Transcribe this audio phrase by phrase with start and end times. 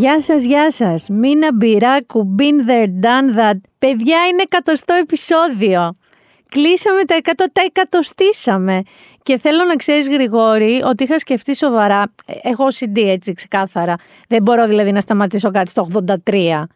[0.00, 1.08] Γεια σας, γεια σας.
[1.08, 3.60] Μίνα Μπυράκου, been there, done that.
[3.78, 5.92] Παιδιά, είναι εκατοστό επεισόδιο.
[6.50, 8.82] Κλείσαμε τα εκατό, τα εκατοστήσαμε.
[9.22, 13.96] Και θέλω να ξέρεις Γρηγόρη ότι είχα σκεφτεί σοβαρά, ε, έχω CD έτσι ξεκάθαρα,
[14.28, 15.88] δεν μπορώ δηλαδή να σταματήσω κάτι στο
[16.26, 16.68] 83.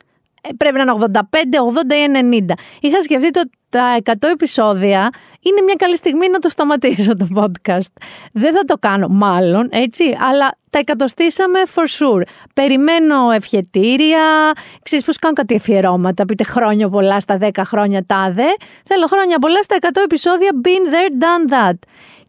[0.48, 2.52] Ε, πρέπει να είναι 85, 80 ή 90.
[2.80, 3.42] Είχα σκεφτεί το
[3.74, 7.92] τα 100 επεισόδια είναι μια καλή στιγμή να το σταματήσω το podcast.
[8.32, 12.22] Δεν θα το κάνω μάλλον, έτσι, αλλά τα εκατοστήσαμε for sure.
[12.54, 14.52] Περιμένω ευχετήρια,
[14.82, 18.46] ξέρεις πώς κάνω κάτι αφιερώματα, πείτε χρόνια πολλά στα 10 χρόνια τάδε.
[18.84, 21.78] Θέλω χρόνια πολλά στα 100 επεισόδια been there, done that.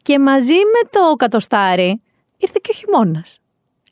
[0.01, 2.01] Και μαζί με το κατοστάρι
[2.37, 3.39] ήρθε και ο χειμώνας.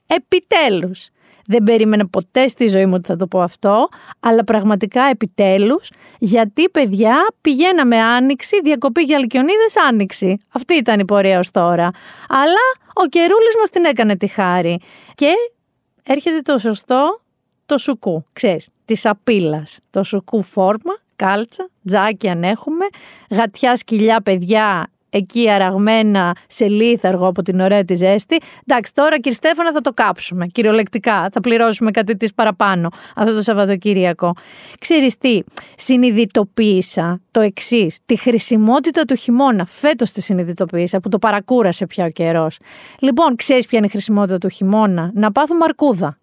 [0.08, 1.10] Επιτέλους.
[1.48, 3.88] Δεν περίμενα ποτέ στη ζωή μου ότι θα το πω αυτό,
[4.20, 10.38] αλλά πραγματικά επιτέλους, γιατί παιδιά πηγαίναμε άνοιξη, διακοπή για Αλκιονίδες άνοιξη.
[10.54, 11.90] Αυτή ήταν η πορεία ως τώρα.
[12.30, 14.80] Αλλά ο καιρούλης μας την έκανε τη χάρη.
[15.16, 15.32] Και
[16.04, 17.22] έρχεται το σωστό,
[17.66, 19.80] το σουκού, ξέρεις, της απίλας.
[19.90, 22.86] Το σουκού φόρμα, κάλτσα, τζάκι αν έχουμε,
[23.30, 28.38] γατιά σκυλιά παιδιά εκεί αραγμένα σε λίθαργο από την ωραία τη ζέστη.
[28.68, 30.48] Εντάξει, τώρα κύριε Στέφανα θα το κάψουμε.
[30.48, 34.34] Κυριολεκτικά θα πληρώσουμε κάτι της παραπάνω αυτό το Σαββατοκύριακο.
[34.80, 35.42] Ξέρεις τι,
[35.78, 38.00] συνειδητοποίησα το εξής.
[38.06, 39.66] Τη χρησιμότητα του χειμώνα.
[39.66, 42.60] Φέτος τη συνειδητοποίησα που το παρακούρασε πια ο καιρός.
[43.00, 46.18] Λοιπόν, ξέρεις ποια είναι η χρησιμότητα του χειμώνα; Να πάθουμε αρκούδα.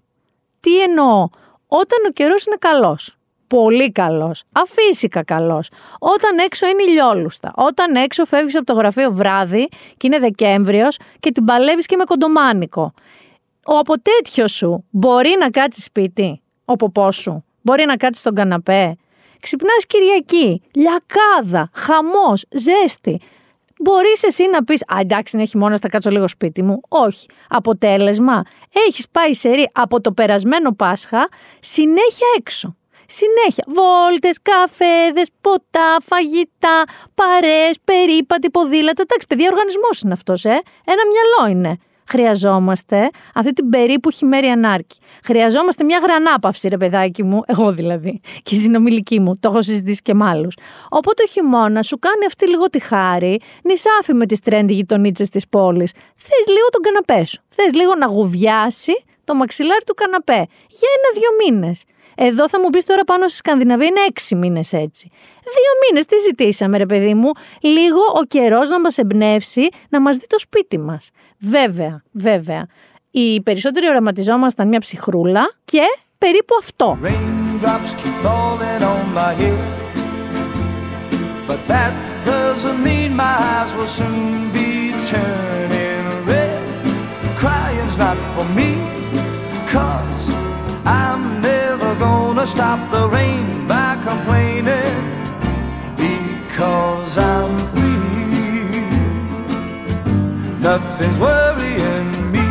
[0.60, 1.28] Τι εννοώ,
[1.66, 3.19] όταν ο καιρός είναι καλός
[3.56, 4.42] πολύ καλός.
[4.52, 5.68] Αφύσικα καλός.
[5.98, 7.52] Όταν έξω είναι ηλιόλουστα.
[7.56, 12.04] Όταν έξω φεύγεις από το γραφείο βράδυ και είναι Δεκέμβριος και την παλεύεις και με
[12.04, 12.92] κοντομάνικο.
[13.66, 16.40] Ο αποτέτιο σου μπορεί να κάτσει σπίτι.
[16.64, 17.44] Ο ποπός σου.
[17.62, 18.96] Μπορεί να κάτσει στον καναπέ.
[19.40, 20.62] Ξυπνάς Κυριακή.
[20.74, 21.70] Λιακάδα.
[21.74, 22.44] Χαμός.
[22.50, 23.20] Ζέστη.
[23.82, 26.80] Μπορείς εσύ να πεις: Α, εντάξει, είναι χειμώνα, θα κάτσω λίγο σπίτι μου.
[26.88, 27.26] Όχι.
[27.48, 28.42] Αποτέλεσμα,
[28.88, 31.28] έχεις πάει σε ρί από το περασμένο Πάσχα
[31.60, 32.74] συνέχεια έξω.
[33.18, 33.64] Συνέχεια.
[33.66, 36.84] Βόλτες, καφέδες, ποτά, φαγητά,
[37.14, 39.02] παρέες, περίπατη, ποδήλατα.
[39.02, 40.60] Εντάξει, παιδιά, οργανισμός είναι αυτός, ε.
[40.84, 41.76] Ένα μυαλό είναι.
[42.10, 44.98] Χρειαζόμαστε αυτή την περίπου χειμέρη ανάρκη.
[45.24, 49.38] Χρειαζόμαστε μια γρανάπαυση, ρε παιδάκι μου, εγώ δηλαδή, και η συνομιλική μου.
[49.40, 50.56] Το έχω συζητήσει και με άλλους.
[50.88, 55.48] Οπότε ο χειμώνας σου κάνει αυτή λίγο τη χάρη, νησάφι με τις τρέντι γειτονίτσες της
[55.48, 55.92] πόλης.
[56.16, 57.42] Θες λίγο τον καναπέ σου.
[57.48, 61.84] Θες λίγο να γουβιάσει το μαξιλάρι του καναπέ για ένα-δύο μήνες.
[62.22, 65.10] Εδώ θα μου πεις τώρα πάνω στη Σκανδιναβία είναι έξι μήνες έτσι.
[65.42, 67.30] Δύο μήνες τι ζητήσαμε, ρε παιδί μου.
[67.60, 71.10] Λίγο ο καιρός να μας εμπνεύσει να μας δει το σπίτι μας.
[71.38, 72.66] Βέβαια, βέβαια.
[73.10, 75.82] Οι περισσότεροι οραματιζόμασταν μια ψυχρούλα και
[76.18, 76.98] περίπου αυτό.
[85.20, 85.59] not
[92.40, 94.96] gonna stop the rain by complaining
[96.04, 98.80] because I'm free.
[100.68, 102.48] Nothing's worrying me.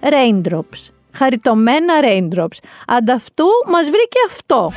[0.00, 0.90] Raindrops.
[1.12, 2.58] Χαριτωμένα raindrops.
[2.86, 4.72] Ανταυτού μας βρήκε αυτό.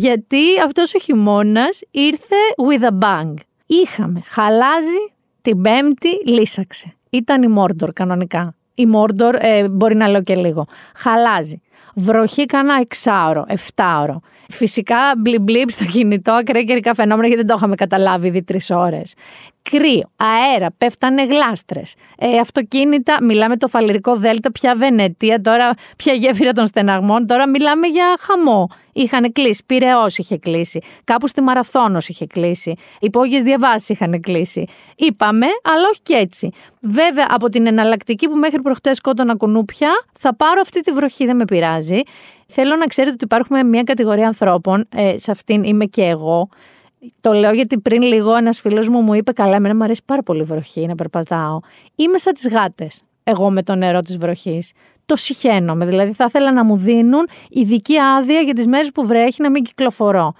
[0.00, 2.36] Γιατί αυτός ο χειμώνας ήρθε
[2.68, 3.34] with a bang.
[3.66, 5.12] Είχαμε, χαλάζει,
[5.42, 6.94] την πέμπτη λύσαξε.
[7.10, 8.54] Ήταν η Μόρντορ κανονικά.
[8.74, 10.66] Η Μόρντορ ε, μπορεί να λέω και λίγο.
[10.94, 11.60] Χαλάζει.
[11.94, 14.20] Βροχή κανένα εξάωρο, εφτάωρο.
[14.48, 18.70] Φυσικά μπλιμπ μπλιμπ στο κινητό, ακραία καιρικά φαινόμενα γιατί δεν το είχαμε καταλάβει ήδη τρεις
[18.70, 19.14] ώρες.
[19.62, 21.94] Κρύο, αέρα, πέφτανε γλάστρες.
[22.18, 27.86] Ε, αυτοκίνητα, μιλάμε το φαλυρικό Δέλτα, πια Βενετία, τώρα πια γέφυρα των στεναγμών, τώρα μιλάμε
[27.86, 28.68] για χαμό.
[28.92, 34.66] Είχαν κλείσει, Πυραιό είχε κλείσει, κάπου στη Μαραθώνος είχε κλείσει, υπόγειες διαβάσεις είχαν κλείσει.
[34.96, 36.50] Είπαμε, αλλά όχι και έτσι.
[36.80, 41.36] Βέβαια, από την εναλλακτική που μέχρι προχτές σκότωνα κουνούπια, θα πάρω αυτή τη βροχή, δεν
[41.36, 42.00] με πειράζει.
[42.46, 46.48] Θέλω να ξέρετε ότι υπάρχουμε μια κατηγορία ανθρώπων, ε, σε αυτήν είμαι και εγώ.
[47.20, 50.22] Το λέω γιατί πριν λίγο ένας φίλος μου μου είπε: Καλά, εμένα μου αρέσει πάρα
[50.22, 51.60] πολύ η βροχή να περπατάω.
[51.94, 53.02] Είμαι σαν τις γάτες.
[53.24, 54.72] Εγώ με το νερό της βροχής.
[55.06, 55.86] Το συχαίνομαι.
[55.86, 59.62] Δηλαδή, θα ήθελα να μου δίνουν ειδική άδεια για τις μέρες που βρέχει να μην
[59.62, 60.34] κυκλοφορώ.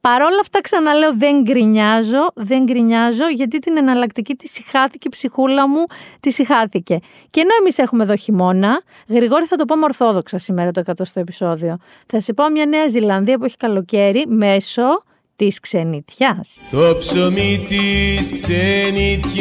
[0.00, 5.68] Παρ' όλα αυτά ξαναλέω δεν γκρινιάζω, δεν γκρινιάζω γιατί την εναλλακτική τη συχάθηκε η ψυχούλα
[5.68, 5.84] μου,
[6.20, 6.98] τη συχάθηκε.
[7.30, 11.76] Και ενώ εμείς έχουμε εδώ χειμώνα, Γρηγόρη θα το πούμε ορθόδοξα σήμερα το 100 επεισόδιο.
[12.06, 15.02] Θα σε πω μια Νέα Ζηλανδία που έχει καλοκαίρι μέσω
[15.40, 16.62] της ξενιτιάς.
[16.70, 19.38] Το ψωμί της ξενιτιάς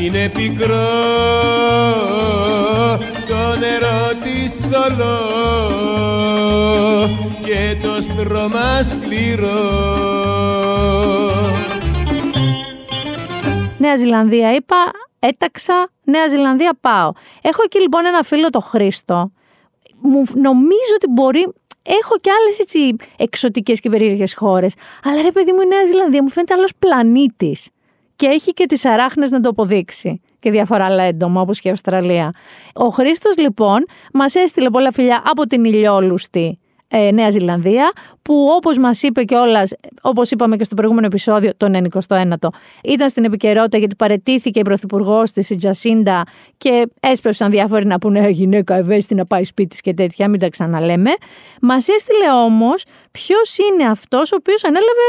[0.00, 0.88] είναι πικρό,
[3.28, 5.18] το νερό της θολό
[7.44, 9.70] και το στρώμα σκληρό.
[13.78, 14.76] Νέα Ζηλανδία είπα,
[15.18, 17.12] έταξα, Νέα Ζηλανδία πάω.
[17.42, 19.32] Έχω εκεί λοιπόν ένα φίλο το Χρήστο,
[20.00, 24.74] μου νομίζω ότι μπορεί Έχω και άλλες έτσι εξωτικές και περίεργες χώρες.
[25.04, 27.68] Αλλά ρε παιδί μου, η Νέα Ζηλανδία μου φαίνεται άλλος πλανήτης.
[28.16, 30.20] Και έχει και τις αράχνες να το αποδείξει.
[30.38, 32.32] Και διάφορα άλλα έντομα, όπως και η Αυστραλία.
[32.72, 36.58] Ο Χρήστος, λοιπόν, μας έστειλε πολλά φιλιά από την ηλιόλουστη
[36.94, 37.92] ε, Νέα Ζηλανδία,
[38.22, 39.72] που όπως μας είπε κιόλας,
[40.02, 41.74] όπως είπαμε και στο προηγούμενο επεισόδιο, τον
[42.08, 42.48] 21ο,
[42.84, 46.22] ήταν στην επικαιρότητα γιατί παρετήθηκε η πρωθυπουργός της, η Τζασίντα,
[46.56, 50.48] και έσπευσαν διάφοροι να πούνε «Ε, γυναίκα ευαίσθητη να πάει σπίτι και τέτοια, μην τα
[50.48, 51.10] ξαναλέμε.
[51.60, 55.08] Μας έστειλε όμως ποιος είναι αυτός ο οποίος ανέλαβε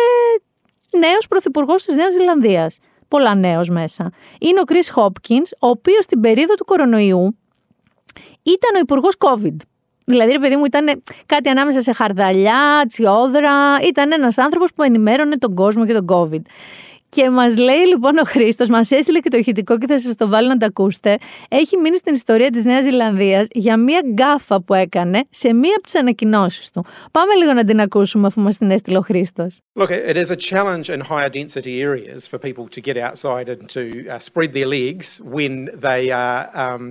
[1.00, 2.80] νέος πρωθυπουργός της Νέας Ζηλανδίας.
[3.08, 4.12] Πολλά νέος μέσα.
[4.40, 7.38] Είναι ο Chris Hopkins, ο οποίος στην περίοδο του κορονοϊού
[8.44, 9.56] ήταν ο υπουργός COVID.
[10.06, 13.78] Δηλαδή, ρε παιδί μου, ήταν κάτι ανάμεσα σε χαρδαλιά, τσιόδρα.
[13.88, 16.42] Ήταν ένας άνθρωπος που ενημέρωνε τον κόσμο για τον COVID.
[17.10, 20.28] Και μας λέει λοιπόν ο Χρήστος, μας έστειλε και το ηχητικό και θα σας το
[20.28, 21.18] βάλω να τα ακούσετε.
[21.50, 25.84] Έχει μείνει στην ιστορία της Νέας Ζηλανδίας για μία γκάφα που έκανε σε μία από
[25.84, 26.86] τις ανακοινώσεις του.
[27.12, 29.60] Πάμε λίγο να την ακούσουμε αφού μας την έστειλε ο Χρήστος.
[29.80, 33.62] Look, it is a challenge in higher density areas for people to get outside and
[33.76, 35.54] to uh, spread their legs when
[35.88, 36.42] they are.
[36.64, 36.84] Um,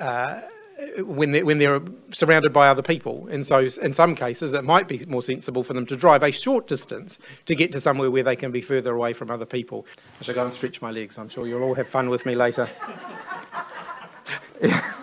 [0.00, 0.58] uh,
[0.98, 1.80] when they're, when they're
[2.12, 3.28] surrounded by other people.
[3.30, 6.30] And so, in some cases, it might be more sensible for them to drive a
[6.30, 9.86] short distance to get to somewhere where they can be further away from other people.
[10.20, 11.18] I shall go and stretch my legs.
[11.18, 12.68] I'm sure you'll all have fun with me later.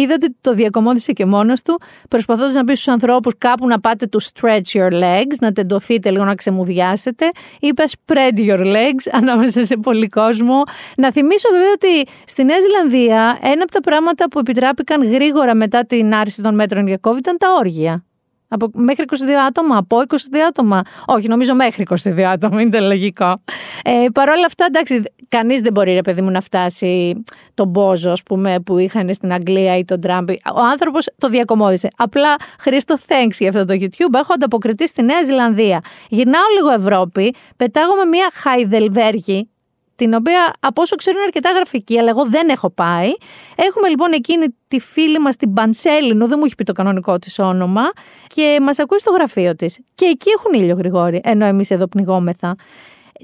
[0.00, 4.08] Είδα ότι το διακομώδησε και μόνος του, προσπαθώντας να πει στους ανθρώπους κάπου να πάτε
[4.12, 7.30] to stretch your legs, να τεντωθείτε λίγο να ξεμουδιάσετε.
[7.60, 10.62] Είπε spread your legs ανάμεσα σε πολύ κόσμο.
[10.96, 15.84] Να θυμίσω βέβαια ότι στη Νέα Ζηλανδία ένα από τα πράγματα που επιτράπηκαν γρήγορα μετά
[15.84, 18.02] την άρση των μέτρων για COVID ήταν τα όργια.
[18.48, 19.14] Από, μέχρι 22
[19.48, 20.14] άτομα, από 22
[20.48, 20.82] άτομα.
[21.06, 23.42] Όχι, νομίζω μέχρι 22 άτομα, είναι λογικό.
[23.84, 27.22] Ε, Παρ' όλα αυτά, εντάξει, κανείς δεν μπορεί, ρε παιδί μου, να φτάσει
[27.54, 30.28] τον Μπόζο, πούμε, που είχαν στην Αγγλία ή τον Τραμπ.
[30.54, 31.88] Ο άνθρωπος το διακομώδισε.
[31.96, 34.14] Απλά Χρήστο, thanks για αυτό το YouTube.
[34.14, 35.80] Έχω ανταποκριθεί στη Νέα Ζηλανδία.
[36.08, 39.50] Γυρνάω λίγο Ευρώπη, πετάγω με μια Χαϊδελβέργη,
[39.96, 43.08] την οποία από όσο ξέρω είναι αρκετά γραφική, αλλά εγώ δεν έχω πάει.
[43.56, 47.38] Έχουμε λοιπόν εκείνη τη φίλη μας την Πανσέλινο, δεν μου έχει πει το κανονικό της
[47.38, 47.82] όνομα,
[48.26, 49.78] και μας ακούει στο γραφείο της.
[49.94, 52.56] Και εκεί έχουν ήλιο, Γρηγόρη, ενώ εμείς εδώ πνιγόμεθα.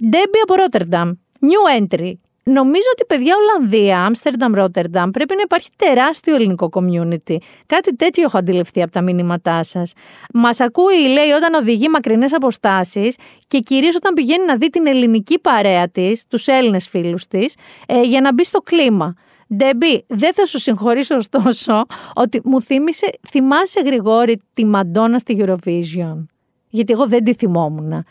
[0.01, 1.11] Ντέμπι από Ρότερνταμ,
[1.45, 2.13] new entry.
[2.47, 7.37] Νομίζω ότι παιδιά Ολλανδία, Άμστερνταμ, Ρότερνταμ πρέπει να υπάρχει τεράστιο ελληνικό community.
[7.67, 9.93] Κάτι τέτοιο έχω αντιληφθεί από τα μήνυματά σας.
[10.35, 15.39] Μας ακούει, λέει, όταν οδηγεί μακρινές αποστάσεις και κυρίως όταν πηγαίνει να δει την ελληνική
[15.39, 17.55] παρέα της, τους Έλληνες φίλους της,
[17.87, 19.15] ε, για να μπει στο κλίμα.
[19.57, 26.25] Ντέμπι, δεν θα σου συγχωρήσω ωστόσο ότι μου θύμισε, θυμάσαι Γρηγόρη τη Μαντόνα στη Eurovision;
[26.69, 28.05] Γιατί εγώ δεν τη θυμόμουν.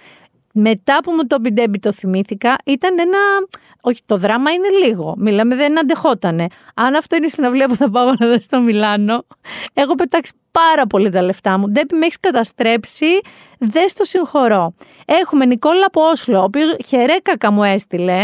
[0.56, 3.18] Μετά που μου το 'πε η Ντέμπι το θυμήθηκα, ήταν ένα.
[3.82, 5.16] Όχι, το δράμα είναι λίγο.
[5.18, 6.48] Μιλάμε, δεν αντεχότανε.
[6.74, 9.26] Αν αυτό είναι η συναυλία που θα πάω να δω στο Μιλάνο,
[9.74, 11.70] έχω πετάξει πάρα πολύ τα λεφτά μου.
[11.70, 13.20] Ντέμπι, με έχεις καταστρέψει.
[13.58, 14.74] Δεν στο συγχωρώ.
[15.06, 18.22] Έχουμε Νικόλα από Όσλο, ο οποίος χαιρέκακα μου έστειλε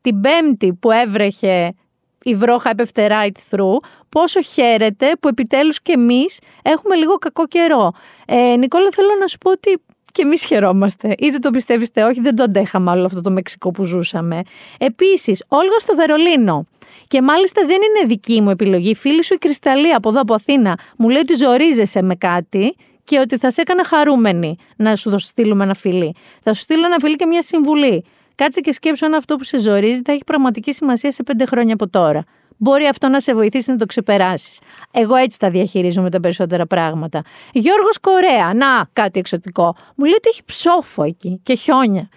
[0.00, 1.74] την Πέμπτη που έβρεχε
[2.22, 3.76] η βρόχα έπεφτε right through,
[4.08, 7.92] πόσο χαίρεται που επιτέλους και εμείς έχουμε λίγο κακό καιρό.
[8.26, 9.82] Ε, Νικόλα, θέλω να σου πω ότι
[10.16, 11.14] και εμείς χαιρόμαστε.
[11.18, 14.42] Είτε το πιστεύει είτε όχι, δεν το αντέχαμε όλο αυτό το Μεξικό που ζούσαμε.
[14.78, 16.66] Επίσης, Όλγα στο Βερολίνο.
[17.08, 18.94] Και μάλιστα δεν είναι δική μου επιλογή.
[18.94, 23.18] Φίλη σου η Κρυσταλλή από εδώ από Αθήνα μου λέει ότι ζορίζεσαι με κάτι και
[23.18, 26.14] ότι θα σε έκανα χαρούμενη να σου στείλουμε ένα φιλί.
[26.42, 28.04] Θα σου στείλω ένα φιλί και μια συμβουλή.
[28.34, 31.74] Κάτσε και σκέψου αν αυτό που σε ζορίζει θα έχει πραγματική σημασία σε πέντε χρόνια
[31.74, 32.24] από τώρα.
[32.56, 34.58] Μπορεί αυτό να σε βοηθήσει να το ξεπεράσεις.
[34.90, 37.22] Εγώ έτσι τα διαχειρίζομαι τα περισσότερα πράγματα.
[37.52, 39.76] Γιώργος Κορέα, να κάτι εξωτικό.
[39.96, 42.08] Μου λέει ότι έχει ψόφο εκεί και χιόνια.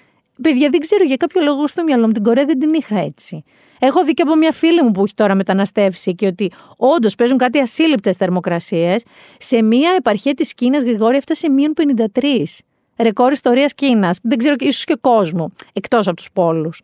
[0.42, 3.44] Παιδιά, δεν ξέρω για κάποιο λόγο στο μυαλό μου την Κορέα δεν την είχα έτσι.
[3.80, 7.38] Έχω δει και από μια φίλη μου που έχει τώρα μεταναστεύσει και ότι όντως παίζουν
[7.38, 9.04] κάτι ασύλληπτες θερμοκρασίες.
[9.38, 12.64] Σε μια επαρχία της Κίνας, Γρηγόρη, έφτασε μείον 53
[13.00, 14.18] ρεκόρ ιστορίας Κίνας.
[14.22, 16.82] Δεν ξέρω, ίσως και κόσμου, εκτός από τους πόλους.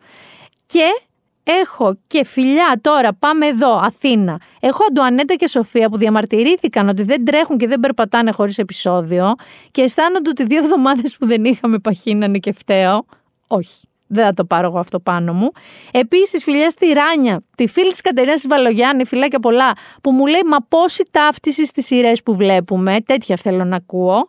[0.66, 1.05] Και
[1.46, 4.40] έχω και φιλιά τώρα, πάμε εδώ, Αθήνα.
[4.60, 9.34] Έχω Αντουανέτα και Σοφία που διαμαρτυρήθηκαν ότι δεν τρέχουν και δεν περπατάνε χωρίς επεισόδιο
[9.72, 13.06] και αισθάνονται ότι δύο εβδομάδες που δεν είχαμε παχύνανε και φταίω.
[13.48, 13.88] Όχι.
[14.08, 15.52] Δεν θα το πάρω εγώ αυτό πάνω μου.
[15.92, 20.58] Επίσης, φιλιά στη Ράνια, τη φίλη της Κατερίνα Βαλογιάννη, φιλάκια πολλά, που μου λέει Μα
[20.70, 23.02] πόση ταύτιση στις σειρές που βλέπουμε.
[23.06, 24.28] Τέτοια θέλω να ακούω.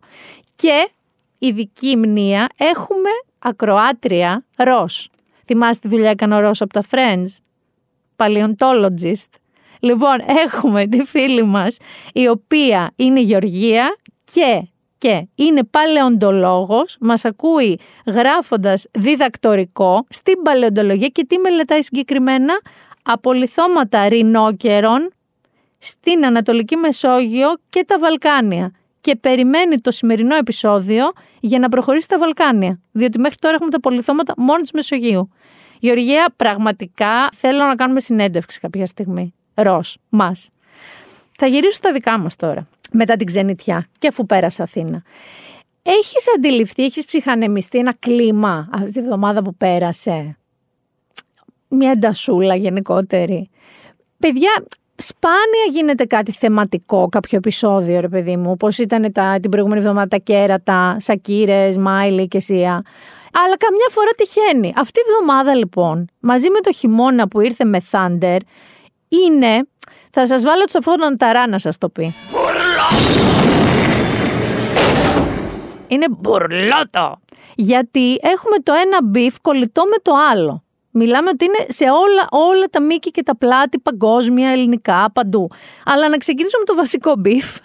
[0.54, 0.90] Και
[1.38, 3.08] ειδική μνήα έχουμε
[3.38, 5.10] ακροάτρια Ρος.
[5.46, 7.26] Θυμάστε τη δουλειά έκανε ο Ρος από τα Friends;
[8.16, 9.30] Paleontologist.
[9.80, 11.76] Λοιπόν, έχουμε τη φίλη μας
[12.12, 21.24] η οποία είναι Γεωργία και, και είναι παλαιοντολόγος, μας ακούει γράφοντας διδακτορικό στην παλαιοντολογία και
[21.24, 22.60] τι μελετάει συγκεκριμένα;
[23.02, 25.10] Απολυθώματα ρινόκερων
[25.78, 28.72] στην Ανατολική Μεσόγειο και τα Βαλκάνια
[29.06, 32.80] και περιμένει το σημερινό επεισόδιο για να προχωρήσει στα Βαλκάνια.
[32.92, 35.30] Διότι μέχρι τώρα έχουμε τα πολυθώματα μόνο της Μεσογείου.
[35.78, 39.34] Γεωργία, πραγματικά θέλω να κάνουμε συνέντευξη κάποια στιγμή.
[39.54, 40.48] Ρος, μας.
[41.38, 45.02] Θα γυρίσω στα δικά μας τώρα, μετά την ξενιτιά και αφού πέρασα Αθήνα.
[45.82, 50.36] Έχεις αντιληφθεί, έχεις ψυχανεμιστεί ένα κλίμα αυτή τη βδομάδα που πέρασε;
[51.68, 53.50] Μια εντασούλα γενικότερη.
[54.18, 54.64] Παιδιά,
[54.96, 60.08] σπάνια γίνεται κάτι θεματικό, κάποιο επεισόδιο, ρε παιδί μου, όπως ήταν τα, την προηγούμενη εβδομάδα
[60.08, 62.82] τα κέρατα, Σακύρες, Μάιλι και Σία.
[63.44, 64.72] Αλλά καμιά φορά τυχαίνει.
[64.76, 68.38] Αυτή η εβδομάδα λοιπόν, μαζί με το χειμώνα που ήρθε με Thunder,
[69.08, 69.68] είναι.
[70.10, 72.14] Θα σας βάλω το σαφόν ταρά να σας το πει.
[75.86, 77.20] Είναι μπουρλότο.
[77.54, 80.65] Γιατί έχουμε το ένα μπιφ κολλητό με το άλλο.
[80.98, 85.48] Μιλάμε ότι είναι σε όλα, όλα τα μήκη και τα πλάτη, παγκόσμια, ελληνικά, παντού.
[85.84, 87.58] Αλλά να ξεκινήσουμε με το βασικό beef,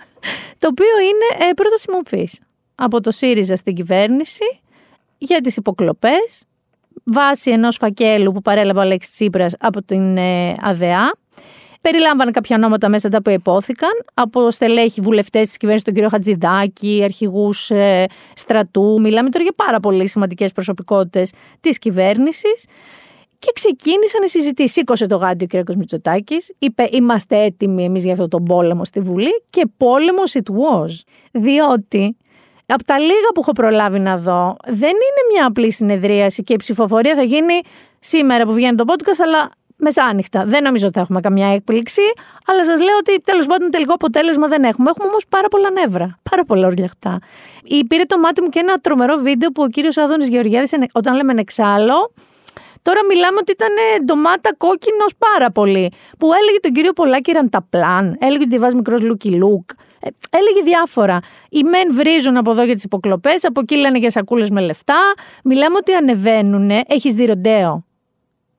[0.58, 2.40] το οποίο είναι ε, πρόταση μομφής.
[2.76, 4.62] Από το ΣΥΡΙΖΑ στην κυβέρνηση
[5.18, 6.46] για τις υποκλοπές,
[7.04, 11.12] βάσει ενός φακέλου που παρέλαβε ο Αλέξης Τσίπρας από την ε, ΑΔΑΕ.
[11.82, 17.02] Περιλάμβανε κάποια ονόματα μέσα τα που υπόθηκαν από στελέχη βουλευτές της κυβέρνησης, τον κύριο Χατζηδάκη,
[17.04, 19.02] αρχηγούς ε, στρατού.
[19.02, 22.66] Μιλάμε τώρα για πάρα πολύ σημαντικές προσωπικότητες της κυβέρνησης.
[23.42, 24.72] Και ξεκίνησαν οι συζητήσεις.
[24.72, 25.76] Σήκωσε το γάντιο ο κ.
[25.76, 29.44] Μητσοτάκης, είπε: Είμαστε έτοιμοι εμείς για αυτό τον πόλεμο στη Βουλή.
[29.50, 30.90] Και πόλεμος it was.
[31.32, 32.18] Διότι
[32.66, 36.56] από τα λίγα που έχω προλάβει να δω, δεν είναι μια απλή συνεδρίαση και η
[36.56, 37.62] ψηφοφορία θα γίνει
[38.00, 40.46] σήμερα που βγαίνει το podcast, αλλά μεσάνυχτα.
[40.46, 42.02] Δεν νομίζω ότι θα έχουμε καμιά έκπληξη,
[42.46, 44.90] αλλά σας λέω ότι τέλος πάντων τελικό αποτέλεσμα δεν έχουμε.
[44.90, 46.20] Έχουμε όμως πάρα πολλά νεύρα.
[46.30, 47.20] Πάρα πολλά ορλιαχτά.
[47.88, 51.34] Πήρε το μάτι μου και ένα τρομερό βίντεο που ο κύριος Άδωνης Γεωργιάδης, όταν λέμε
[51.38, 52.12] έξαλλος,
[52.82, 53.74] Τώρα μιλάμε ότι ήταν
[54.06, 55.92] ντομάτα κόκκινος πάρα πολύ.
[56.20, 59.70] Που έλεγε τον κύριο Πολάκη Ρανταπλάν, έλεγε ότι βάζει μικρός Λούκι Λουκ.
[60.00, 61.20] Ε, έλεγε διάφορα.
[61.50, 65.00] Οι μεν βρίζουν από εδώ για τις υποκλοπές, από εκεί λένε για σακούλες με λεφτά.
[65.44, 66.70] Μιλάμε ότι ανεβαίνουν.
[66.88, 67.86] Έχεις δει ροντέο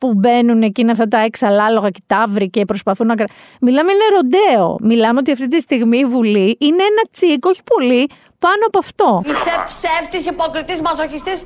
[0.03, 3.15] που μπαίνουν εκεί είναι αυτά τα έξαλλα άλογα και ταύροι και προσπαθούν να.
[3.61, 4.77] Μιλάμε είναι ροντέο.
[4.83, 8.09] Μιλάμε ότι αυτή τη στιγμή η Βουλή είναι ένα τσίκ, όχι πολύ,
[8.45, 9.09] πάνω από αυτό.
[9.33, 11.39] Είσαι ψεύτης, υποκριτής, μαζοχιστής,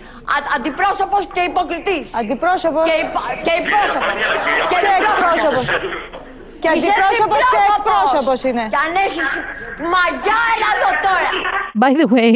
[0.56, 2.06] αντιπρόσωπος και υποκριτής.
[2.20, 2.84] Αντιπρόσωπος.
[2.88, 4.20] Και, υπο, και υπόσωπος.
[4.70, 5.64] Και εκπρόσωπος.
[6.62, 8.64] Και αντιπρόσωπος και εκπρόσωπος είναι.
[8.72, 9.28] Και αν έχεις
[9.92, 11.30] μαγιά, έλα εδώ τώρα.
[11.82, 12.34] By the way,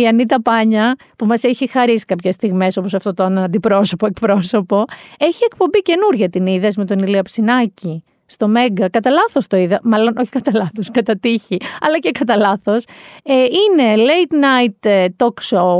[0.00, 4.84] η Ανίτα Πάνια, που μας έχει χαρίσει κάποιες στιγμές όπως αυτό το αντιπρόσωπο, εκπρόσωπο,
[5.18, 9.80] έχει εκπομπή καινούργια την είδες με τον Ηλία Ψινάκη στο Μέγκα, κατά λάθος το είδα,
[9.82, 12.84] μάλλον όχι κατά λάθος, κατά τύχη, αλλά και κατά λάθος.
[13.22, 15.78] Ε, είναι late night ε, talk show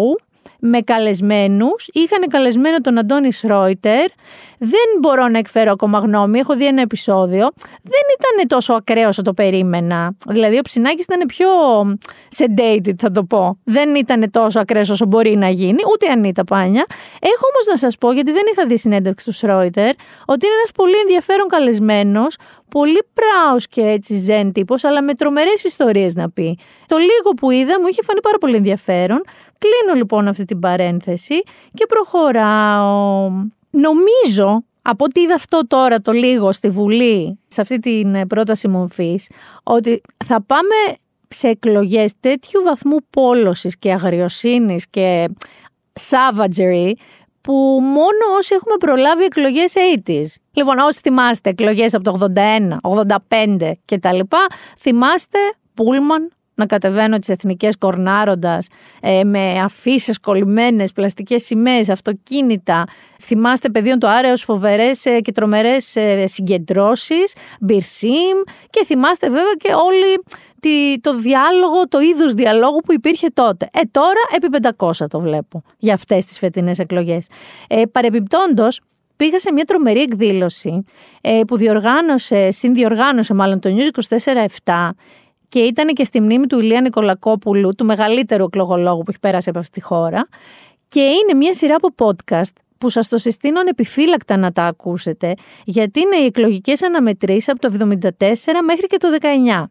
[0.60, 1.88] με καλεσμένους.
[1.92, 4.04] Είχαν καλεσμένο τον Αντώνης Σρόιτερ.
[4.62, 7.48] Δεν μπορώ να εκφέρω ακόμα γνώμη, έχω δει ένα επεισόδιο.
[7.82, 10.16] Δεν ήταν τόσο ακραίο όσο το περίμενα.
[10.28, 11.48] Δηλαδή ο Ψινάκης ήταν πιο
[12.36, 13.58] sedated θα το πω.
[13.64, 16.84] Δεν ήταν τόσο ακραίος όσο μπορεί να γίνει, ούτε αν ήταν πάνια.
[17.20, 19.90] Έχω όμως να σας πω, γιατί δεν είχα δει συνέντευξη του Σρόιτερ,
[20.26, 22.36] ότι είναι ένας πολύ ενδιαφέρον καλεσμένος
[22.70, 26.58] πολύ πράος και έτσι ζεν τύπος, αλλά με τρομερές ιστορίες να πει.
[26.86, 29.22] Το λίγο που είδα μου είχε φανεί πάρα πολύ ενδιαφέρον.
[29.58, 31.42] Κλείνω λοιπόν αυτή την παρένθεση
[31.74, 33.30] και προχωράω.
[33.70, 39.30] Νομίζω από ό,τι είδα αυτό τώρα το λίγο στη Βουλή, σε αυτή την πρόταση μορφής,
[39.62, 40.74] ότι θα πάμε
[41.28, 45.28] σε εκλογές τέτοιου βαθμού πόλωσης και αγριοσύνης και
[46.10, 46.92] savagery
[47.40, 49.72] που μόνο όσοι έχουμε προλάβει εκλογές
[50.06, 50.24] 80s.
[50.52, 52.76] Λοιπόν, όσοι θυμάστε εκλογές από το 81,
[53.28, 54.20] 85 κτλ.
[54.78, 55.38] Θυμάστε
[55.74, 58.66] Πούλμαν, να κατεβαίνω τις εθνικές κορνάροντας
[59.00, 62.84] ε, με αφήσεις κολλημένες, πλαστικές σημαίες, αυτοκίνητα.
[63.22, 68.38] Θυμάστε πεδίων το Άρεος φοβερές ε, και τρομερές ε, συγκεντρώσεις, μπυρσίμ
[68.70, 70.22] και θυμάστε βέβαια και όλη
[70.60, 73.68] τη, το διάλογο, το είδους διαλόγου που υπήρχε τότε.
[73.72, 77.28] Ε, τώρα επί 500 το βλέπω για αυτές τις φετινές εκλογές.
[77.68, 78.80] Ε, παρεμπιπτόντως,
[79.16, 80.84] πήγα σε μια τρομερή εκδήλωση
[81.20, 84.18] ε, που διοργάνωσε, συνδιοργάνωσε μάλλον το News
[84.64, 84.90] 24-7
[85.50, 89.58] και ήταν και στη μνήμη του Ηλία Νικολακόπουλου, του μεγαλύτερου εκλογολόγου που έχει πέρασει από
[89.58, 90.28] αυτή τη χώρα.
[90.88, 96.00] Και είναι μια σειρά από podcast που σας το συστήνω επιφύλακτα να τα ακούσετε, γιατί
[96.00, 98.08] είναι οι εκλογικές αναμετρήσεις από το 74
[98.64, 99.64] μέχρι και το 19.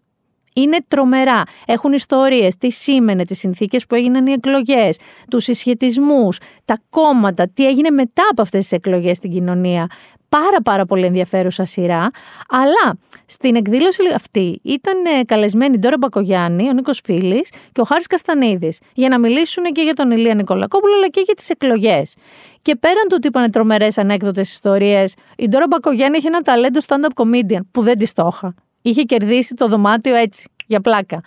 [0.53, 1.43] Είναι τρομερά.
[1.65, 4.97] Έχουν ιστορίες, τι σήμαινε, τις συνθήκες που έγιναν οι εκλογές,
[5.29, 9.87] τους συσχετισμούς, τα κόμματα, τι έγινε μετά από αυτές τις εκλογές στην κοινωνία.
[10.29, 12.09] Πάρα πάρα πολύ ενδιαφέρουσα σειρά,
[12.49, 17.83] αλλά στην εκδήλωση αυτή ήταν ε, καλεσμένοι η Ντόρα Μπακογιάννη, ο Νίκος Φίλης και ο
[17.83, 22.15] Χάρης Καστανίδης για να μιλήσουν και για τον Ηλία Νικολακόπουλο αλλά και για τις εκλογές.
[22.61, 27.23] Και πέραν του ότι είπαν τρομερές ανέκδοτες ιστορίες, η Ντόρα Μπακογιάννη έχει ένα ταλέντο stand-up
[27.23, 28.53] comedian που δεν της το είχα.
[28.81, 31.21] Είχε κερδίσει το δωμάτιο έτσι, για πλάκα.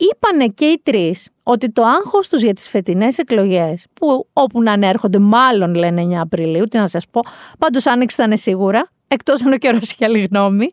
[0.00, 4.72] Είπανε και οι τρεις ότι το άγχος τους για τις φετινές εκλογές, που όπου να
[4.72, 7.20] ανέρχονται, μάλλον λένε 9 Απριλίου, τι να σας πω,
[7.58, 10.66] πάντως άνοιξη θα είναι σίγουρα, εκτός αν ο καιρός έχει άλλη γνώμη,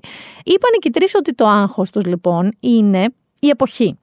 [0.44, 3.06] είπανε και οι τρεις ότι το άγχος τους λοιπόν είναι
[3.40, 3.98] η εποχή.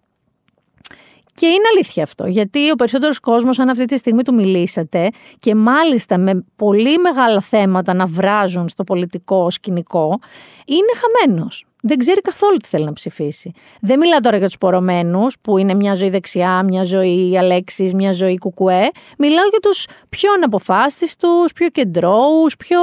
[1.35, 5.55] Και είναι αλήθεια αυτό, γιατί ο περισσότερος κόσμος, αν αυτή τη στιγμή του μιλήσατε, και
[5.55, 10.19] μάλιστα με πολύ μεγάλα θέματα να βράζουν στο πολιτικό σκηνικό,
[10.65, 11.67] είναι χαμένος.
[11.87, 13.53] Δεν ξέρει καθόλου τι θέλει να ψηφίσει.
[13.81, 18.13] Δεν μιλάω τώρα για τους πορωμένους, που είναι μια ζωή δεξιά, μια ζωή Αλέξης, μια
[18.13, 18.91] ζωή Κουκουέ.
[19.19, 22.79] Μιλάω για τους πιο αναποφάσιστου, πιο κεντρώους, πιο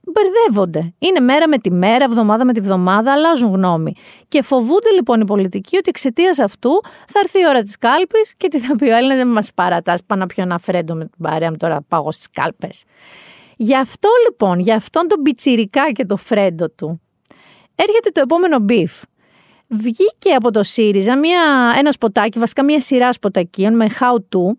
[0.00, 0.94] μπερδεύονται.
[0.98, 3.92] Είναι μέρα με τη μέρα, εβδομάδα με τη βδομάδα, αλλάζουν γνώμη.
[4.28, 6.70] Και φοβούνται λοιπόν οι πολιτικοί ότι εξαιτίας αυτού
[7.08, 10.00] θα έρθει η ώρα της κάλπης και τι θα πει ο Έλληνα, δεν μας παρατάς.
[10.06, 12.84] Πάω να πιω ένα φρέντο με την παρέα μου τώρα, πάω στις κάλπες.
[13.56, 17.00] Γι' αυτό λοιπόν, για αυτόν τον πιτσιρικά και το φρέντο του,
[17.78, 18.92] έρχεται το επόμενο beef.
[19.68, 24.56] Βγήκε από το ΣΥΡΙΖΑ μια, ένα σποτάκι, βασικά μια σειρά σποτακίων με how to,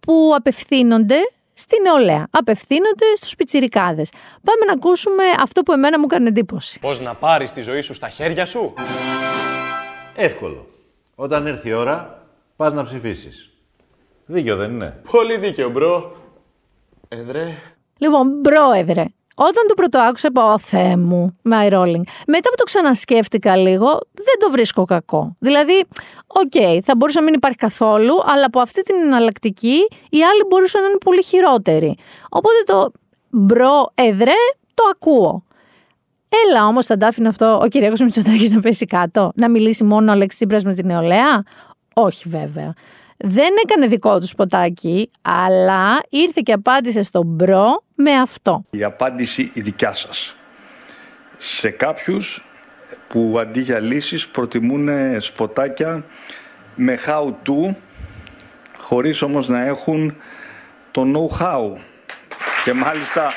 [0.00, 1.16] που απευθύνονται
[1.54, 2.28] στη νεολαία.
[2.30, 4.10] Απευθύνονται στους πιτσιρικάδες.
[4.42, 6.80] Πάμε να ακούσουμε αυτό που εμένα μου έκανε εντύπωση.
[6.80, 8.74] Πώς να πάρεις τη ζωή σου στα χέρια σου;
[10.16, 10.66] Εύκολο.
[11.14, 12.26] Όταν έρθει η ώρα,
[12.56, 13.50] πας να ψηφίσεις.
[14.26, 16.16] Δίκιο δεν είναι; Πολύ δίκαιο, bro
[17.08, 17.54] εδρε.
[17.98, 22.02] Λοιπόν, πρόεδρε, όταν το πρώτο άκουσα, είπα, Ω Θεέ μου, eye rolling.
[22.26, 25.36] Μετά που το ξανασκέφτηκα λίγο, δεν το βρίσκω κακό.
[25.38, 25.84] Δηλαδή,
[26.26, 30.82] οκ, θα μπορούσε να μην υπάρχει καθόλου, αλλά από αυτή την εναλλακτική οι άλλοι μπορούσαν
[30.82, 31.96] να είναι πολύ χειρότεροι.
[32.28, 32.92] Οπότε το
[33.30, 34.40] bro εδρε
[34.74, 35.44] το ακούω.
[36.48, 40.14] Έλα όμως, θα τα αυτό ο Κυριακός Μητσοτάκης να πέσει κάτω, να μιλήσει μόνο ο
[40.14, 41.42] Αλέξης Τσίπρας με την νεολαία;
[41.94, 42.74] Όχι, βέβαια.
[43.24, 48.64] Δεν έκανε δικό τους σποτάκι, αλλά ήρθε και απάντησε στον bro με αυτό.
[48.70, 50.34] Η απάντηση η δικιά σας.
[51.36, 52.46] Σε κάποιους
[53.08, 54.88] που αντί για λύσεις προτιμούν
[55.20, 56.04] σποτάκια
[56.74, 57.74] με how to,
[58.78, 60.16] χωρίς όμως να έχουν
[60.90, 61.80] το know-how.
[62.64, 63.32] Και μάλιστα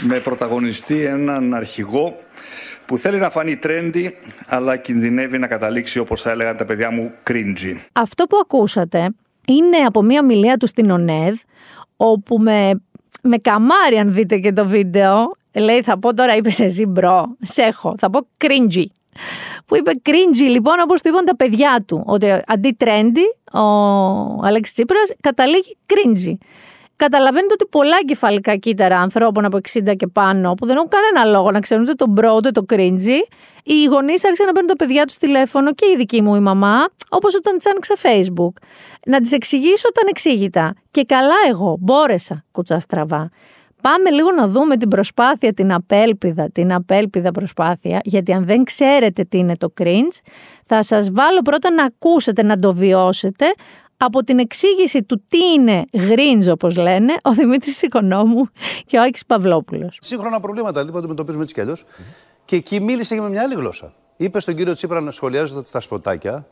[0.00, 2.21] με πρωταγωνιστή έναν αρχηγό
[2.86, 4.08] που θέλει να φανεί trendy,
[4.46, 7.76] αλλά κινδυνεύει να καταλήξει, όπως θα έλεγαν τα παιδιά μου, cringy.
[7.92, 9.10] Αυτό που ακούσατε
[9.46, 11.34] είναι από μία ομιλία του στην ΟΝΝΕΔ,
[11.96, 12.70] όπου με,
[13.22, 17.62] με καμάρι, αν δείτε και το βίντεο, λέει θα πω τώρα, είπες εσύ bro, σε
[17.62, 18.84] έχω, θα πω cringy.
[19.66, 23.66] Που είπε cringy λοιπόν όπως το είπαν τα παιδιά του, ότι αντί trendy, ο
[24.42, 26.34] Αλέξης Τσίπρας καταλήγει cringy
[26.96, 31.50] καταλαβαίνετε ότι πολλά εγκεφαλικά κύτταρα ανθρώπων από 60 και πάνω, που δεν έχουν κανένα λόγο
[31.50, 33.18] να ξέρουν ούτε τον bro ούτε το cringy,
[33.62, 36.84] οι γονείς άρχισαν να παίρνουν τα παιδιά τους τηλέφωνο και η δική μου η μαμά,
[37.08, 38.64] όπως όταν τη άνοιξα Facebook.
[39.06, 40.74] Να τις εξηγήσω όταν εξήγητα.
[40.90, 43.30] Και καλά εγώ, μπόρεσα, κουτσά στραβά.
[43.82, 49.22] Πάμε λίγο να δούμε την προσπάθεια, την απέλπιδα, την απέλπιδα προσπάθεια, γιατί αν δεν ξέρετε
[49.22, 50.20] τι είναι το cringe,
[50.66, 53.46] θα σας βάλω πρώτα να ακούσετε, να το βιώσετε,
[54.04, 58.48] από την εξήγηση του τι είναι γκριντζ, όπως λένε, ο Δημήτρης Οικονόμου
[58.86, 59.98] και ο Άκης Παυλόπουλος.
[60.00, 61.84] Σύγχρονα προβλήματα λοιπόν αντιμετωπίζουμε έτσι κι αλλιώς.
[62.44, 63.94] Και εκεί μίλησε και με μια άλλη γλώσσα.
[64.16, 66.46] Είπε στον κύριο Τσίπρα να σχολιάζοντα τα σποτάκια,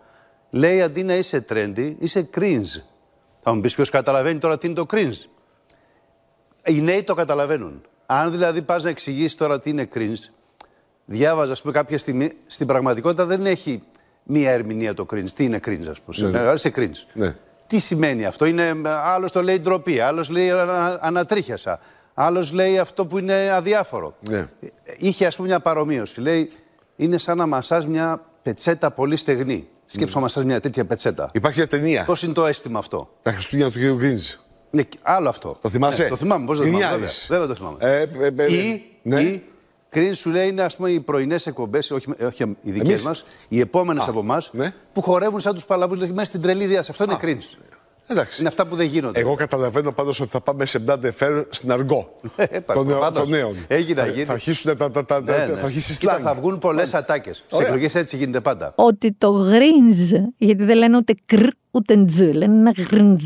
[0.50, 2.82] λέει αντί να είσαι trendy, είσαι cringe.
[3.40, 5.28] Θα μου πεις ποιος καταλαβαίνει τώρα τι είναι το cringe;
[6.64, 7.82] Οι νέοι το καταλαβαίνουν.
[8.06, 10.30] Αν δηλαδή πας να εξηγήσεις τώρα τι είναι cringe,
[11.04, 13.82] διάβαζα, ας πούμε, κάποια στιγμή, στην πραγματικότητα δεν έχει
[14.22, 15.30] μία ερμηνεία το cringe.
[15.30, 16.52] Τι είναι cringe, ας πούμε; Ναι.
[16.52, 17.06] Είσαι cringe.
[17.12, 17.34] Ναι.
[17.66, 20.50] Τι σημαίνει αυτό; Είναι, άλλος το λέει ντροπή, άλλος λέει
[21.00, 21.80] ανατρίχιασα,
[22.14, 24.16] άλλος λέει αυτό που είναι αδιάφορο.
[24.28, 24.48] Ναι.
[24.98, 26.20] Είχε ας πούμε μια παρομοίωση.
[26.20, 26.50] Λέει
[26.96, 29.68] είναι σαν να μασά μια πετσέτα πολύ στεγνή.
[29.86, 31.30] Σκέψου να μασά μια τέτοια πετσέτα.
[31.32, 32.04] Υπάρχει μια ταινία.
[32.04, 33.98] Πώς είναι το αίσθημα αυτό; Τα Χριστούγεννα του κ.
[33.98, 34.24] Γκριντζ.
[34.70, 35.56] Ναι, άλλο αυτό.
[35.60, 36.46] Το θυμάσαι; Ναι, το θυμάμαι.
[36.46, 36.96] Πώς δεν το θυμάμαι.
[36.96, 37.76] Βέβαια, βέβαια το θυμάμαι.
[37.80, 39.20] Ε, ε, ε, ή, ναι.
[39.20, 39.42] ή
[39.90, 43.60] Κρίν σου λέει είναι ας πούμε οι πρωινές εκπομπές, όχι, όχι οι δικές μας, οι
[43.60, 44.72] επόμενες από εμάς, ναι.
[44.92, 46.90] που χορεύουν σαν τους παλαβούς μέσα στην τρελή διάσταση.
[46.90, 47.40] Αυτό είναι κρίν.
[48.06, 48.40] Εντάξει.
[48.40, 49.20] Είναι αυτά που δεν γίνονται.
[49.20, 52.20] Εγώ καταλαβαίνω πάντως ότι θα πάμε σε μπλάντε φέρ στην αργό.
[52.36, 53.20] Ε, των, νέων- προφανώς.
[53.20, 53.54] των νέων.
[53.68, 54.24] Έγινε, θα, έγινε.
[54.24, 54.90] θα αρχίσουν τα.
[54.90, 55.54] τα, τα, Ναι, τα- ναι.
[55.56, 56.22] Θα αρχίσει Κοίτα, σλάνγκ.
[56.24, 57.36] θα βγουν πολλές ατάκες.
[57.36, 57.66] Στι Ωραία.
[57.68, 58.72] εκλογές έτσι γίνεται πάντα.
[58.76, 63.24] ότι το γκρίνζ, γιατί δεν λένε ούτε κρ ούτε τζ, λένε ένα γκρίνζ.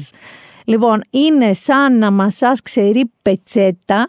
[0.65, 4.09] Λοιπόν, είναι σαν να μασάς ξερή πετσέτα.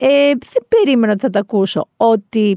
[0.00, 1.88] Ε, δεν περίμενα ότι θα τα ακούσω.
[1.96, 2.56] Ότι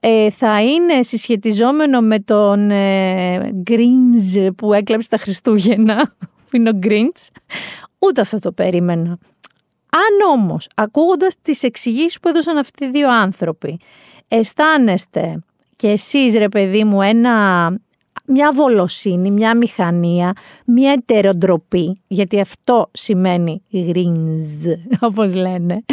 [0.00, 6.14] ε, θα είναι συσχετιζόμενο με τον ε, γκρίνζ που έκλαψε τα Χριστούγεννα,
[6.50, 7.20] που είναι ο γκρίνζ.
[7.98, 9.18] Ούτε αυτό το περίμενα.
[9.94, 13.78] Αν όμως, ακούγοντας τις εξηγήσεις που έδωσαν αυτοί οι δύο άνθρωποι,
[14.28, 15.38] αισθάνεστε
[15.76, 17.66] και εσείς ρε παιδί μου ένα,
[18.26, 20.32] μια βολοσύνη, μια μηχανία,
[20.64, 24.64] μια ετεροντροπή, γιατί αυτό σημαίνει γρίνζ,
[25.08, 25.84] όπως λένε.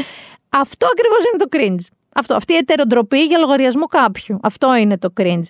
[0.49, 1.93] Αυτό ακριβώς είναι το cringe.
[2.15, 4.39] Αυτό, αυτή η ετεροντροπή για λογαριασμό κάποιου.
[4.41, 5.43] Αυτό είναι το cringe.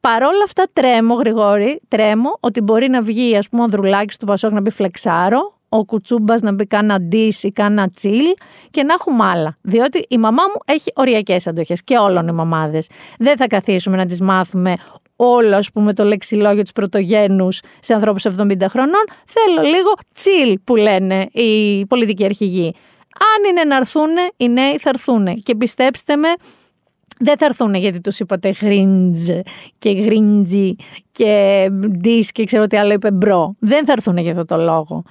[0.00, 4.52] Παρόλα αυτά τρέμω, Γρηγόρη, τρέμω ότι μπορεί να βγει ας πούμε ο Ανδρουλάκης του Πασόκ
[4.52, 8.24] να πει φλεξάρω, ο Κουτσούμπας να πει κάνα ντύς ή κάνα τσιλ
[8.70, 9.56] και να έχουμε άλλα.
[9.62, 12.88] Διότι η μαμά μου έχει οριακές αντοχές και όλων οι μαμάδες.
[13.18, 14.74] Δεν θα καθίσουμε να τις μάθουμε
[15.16, 19.04] όλο ας πούμε το λεξιλόγιο της πρωτογένους σε ανθρώπους 70 χρονών.
[19.26, 22.74] Θέλω λίγο chill που λένε οι πολιτικοί αρχηγοί.
[23.18, 25.42] Αν είναι να έρθουν, οι νέοι θα έρθουν.
[25.42, 26.28] Και πιστέψτε με,
[27.18, 29.28] δεν θα έρθουν γιατί τους είπατε cringe
[29.78, 30.74] και cringy
[31.12, 31.66] και
[31.98, 33.54] diss και ξέρω τι άλλο είπε bro.
[33.58, 35.02] Δεν θα έρθουν για αυτό το λόγο.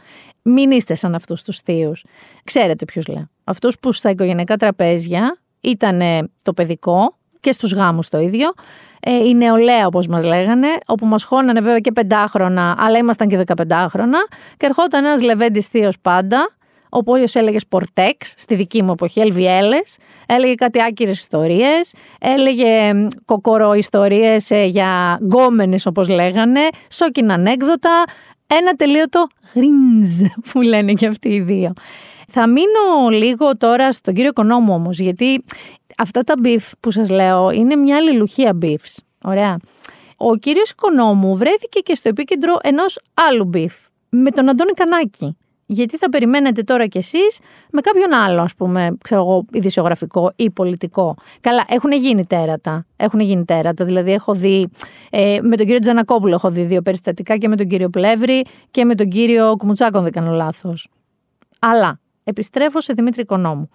[0.41, 2.04] Μην είστε σαν αυτούς τους θείους.
[2.43, 3.30] Ξέρετε ποιους λέω.
[3.43, 6.02] Αυτούς που στα οικογενειακά τραπέζια ήταν
[6.43, 8.54] το παιδικό και στους γάμους το ίδιο.
[9.00, 13.38] Ε, η νεολαία όπως μας λέγανε, όπου μας χώνανε βέβαια και πεντάχρονα, αλλά ήμασταν και
[13.38, 14.17] δεκαπεντάχρονα
[14.58, 16.57] και ερχόταν ένας λεβέντης θείος πάντα,
[16.91, 19.97] ο οποίο έλεγε Σπορτέξ στη δική μου εποχή, Ελβιέλες,
[20.28, 28.04] έλεγε κάτι άκυρες ιστορίες, έλεγε μ, κοκορό ιστορίες ε, για γκόμενες όπως λέγανε, σόκιν ανέκδοτα,
[28.47, 30.21] ένα ατελείωτο cringe
[30.52, 31.73] που λένε και αυτοί οι δύο.
[32.28, 35.43] Θα μείνω λίγο τώρα στον κύριο Οικονόμου όμως, γιατί
[35.97, 39.00] αυτά τα beef που σας λέω είναι μια αλληλουχία beefs.
[39.23, 39.58] Ωραία.
[40.17, 43.73] Ο κύριος Οικονόμου βρέθηκε και στο επίκεντρο ενός άλλου beef,
[44.10, 45.38] με τον Αντώνη Κανάκη.
[45.69, 47.39] Γιατί θα περιμένετε τώρα κι εσείς
[47.71, 51.15] με κάποιον άλλο, ας πούμε, ξέρω εγώ, ειδησιογραφικό ή πολιτικό.
[51.41, 52.86] Καλά, έχουν γίνει τέρατα.
[52.95, 53.86] Έχουν γίνει τέρατα.
[53.86, 54.69] Δηλαδή, έχω δει
[55.10, 58.86] ε, με τον κύριο Τζανακόπουλο έχω δει δύο περιστατικά και με τον κύριο Πλεύρη και
[58.86, 60.88] με τον κύριο Κουμουτσάκο, αν δεν κάνω λάθος.
[61.60, 63.69] Αλλά επιστρέφω σε Δημήτρη Οικονόμου.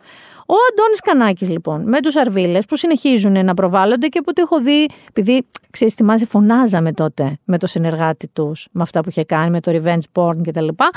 [0.47, 4.61] Ο Αντώνης Κανάκης λοιπόν με τους Αρβίλες που συνεχίζουν να προβάλλονται και που το έχω
[4.61, 9.51] δει επειδή ξέρεις θυμάσαι φωνάζαμε τότε με το συνεργάτη τους με αυτά που είχε κάνει
[9.51, 10.91] με το revenge porn και τα λοιπά.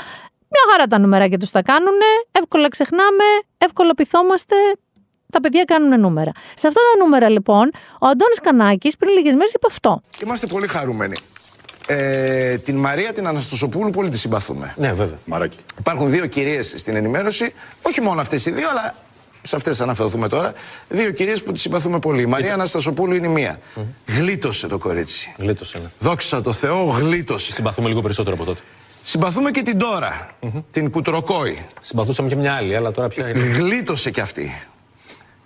[0.48, 3.24] Μια χαρά τα νούμερα και τους τα κάνουνε, εύκολα ξεχνάμε,
[3.58, 4.54] εύκολα πειθόμαστε,
[5.32, 6.32] τα παιδιά κάνουν νούμερα.
[6.54, 10.00] Σε αυτά τα νούμερα λοιπόν, ο Αντώνης Κανάκης πριν λίγες μέρες είπε αυτό.
[10.24, 11.16] Είμαστε πολύ χαρούμενοι.
[11.86, 14.74] Ε, την Μαρία την Αναστοσοπούλου πολύ τη συμπαθούμε.
[14.76, 15.18] Ναι, βέβαια.
[15.24, 15.58] Μαράκι.
[15.78, 18.94] Υπάρχουν δύο κυρίες στην ενημέρωση, όχι μόνο αυτές οι δύο, αλλά
[19.42, 20.52] σε αυτές αναφερθούμε τώρα.
[20.88, 22.22] Δύο κυρίες που τη συμπαθούμε πολύ.
[22.22, 23.60] Η Μαρία Αναστασοπούλου είναι η μία.
[24.06, 25.34] Γλίτωσε το κορίτσι.
[25.38, 25.88] Γλίτωσε, ναι.
[25.98, 27.52] Δόξα τω Θεώ, γλίτωσε.
[27.52, 28.60] Συμπαθούμε λίγο περισσότερο από τότε.
[29.08, 30.28] Συμπαθούμε και την τώρα,
[30.70, 31.58] την Κουτροκόη.
[31.80, 34.62] Συμπαθούσαμε και μια άλλη, αλλά τώρα πια είναι; Γλίτωσε κι αυτή.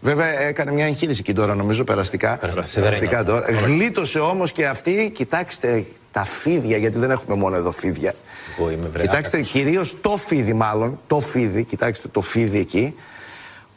[0.01, 2.39] Βέβαια έκανε μια εγχείρηση εκεί τώρα, νομίζω, περαστικά.
[2.61, 3.25] σε Δερένια.
[3.25, 3.47] τώρα.
[3.51, 8.15] Γλίτωσε όμως και αυτή, κοιτάξτε τα φίδια, γιατί δεν έχουμε μόνο εδώ φίδια.
[8.59, 9.03] Εγώ είμαι βρε.
[9.03, 11.01] Κοιτάξτε, κυρίως το φίδι, μάλλον.
[11.07, 12.95] Το φίδι, κοιτάξτε το φίδι εκεί.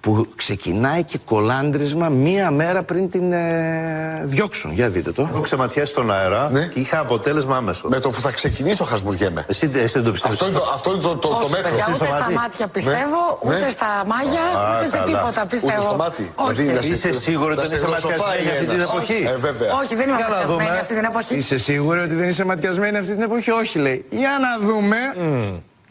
[0.03, 4.71] Που ξεκινάει και κολάντρισμα μία μέρα πριν την ε, διώξουν.
[4.71, 5.27] Για δείτε το.
[5.31, 6.65] Έχω ξεματιάσει στον αέρα Ναι.
[6.65, 7.87] και είχα αποτέλεσμα άμεσο.
[7.89, 9.45] Με το που θα ξεκινήσω, χασμουριέμαι.
[9.47, 10.41] Εσύ, εσύ δεν το πιστεύεις.
[10.41, 11.69] Αυτό είναι το, αυτό είναι το, το, το Όχι, μέτρο.
[11.69, 13.53] παιδιά, Τι ούτε στο στα μάτι; μάτια πιστεύω, Ναι.
[13.55, 13.69] ούτε Ναι.
[13.69, 15.05] στα μάγια, Α, ούτε σε καλά.
[15.05, 15.73] τίποτα πιστεύω.
[15.77, 16.31] Ούτε στο μάτι.
[16.35, 16.53] Όχι.
[16.53, 18.89] Δηλαδή, να σε- Είσαι σίγουρο ότι να δεν σε είσαι γλωσσοφάει ματιασμένη αυτή την ένας.
[18.89, 19.69] εποχή; Ε, βέβαια.
[19.81, 20.79] Όχι, δεν είμαι Για να ματιασμένη δούμε.
[20.83, 21.33] αυτή την εποχή.
[21.41, 23.99] Είσαι σίγουρη ότι δεν είσαι ματιασμένη αυτή την εποχή, Όχι, λέει.
[24.21, 24.97] Για να δούμε.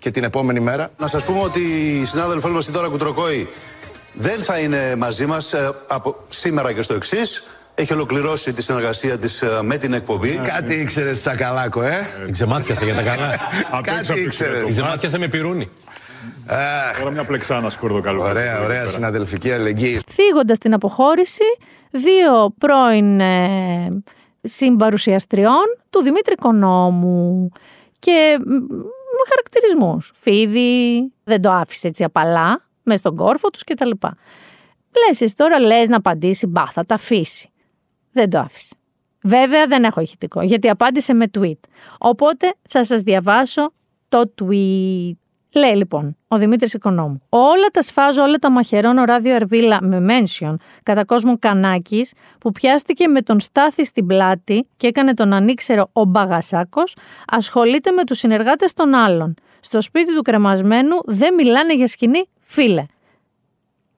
[0.03, 0.85] Και την επόμενη μέρα.
[0.99, 1.61] Να σας πούμε ότι
[2.03, 3.49] η συνάδελφό μας η Δώρα Κουτροκόη
[4.13, 7.43] δεν θα είναι μαζί μας ε, από σήμερα και στο εξής.
[7.75, 10.41] Έχει ολοκληρώσει τη συνεργασία της ε, με την εκπομπή.
[10.45, 13.37] Κάτι ήξερες, Τσακαλάκο, ε; Την ξεμάτιασε για τα καλά.
[13.83, 14.63] Κάτι ήξερες.
[14.65, 15.71] Την ξεμάτιασε με πυρούνι.
[16.99, 18.21] Τώρα μια πλεξάνα σκουρδοκαλού.
[18.21, 20.01] Ωραία, ωραία συναδελφική αλληλεγγύη.
[20.11, 21.45] Θίγοντας την αποχώρηση
[21.91, 24.03] δύο πρώην ε,
[24.43, 27.53] συμπαρουσιαστριών του Δημήτρη Κονόμου
[27.99, 28.51] και μ,
[29.15, 30.13] με χαρακτηρισμούς.
[30.21, 33.91] Φίδι, δεν το άφησες έτσι απαλά, μες στον κόρφο τους κτλ.
[35.09, 37.51] Λες εσύ τώρα λες να απαντήσει, μπα θα τα αφήσει.
[38.13, 38.75] Δεν το άφησε.
[39.23, 41.59] Βέβαια δεν έχω ηχητικό, γιατί απάντησε με tweet.
[41.99, 43.73] Οπότε θα σας διαβάσω
[44.09, 45.13] το tweet.
[45.55, 47.23] Λέει λοιπόν ο Δημήτρης Οικονόμου.
[47.29, 53.09] Όλα τα σφάζω, όλα τα μαχαιρώνω Ράδιο Αρβύλα με mention κατά κόσμο Κανάκης που πιάστηκε
[53.09, 58.73] με τον Στάθη στην πλάτη και έκανε τον ανήξερο ο Μπαγασάκος, ασχολείται με τους συνεργάτες
[58.73, 59.35] των άλλων.
[59.61, 62.87] Στο σπίτι του κρεμασμένου δεν μιλάνε για σκοινί, φίλε.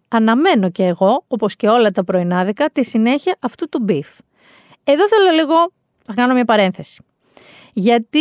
[0.08, 4.08] Αναμένω και εγώ, όπως και όλα τα πρωινάδικα, τη συνέχεια αυτού του beef.
[4.84, 5.54] Εδώ θέλω λίγο
[6.06, 7.04] να κάνω μια παρένθεση.
[7.72, 8.20] Γιατί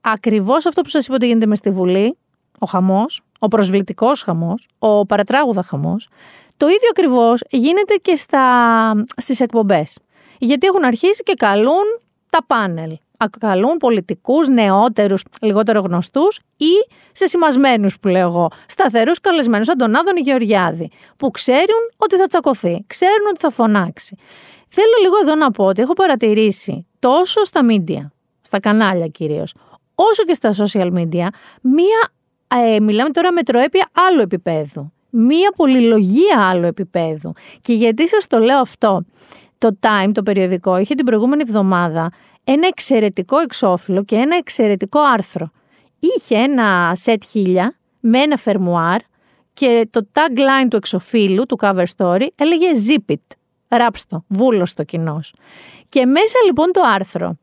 [0.00, 2.16] ακριβώς αυτό που σας είπα ότι γίνεται μες στη Βουλή,
[2.58, 6.08] ο χαμός, ο προσβλητικός χαμός, ο παρατράγουδα χαμός,
[6.56, 9.98] το ίδιο ακριβώς γίνεται και στα, στις εκπομπές.
[10.38, 12.00] Γιατί έχουν αρχίσει και καλούν
[12.30, 12.98] τα πάνελ.
[13.38, 19.96] Καλούν πολιτικούς, νεότερους, λιγότερο γνωστούς ή σε σημασμένους που λέω εγώ, σταθερούς καλεσμένους, σαν τον
[19.96, 24.16] Άδωνη Γεωργιάδη, που ξέρουν ότι θα τσακωθεί, ξέρουν ότι θα φωνάξει.
[24.68, 28.06] Θέλω λίγο εδώ να πω ότι έχω παρατηρήσει τόσο στα media,
[28.40, 29.54] στα κανάλια κυρίως,
[29.94, 31.26] όσο και στα social media,
[31.60, 32.10] μία,
[32.48, 34.92] ε, μιλάμε τώρα μετροέπεια άλλου επίπεδου.
[35.10, 37.32] Μία πολυλογία άλλου επίπεδου.
[37.60, 39.04] Και γιατί σας το λέω αυτό,
[39.58, 42.12] το Time, το περιοδικό, είχε την προηγούμενη εβδομάδα
[42.44, 45.50] ένα εξαιρετικό εξώφυλλο και ένα εξαιρετικό άρθρο.
[45.98, 49.00] Είχε ένα set χίλια με ένα φερμουάρ
[49.52, 53.36] και το tagline του εξωφύλλου, του cover story, έλεγε Zip it.
[53.68, 55.20] Ράψτο, βούλο το κοινό.
[55.88, 57.36] Και μέσα λοιπόν το άρθρο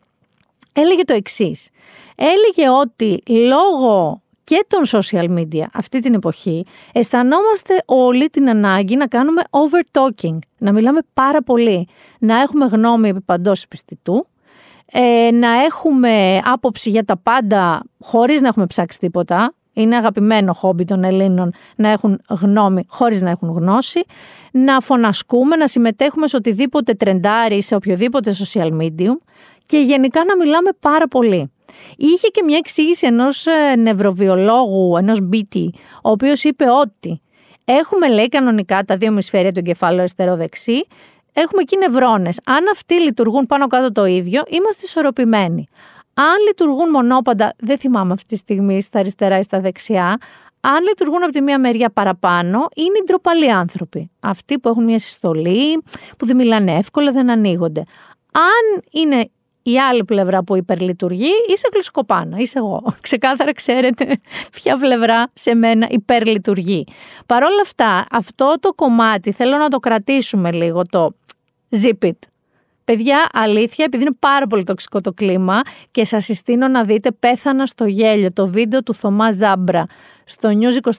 [0.73, 1.69] έλεγε το εξής.
[2.15, 9.07] Έλεγε ότι λόγω και των social media αυτή την εποχή αισθανόμαστε όλοι την ανάγκη να
[9.07, 11.87] κάνουμε over talking, να μιλάμε πάρα πολύ,
[12.19, 14.27] να έχουμε γνώμη επί παντός επιστητού,
[14.91, 19.53] ε, να έχουμε άποψη για τα πάντα χωρίς να έχουμε ψάξει τίποτα.
[19.73, 24.03] Είναι αγαπημένο χόμπι των Ελλήνων να έχουν γνώμη χωρίς να έχουν γνώση.
[24.51, 29.17] Να φωνασκούμε, να συμμετέχουμε σε οτιδήποτε τρεντάρει, σε οποιοδήποτε social medium
[29.65, 31.51] και γενικά να μιλάμε πάρα πολύ.
[31.97, 37.21] Είχε και μια εξήγηση ενός ε, νευροβιολόγου, ενός μπίτι, ο οποίος είπε ότι
[37.65, 40.85] έχουμε λέει κανονικά τα δύο μισφαίρια του εγκεφάλου αριστερό-δεξί,
[41.33, 42.39] έχουμε εκεί νευρώνες.
[42.45, 45.67] Αν αυτοί λειτουργούν πάνω κάτω το ίδιο, είμαστε ισορροπημένοι.
[46.13, 50.17] Αν λειτουργούν μονόπαντα, δεν θυμάμαι αυτή τη στιγμή στα αριστερά ή στα δεξιά,
[50.67, 54.11] αν λειτουργούν από τη μία μεριά παραπάνω, είναι οι ντροπαλοί άνθρωποι.
[54.19, 55.83] Αυτοί που έχουν μια συστολή,
[56.17, 57.83] που δεν μιλάνε εύκολα, δεν ανοίγονται.
[58.31, 59.29] Αν είναι
[59.67, 62.83] η άλλη πλευρά που υπερλειτουργεί, είσαι γλυσκοπάνα, είσαι εγώ.
[63.01, 64.19] Ξεκάθαρα ξέρετε
[64.51, 66.87] ποια πλευρά σε μένα υπερλειτουργεί.
[67.25, 71.15] Παρ' όλα αυτά, αυτό το κομμάτι θέλω να το κρατήσουμε λίγο, το
[71.81, 72.17] zip it.
[72.83, 77.65] Παιδιά, αλήθεια, επειδή είναι πάρα πολύ τοξικό το κλίμα και σας συστήνω να δείτε «Πέθανα
[77.65, 79.85] στο γέλιο», το βίντεο του Θωμά Ζάμπρα
[80.25, 80.89] στο News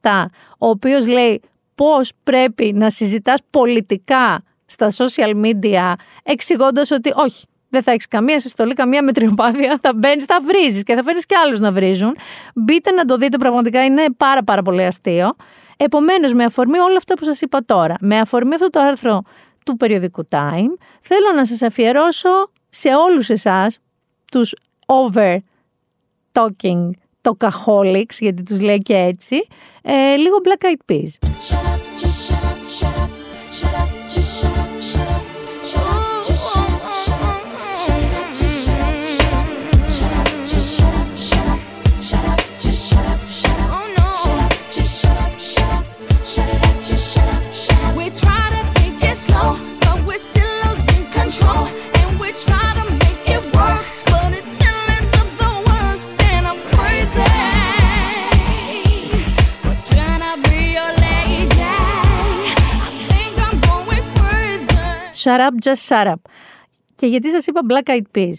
[0.00, 0.24] 24-7,
[0.58, 1.40] ο οποίος λέει
[1.74, 8.40] πώς πρέπει να συζητάς πολιτικά στα social media, εξηγώντας ότι όχι, δεν θα έχεις καμία
[8.40, 9.78] συστολή, καμία μετριοπάθεια.
[9.82, 12.16] Θα μπαίνεις, θα βρίζεις και θα φέρνεις και άλλους να βρίζουν.
[12.54, 15.32] Μπείτε να το δείτε, πραγματικά είναι πάρα, πάρα πολύ αστείο.
[15.76, 19.22] Επομένως, με αφορμή όλα αυτά που σας είπα τώρα, με αφορμή αυτό το άρθρο
[19.64, 23.78] του περιοδικού Time, θέλω να σας αφιερώσω σε όλους εσάς
[24.32, 24.54] τους
[24.86, 25.36] over
[26.32, 26.90] talking
[27.22, 29.46] talkaholics, γιατί τους λέει και έτσι,
[29.82, 31.12] ε, λίγο Black Eyed Peas.
[33.62, 33.93] We
[65.24, 66.20] Shut up, just shut up.
[66.94, 68.32] Και γιατί σας είπα Black Eyed Peas;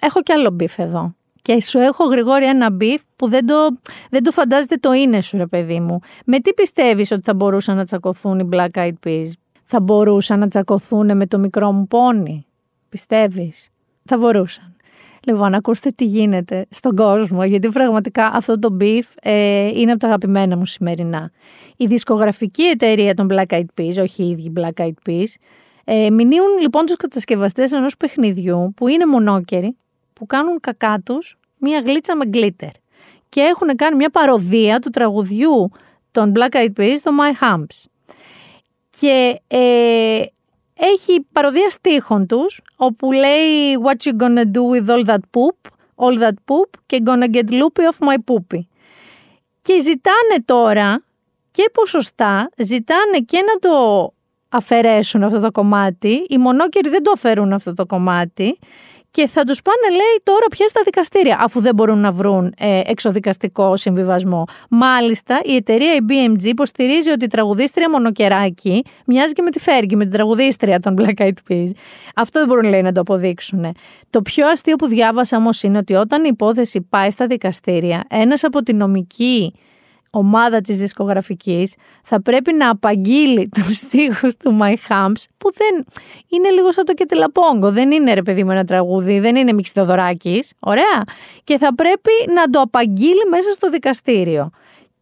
[0.00, 1.14] Έχω κι άλλο beef εδώ.
[1.42, 3.54] Και σου έχω γρηγόρη ένα beef που δεν το,
[4.10, 5.98] δεν το φαντάζεται το είναι σου ρε παιδί μου.
[6.24, 9.26] Με τι πιστεύεις ότι θα μπορούσαν να τσακωθούν οι Black Eyed Peas;
[9.64, 12.46] Θα μπορούσαν να τσακωθούν με το μικρό μου πόνι;
[12.88, 13.68] Πιστεύεις;
[14.04, 14.76] Θα μπορούσαν.
[15.24, 20.06] Λοιπόν, ακούστε τι γίνεται στον κόσμο, γιατί πραγματικά αυτό το beef ε, είναι από τα
[20.06, 21.30] αγαπημένα μου σημερινά.
[21.76, 25.28] Η δισκογραφική εταιρεία των Black Eyed Peas, όχι οι ίδιοι Black Eyed Peas,
[25.84, 29.76] ε, μηνύουν λοιπόν τους κατασκευαστές ενός παιχνιδιού που είναι μονόκεροι,
[30.12, 32.70] που κάνουν κακά τους μία γλίτσα με γκλίτερ.
[33.28, 35.70] Και έχουν κάνει μια παροδία του τραγουδιού
[36.10, 37.84] των Black Eyed Peas στο My Humps.
[38.98, 40.22] Και ε,
[40.74, 46.18] έχει παροδία στίχων τους, όπου λέει What you gonna do with all that poop, all
[46.18, 48.60] that poop και gonna get loopy off my poopy.
[49.62, 51.04] Και ζητάνε τώρα
[51.50, 54.12] και ποσοστά, ζητάνε και να το
[54.52, 58.58] αφαιρέσουν αυτό το κομμάτι, οι μονόκεροι δεν το αφαιρούν αυτό το κομμάτι
[59.12, 62.80] και θα τους πάνε λέει τώρα πια στα δικαστήρια αφού δεν μπορούν να βρουν ε,
[62.84, 64.44] εξοδικαστικό συμβιβασμό.
[64.68, 69.96] Μάλιστα η εταιρεία η BMG υποστηρίζει ότι η τραγουδίστρια Μονοκεράκη μοιάζει και με τη Φέργη,
[69.96, 71.70] με την τραγουδίστρια των Black Eyed Peas.
[72.14, 73.74] Αυτό δεν μπορούν λέει να το αποδείξουν.
[74.10, 78.44] Το πιο αστείο που διάβασα όμως είναι ότι όταν η υπόθεση πάει στα δικαστήρια, ένας
[78.44, 79.52] από τη νομική
[80.14, 85.84] ομάδα της δισκογραφικής θα πρέπει να απαγγείλει τους στίχους του My Humps που δεν
[86.28, 90.52] είναι λίγο σαν το Κετελαπόγκο, δεν είναι ρε παιδί μου ένα τραγούδι, δεν είναι Μιξιδοδωράκης,
[90.60, 91.02] ωραία,
[91.44, 94.50] και θα πρέπει να το απαγγείλει μέσα στο δικαστήριο.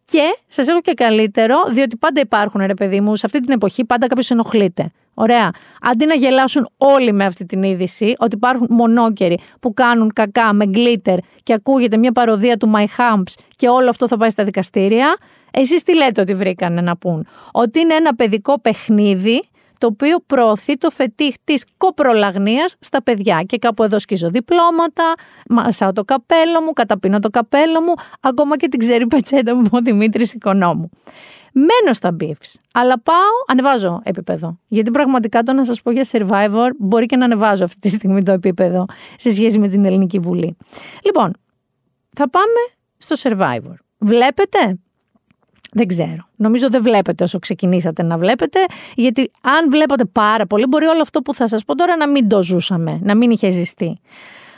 [0.05, 3.85] Και σας έχω και καλύτερο, διότι πάντα υπάρχουν, ρε παιδί μου, σε αυτή την εποχή
[3.85, 4.91] πάντα κάποιος ενοχλείται.
[5.13, 5.51] Ωραία.
[5.81, 10.65] Αντί να γελάσουν όλοι με αυτή την είδηση, ότι υπάρχουν μονόκεροι που κάνουν κακά με
[10.65, 15.17] γκλίτερ και ακούγεται μια παροδία του My Humps και όλο αυτό θα πάει στα δικαστήρια,
[15.51, 19.41] εσείς τι λέτε ότι βρήκανε να πούν; Ότι είναι ένα παιδικό παιχνίδι
[19.77, 23.43] το οποίο προωθεί το φετίχ της κοπρολαγνίας στα παιδιά.
[23.45, 25.13] Και κάπου εδώ σκίζω διπλώματα,
[25.49, 29.79] μασάω το καπέλο μου, καταπίνω το καπέλο μου, ακόμα και την ξέρει πετσέτα μου ο
[29.79, 30.89] Δημήτρης Οικονόμου.
[31.51, 33.15] Μένω στα beefs, αλλά πάω,
[33.47, 34.59] ανεβάζω επίπεδο.
[34.67, 38.23] Γιατί πραγματικά το να σας πω για Survivor μπορεί και να ανεβάζω αυτή τη στιγμή
[38.23, 38.85] το επίπεδο
[39.15, 40.57] σε σχέση με την Ελληνική Βουλή.
[41.03, 41.33] Λοιπόν,
[42.15, 42.61] θα πάμε
[42.97, 43.75] στο Survivor.
[43.97, 44.79] Βλέπετε,
[45.71, 46.29] δεν ξέρω.
[46.35, 48.59] Νομίζω δεν βλέπετε όσο ξεκινήσατε να βλέπετε,
[48.95, 52.27] γιατί αν βλέπατε πάρα πολύ, μπορεί όλο αυτό που θα σας πω τώρα να μην
[52.27, 53.99] το ζούσαμε, να μην είχε ζηστεί.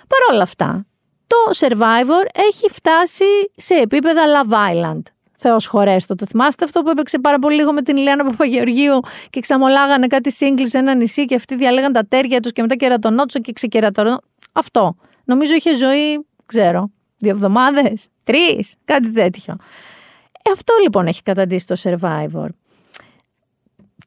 [0.08, 0.86] Παρ' όλα αυτά,
[1.28, 3.24] το Survivor έχει φτάσει
[3.56, 5.02] σε επίπεδα Love Island.
[5.46, 6.16] Θεός χωρέστο.
[6.16, 10.32] Το θυμάστε αυτό που έπαιξε πάρα πολύ λίγο με την Ηλιάνα Παπαγεωργίου και ξαμολάγανε κάτι
[10.32, 14.28] σύγκλι σε ένα νησί και αυτοί διαλέγαν τα τέρια τους και μετά κερατονότσο και ξεκερατονότσο.
[14.54, 14.96] Αυτό.
[15.26, 19.56] Νομίζω είχε ζωή, ξέρω, δύο εβδομάδες, τρεις, κάτι τέτοιο.
[20.32, 22.48] Ε, αυτό λοιπόν έχει καταντήσει το Survivor.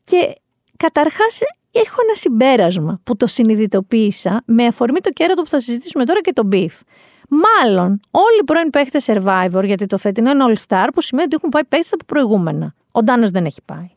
[0.04, 0.40] Και
[0.76, 6.20] καταρχάς έχω ένα συμπέρασμα που το συνειδητοποίησα με αφορμή το κέρατο που θα συζητήσουμε τώρα
[6.20, 6.80] και το beef.
[7.28, 11.36] Μάλλον όλοι οι πρώην παίχτες Survivor, γιατί το φετινό είναι All Star, που σημαίνει ότι
[11.36, 12.74] έχουν πάει παίχτες από προηγούμενα.
[12.92, 13.90] Ο Ντάνος δεν έχει πάει.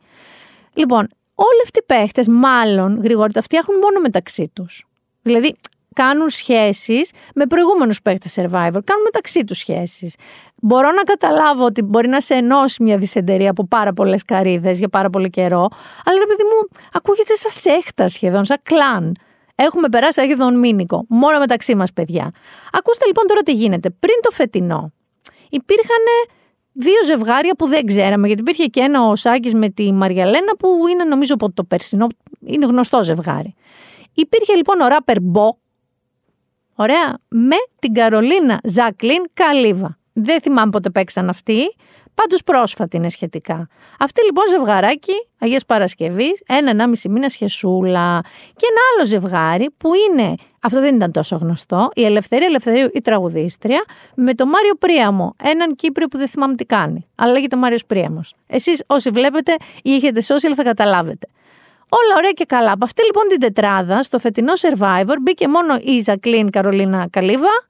[0.73, 4.87] Λοιπόν, όλοι αυτοί οι παίχτες, μάλλον γρήγορα, τα φτιάχνουν μόνο μεταξύ τους.
[5.21, 5.55] Δηλαδή,
[5.93, 8.79] κάνουν σχέσεις με προηγούμενους παίχτες Survivor.
[8.83, 10.15] Κάνουν μεταξύ τους σχέσεις.
[10.55, 14.89] Μπορώ να καταλάβω ότι μπορεί να σε ενώσει μια δυσεντερία από πάρα πολλές καρίδε για
[14.89, 15.67] πάρα πολύ καιρό,
[16.05, 19.15] αλλά ρε παιδί μου, ακούγεται σαν σέχτα σχεδόν, σαν κλαν.
[19.61, 21.05] Έχουμε περάσει Άγιδον Μήνικο.
[21.07, 22.31] Μόνο μεταξύ μας, παιδιά.
[22.71, 23.89] Ακούστε λοιπόν τώρα τι γίνεται.
[23.89, 24.91] Πριν το φετινό,
[25.49, 26.05] υπήρχαν
[26.71, 30.87] δύο ζευγάρια που δεν ξέραμε, γιατί υπήρχε και ένα ο Σάκης με τη Μαριαλένα που
[30.91, 32.07] είναι νομίζω από το περσινό,
[32.45, 33.53] είναι γνωστό ζευγάρι.
[34.13, 35.57] Υπήρχε λοιπόν ο ράπερ Μπο,
[36.75, 39.97] ωραία, με την Καρολίνα Ζακλίν Καλίβα.
[40.13, 41.75] Δεν θυμάμαι πότε παίξαν αυτοί,
[42.21, 43.67] πάντως πρόσφατη είναι σχετικά.
[43.99, 48.21] Αυτή λοιπόν ζευγαράκι, Αγίας Παρασκευής, ένα-ενάμιση μήνα σχεσούλα.
[48.55, 53.01] Και ένα άλλο ζευγάρι που είναι, αυτό δεν ήταν τόσο γνωστό, η Ελευθερία Ελευθερίου, η
[53.01, 53.83] τραγουδίστρια,
[54.15, 57.07] με τον Μάριο Πρίαμο, έναν Κύπριο που δεν θυμάμαι τι κάνει.
[57.15, 58.35] Αλλά λέγεται Μάριος Πρίαμος.
[58.47, 61.27] Εσείς όσοι βλέπετε ή έχετε social θα καταλάβετε.
[61.89, 62.71] Όλα ωραία και καλά.
[62.71, 67.67] Από αυτή λοιπόν την τετράδα, στο φετινό Survivor, μπήκε μόνο η Ζακλίν Καρολίνα Καλίβα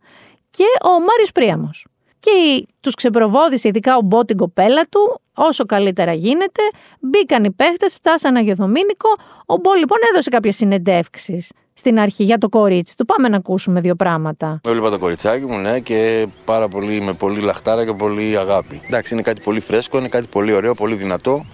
[0.49, 1.85] και ο Μάριος Πρίαμος.
[2.19, 6.61] Και τους ξεπροβόδησε, ειδικά ο Μπό την κοπέλα του, όσο καλύτερα γίνεται.
[6.99, 9.09] Μπήκαν οι παίχτες, φτάσαν Αγιοδομήνικο.
[9.45, 13.05] Ο Μπό λοιπόν έδωσε κάποιες συνεντεύξεις στην αρχή για το κορίτσι του.
[13.05, 14.61] Πάμε να ακούσουμε δύο πράγματα.
[14.63, 18.81] Έβλεπα το κοριτσάκι μου, ναι, και πάρα πολύ, με πολύ λαχτάρα και πολύ αγάπη.
[18.87, 21.45] Εντάξει, είναι κάτι πολύ φρέσκο, είναι κάτι πολύ ωραίο, πολύ δυνατό.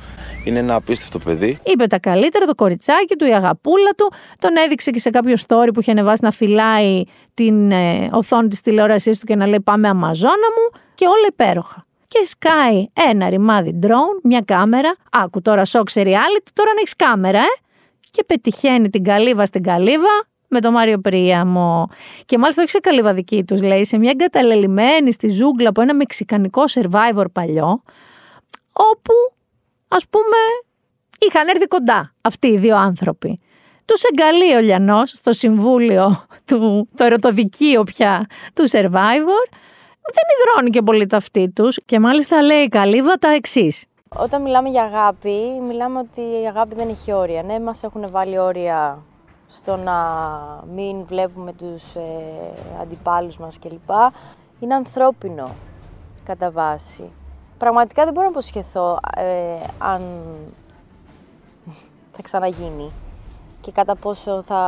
[0.45, 1.59] Είναι ένα απίστευτο παιδί.
[1.63, 4.11] Είπε τα καλύτερα, το κοριτσάκι του, η αγαπούλα του.
[4.39, 7.03] Τον έδειξε και σε κάποιο story που είχε ανεβάσει να φυλάει
[7.33, 11.85] την ε, οθόνη της τηλεόρασής του και να λέει Πάμε Αμαζόνα μου και όλα υπέροχα.
[12.07, 14.95] Και σκάει ένα ρημάδι drone, μια κάμερα.
[15.11, 17.59] Άκου τώρα σοκ reality, τώρα να έχεις κάμερα, ε.
[18.11, 21.89] Και πετυχαίνει την καλύβα στην καλύβα με τον Μάριο Πρίαμο.
[22.25, 25.93] Και μάλιστα όχι σε καλύβα δική τους, λέει, σε μια εγκαταλελειμμένη στη ζούγκλα από ένα
[25.93, 27.81] μεξικανικό survivor παλιό,
[28.73, 29.13] όπου
[29.95, 30.37] ας πούμε,
[31.19, 33.39] είχαν έρθει κοντά αυτοί οι δύο άνθρωποι.
[33.85, 39.45] Τους εγκαλεί ο Λιανός στο συμβούλιο του, το ερωτοδικείο πια του Survivor.
[40.15, 43.85] Δεν υδρώνει και πολύ τα αυτή τους και μάλιστα λέει η Καλύβα τα εξής.
[44.17, 47.43] Όταν μιλάμε για αγάπη, μιλάμε ότι η αγάπη δεν έχει όρια.
[47.43, 49.03] Ναι, μας έχουν βάλει όρια
[49.49, 49.97] στο να
[50.75, 52.01] μην βλέπουμε τους ε,
[52.81, 53.89] αντιπάλους μας κλπ.
[54.59, 55.55] Είναι ανθρώπινο
[56.23, 57.11] κατά βάση.
[57.57, 59.23] Πραγματικά δεν μπορώ να υποσχεθώ ε,
[59.77, 60.01] αν
[62.15, 62.91] θα ξαναγίνει
[63.61, 64.61] και κατά πόσο θα,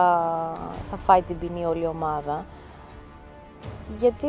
[0.92, 2.46] θα φάει την ποινή όλη η ομάδα.
[4.00, 4.28] Γιατί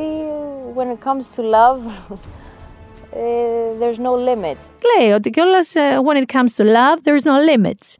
[0.76, 2.14] when it comes to love,
[3.12, 3.20] ε,
[3.80, 4.70] there's no limits.
[4.98, 7.96] Λέει ότι κιόλας ε, when it comes to love, there's no limits.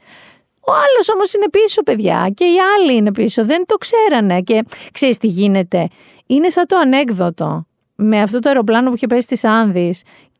[0.60, 3.44] Ο άλλος όμως είναι πίσω, παιδιά, και οι άλλοι είναι πίσω.
[3.44, 4.40] Δεν το ξέρανε.
[4.40, 5.88] Και ξέρεις τι γίνεται.
[6.26, 9.94] Είναι σαν το ανέκδοτο με αυτό το αεροπλάνο που είχε πέσει στι Άνδη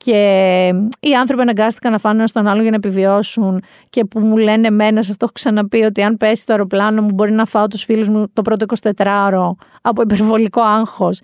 [0.05, 4.37] και οι άνθρωποι αναγκάστηκαν να φάνε ένα στον άλλο για να επιβιώσουν και που μου
[4.37, 7.67] λένε εμένα, σας το έχω ξαναπεί, ότι αν πέσει το αεροπλάνο μου μπορεί να φάω
[7.67, 9.51] τους φίλους μου το πρώτο 24ωρο
[9.83, 11.21] από υπερβολικό άγχος.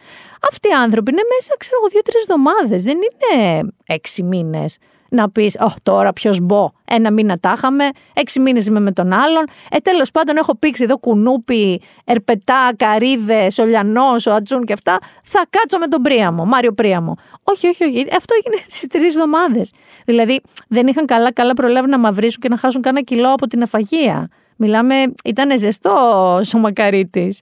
[0.50, 2.82] Αυτοί οι άνθρωποι είναι μέσα, ξέρω εγώ, δύο-τρεις εβδομάδες.
[2.82, 4.78] Δεν είναι έξι μήνες
[5.14, 6.70] να πεις, Ω, τώρα ποιος μπω.
[6.84, 9.44] Ένα μήνα τα είχαμε, έξι μήνες είμαι με τον άλλον.
[9.70, 14.98] Ε, τέλος πάντων, έχω πήξει εδώ κουνούπι, ερπετά, καρίδε, ολιανός, ο Ατζούν και αυτά.
[15.22, 17.16] Θα κάτσω με τον Πρίαμο, Μάριο Πρίαμο.
[17.42, 18.06] Όχι, όχι, όχι.
[18.16, 19.72] Αυτό έγινε στις τρεις εβδομάδες.
[20.04, 24.28] Δηλαδή, δεν είχαν καλά-καλά προλάβει να μαυρίσουν και να χάσουν κάνα κιλό από την αφαγία.
[24.56, 24.94] Μιλάμε,
[25.24, 25.90] ήταν ζεστό
[26.54, 27.40] ο Μακαρίτης.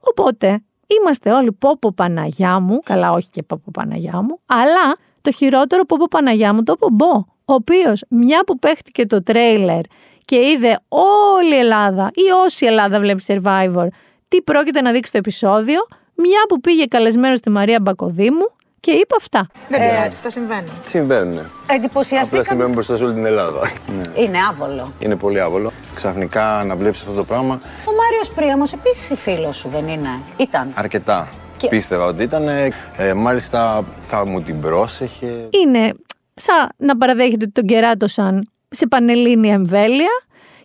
[0.00, 4.96] Οπότε, είμαστε όλοι πόπο Παναγιά μου, καλά όχι και πόπο Παναγιά μου, αλλά
[5.26, 7.12] το χειρότερο πόπο Παναγιά μου το πομπό,
[7.44, 9.80] ο οποίος μια που παίχτηκε το τρέιλερ
[10.24, 13.86] και είδε όλη η Ελλάδα ή όση Ελλάδα βλέπει Survivor
[14.28, 18.50] τι πρόκειται να δείξει το επεισόδιο, μια που πήγε καλεσμένος στη Μαρία Μπακοδήμου
[18.80, 19.46] και είπε αυτά.
[19.68, 20.70] Δεν πειράζει, αυτά συμβαίνουν.
[20.84, 21.38] Συμβαίνουν.
[21.38, 22.44] Απλά Εντυπωσιαστήκαμε.
[22.44, 23.70] συμβαίνουν μπροστά σε όλη την Ελλάδα.
[23.96, 24.22] Ναι.
[24.22, 24.92] Είναι άβολο.
[24.98, 25.72] Είναι πολύ άβολο.
[25.94, 30.72] Ξαφνικά να βλέπεις αυτό το πράγμα Ο Μάριος Πρίαμος επίσης φίλος σου δεν είναι; Ήταν.
[30.74, 31.28] αρκετά.
[31.56, 32.48] Και- Πίστευα ότι ήταν.
[32.96, 35.48] Ε, μάλιστα θα μου την πρόσεχε.
[35.64, 35.92] είναι
[36.34, 40.10] σαν να παραδέχεται ότι τον κεράτωσαν σε πανελλήνια εμβέλεια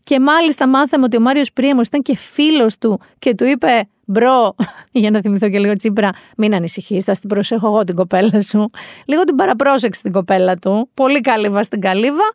[0.03, 4.55] και μάλιστα μάθαμε ότι ο Μάριος Πρίαμος ήταν και φίλος του και του είπε «Μπρο,
[4.91, 8.69] για να θυμηθώ και λίγο Τσίπρα, μην ανησυχείς, θα την προσέχω εγώ την κοπέλα σου».
[9.05, 12.29] Λίγο την παραπρόσεξε την κοπέλα του, πολύ καλύβα στην καλύβα.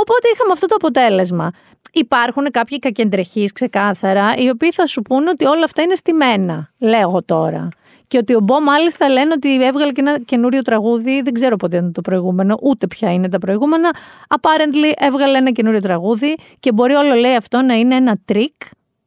[0.00, 1.50] Οπότε είχαμε αυτό το αποτέλεσμα.
[1.92, 7.22] Υπάρχουν κάποιοι κακεντρεχείς ξεκάθαρα, οι οποίοι θα σου πούνε ότι όλα αυτά είναι στημένα, λέω
[7.24, 7.68] τώρα.
[8.08, 11.76] Και ότι ο Μπο μάλιστα λένε ότι έβγαλε και ένα καινούριο τραγούδι, δεν ξέρω πότε
[11.76, 13.96] είναι το προηγούμενο, ούτε ποια είναι τα προηγούμενα.
[14.28, 18.54] Apparently έβγαλε ένα καινούριο τραγούδι και μπορεί όλο λέει αυτό να είναι ένα τρικ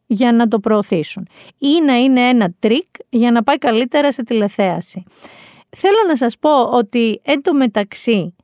[0.05, 1.27] για να το προωθήσουν.
[1.57, 5.03] Ή να είναι ένα τρικ για να πάει καλύτερα σε τηλεθέαση.
[5.77, 8.35] Θέλω να σας πω ότι εν τω μεταξύ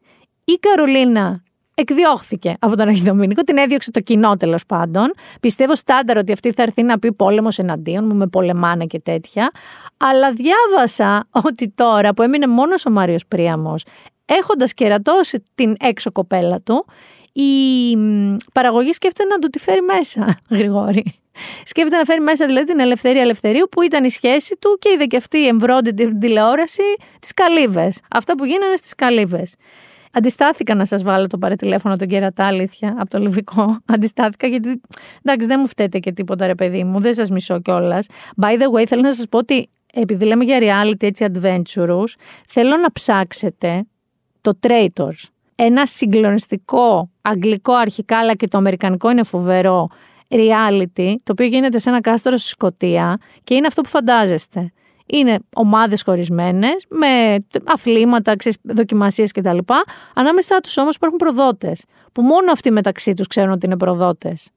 [0.46, 1.44] η Καρολίνα
[1.76, 5.14] εκδιώχθηκε από τον Άγιο Δομίνικο, την έδιωξε το κοινό τέλος πάντων.
[5.40, 9.52] Πιστεύω στάνταρ ότι αυτή θα έρθει να πει πόλεμος εναντίον μου, με πολεμάνε και τέτοια.
[9.98, 13.84] Αλλά διάβασα ότι τώρα που έμεινε μόνος ο Μάριος Πρίαμος,
[14.26, 16.86] έχοντας κερατώσει την έξω κοπέλα του,
[17.32, 21.06] η μ, παραγωγή σκέφτεται να του τη φέρει μέσα, Γρηγόρη.
[21.64, 25.06] Σκέφτεται να φέρει μέσα δηλαδή την Ελευθερία Ελευθερίου που ήταν η σχέση του και είδε
[25.06, 26.84] και αυτή η εμβρόντιτη τηλεόραση
[27.20, 28.00] τις καλύβες.
[28.10, 29.56] Αυτά που γίνανε στις καλύβες.
[30.18, 33.78] Αντιστάθηκα να σας βάλω το παρετηλέφωνο τον κερατά, αλήθεια, από το λιβικό.
[33.94, 34.82] Αντιστάθηκα γιατί.
[35.24, 38.08] Εντάξει, δεν μου φταίτε και τίποτα, ρε παιδί μου, δεν σας μισώ κιόλας.
[38.42, 42.14] By the way, θέλω να σας πω ότι επειδή λέμε για reality έτσι adventurous,
[42.48, 43.86] θέλω να ψάξετε
[44.42, 45.24] το Traitors.
[45.56, 49.88] Ένα συγκλονιστικό αγγλικό αρχικά, αλλά και το αμερικανικό είναι φοβερό
[50.30, 54.72] reality, το οποίο γίνεται σε ένα κάστρο στη Σκωτία και είναι αυτό που φαντάζεστε.
[55.06, 59.58] Είναι ομάδες χωρισμένες με αθλήματα, ξέρεις, δοκιμασίες κτλ.
[60.16, 64.50] Ανάμεσά τους όμως υπάρχουν προδότες που μόνο αυτοί μεταξύ τους ξέρουν ότι είναι προδότες.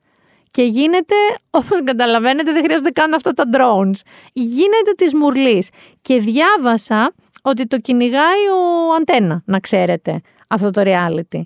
[0.50, 1.14] Και γίνεται,
[1.50, 4.00] όπως καταλαβαίνετε, δεν χρειάζονται καν αυτά τα drones.
[4.32, 5.70] Γίνεται της μουρλής.
[6.02, 11.40] Και διάβασα ότι το κυνηγάει ο Αντένα, να ξέρετε, αυτό το reality.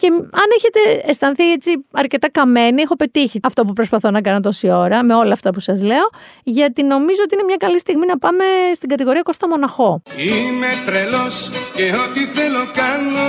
[0.00, 0.06] Και
[0.42, 0.80] αν έχετε
[1.10, 5.32] αισθανθεί έτσι αρκετά καμένοι, έχω πετύχει αυτό που προσπαθώ να κάνω τόση ώρα με όλα
[5.32, 6.06] αυτά που σας λέω,
[6.42, 8.44] γιατί νομίζω ότι είναι μια καλή στιγμή να πάμε
[8.74, 10.02] στην κατηγορία Κώστα Μοναχό.
[10.16, 13.28] Είμαι τρελός και ό,τι θέλω κάνω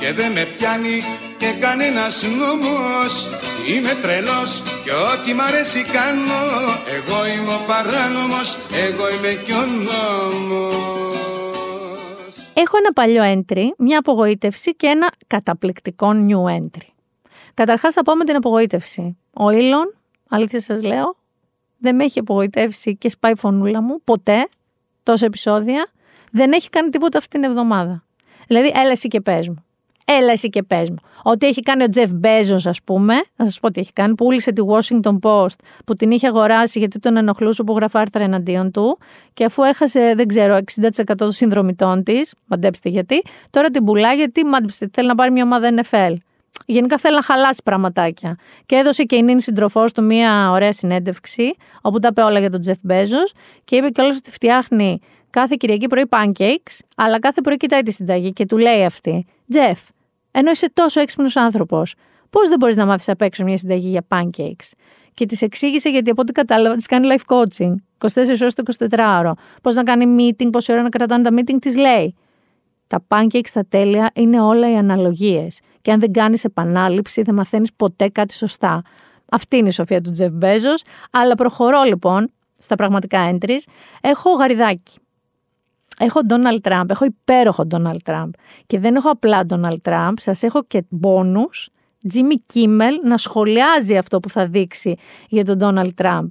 [0.00, 1.02] και δεν με πιάνει
[1.38, 3.12] και κανένας νόμος.
[3.70, 6.42] Είμαι τρελός και ό,τι μ' αρέσει κάνω.
[6.96, 8.56] Εγώ είμαι ο παράνομος,
[8.86, 11.37] εγώ είμαι κι ο νόμος
[12.60, 16.88] Έχω ένα παλιό entry, μια απογοήτευση και ένα καταπληκτικό new entry.
[17.54, 19.16] Καταρχάς θα πάω με την απογοήτευση.
[19.32, 19.94] Ο Ήλον,
[20.28, 21.16] αλήθεια σας λέω,
[21.78, 24.48] δεν με έχει απογοητεύσει και σπάει η φωνούλα μου ποτέ,
[25.02, 25.86] τόσα επεισόδια,
[26.30, 28.04] δεν έχει κάνει τίποτα αυτή την εβδομάδα.
[28.46, 29.64] Δηλαδή, έλα εσύ και πες μου.
[30.10, 30.96] Έλα εσύ και πες μου.
[31.22, 34.52] Ό,τι έχει κάνει ο Τζεφ Μπέζος, ας πούμε, να σας πω τι έχει κάνει, πούλησε
[34.52, 38.98] τη Washington Post που την είχε αγοράσει γιατί τον ενοχλούσε που γράφει άρθρα εναντίον του
[39.32, 44.44] και αφού έχασε, δεν ξέρω, 60% των συνδρομητών της, μαντέψτε γιατί, τώρα την πουλάει γιατί
[44.44, 46.14] μάντεψτε, θέλει να πάρει μια ομάδα NFL.
[46.66, 48.36] Γενικά θέλει να χαλάσει πραγματάκια.
[48.66, 52.50] Και έδωσε και η νυν συντροφός του μια ωραία συνέντευξη, όπου τα είπε όλα για
[52.50, 53.32] τον Τζεφ Μπέζος
[53.64, 55.00] και είπε κιόλας ότι φτιάχνει
[55.30, 59.80] κάθε Κυριακή πρωί pancakes, αλλά κάθε πρωί κοιτάει τη συνταγή και του λέει αυτή: Τζεφ,
[60.30, 61.94] ενώ είσαι τόσο έξυπνος άνθρωπος,
[62.30, 64.72] πώς δεν μπορείς να μάθεις απ' έξω μια συνταγή για pancakes;
[65.14, 67.74] Και της εξήγησε γιατί από ό,τι κατάλαβα της κάνει life coaching.
[67.98, 69.32] 24 ώρες το 24ωρο.
[69.62, 72.14] Πώς να κάνει meeting, πόση ώρα να κρατάνε τα meeting, της λέει.
[72.86, 77.72] Τα pancakes στα τέλεια είναι όλα οι αναλογίες και αν δεν κάνεις επανάληψη δεν μαθαίνεις
[77.72, 78.82] ποτέ κάτι σωστά.
[79.30, 83.62] Αυτή είναι η σοφία του Τζεφ Μπέζος, αλλά προχωρώ λοιπόν στα πραγματικά entries.
[84.00, 84.98] Έχω γαριδάκι.
[85.98, 88.30] Έχω Donald Trump, έχω υπέροχο Donald Trump.
[88.66, 91.66] Και δεν έχω απλά Donald Trump, σας έχω και bonus
[92.12, 94.94] Jimmy Kimmel να σχολιάζει αυτό που θα δείξει
[95.28, 96.28] για τον Donald Trump.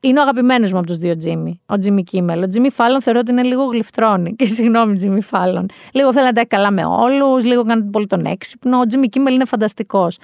[0.00, 2.36] Είναι ο αγαπημένος μου από τους δύο Jimmy, ο Jimmy Kimmel.
[2.36, 4.34] Ο Jimmy Fallon θεωρώ ότι είναι λίγο γλυφτρόνη.
[4.36, 5.64] Και συγγνώμη, Jimmy Fallon.
[5.92, 8.78] Λίγο θέλει να τα έχει καλά με όλους, λίγο κάνει πολύ τον έξυπνο.
[8.78, 10.18] Ο Jimmy Kimmel είναι φανταστικός.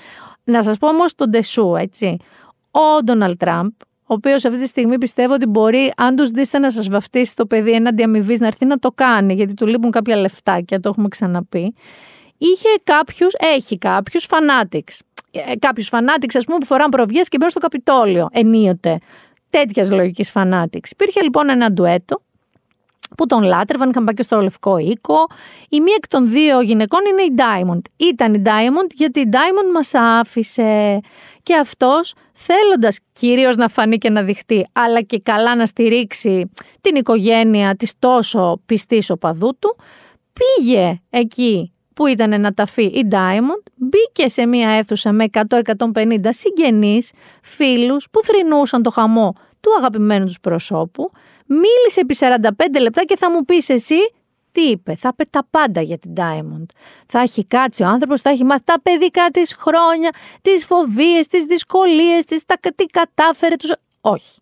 [0.44, 2.16] Να σας πω όμως τον Τεσού, έτσι.
[2.70, 6.70] Ο Donald Trump, ο οποίος αυτή τη στιγμή πιστεύω ότι μπορεί, αν τους δείτε να
[6.70, 10.16] σας βαφτίσει το παιδί έναντι αμοιβής, να έρθει να το κάνει, γιατί του λείπουν κάποια
[10.16, 11.74] λεφτάκια, το έχουμε ξαναπεί.
[12.38, 14.98] Είχε κάποιους, έχει κάποιους fanatics.
[15.30, 18.98] Ε, Κάποιους fanatics, ας πούμε, που φοράνε προβιές και μπαίνουν στο Καπιτόλιο ενίοτε.
[19.50, 20.90] Τέτοιας λογικής fanatics.
[20.90, 22.22] Υπήρχε λοιπόν ένα ντουέτο
[23.16, 25.26] που τον λάτρευαν, είχαν πάει και στο Λευκό Οίκο.
[25.68, 27.80] Η μία εκ των δύο γυναικών είναι η Diamond.
[27.96, 31.00] Ήταν η Diamond γιατί η Diamond μας άφησε
[31.42, 36.50] και αυτός θέλοντας κυρίως να φανεί και να δειχτεί αλλά και καλά να στηρίξει
[36.80, 39.76] την οικογένεια της τόσο πιστής οπαδού του
[40.32, 47.12] πήγε εκεί που ήταν να ταφεί η Diamond, μπήκε σε μία αίθουσα με 100-150 συγγενείς,
[47.42, 51.10] φίλους που θρυνούσαν το χαμό του αγαπημένου τους προσώπου,
[51.50, 53.98] μίλησε επί 45 λεπτά και θα μου πεις εσύ
[54.52, 56.64] τι είπε, θα είπε τα πάντα για την Diamond.
[57.06, 60.10] Θα έχει κάτσει ο άνθρωπος, θα έχει μάθει τα παιδικά της χρόνια,
[60.42, 63.72] τις φοβίες, τις δυσκολίες της, τα, τι κατάφερε τους...
[64.00, 64.40] Όχι.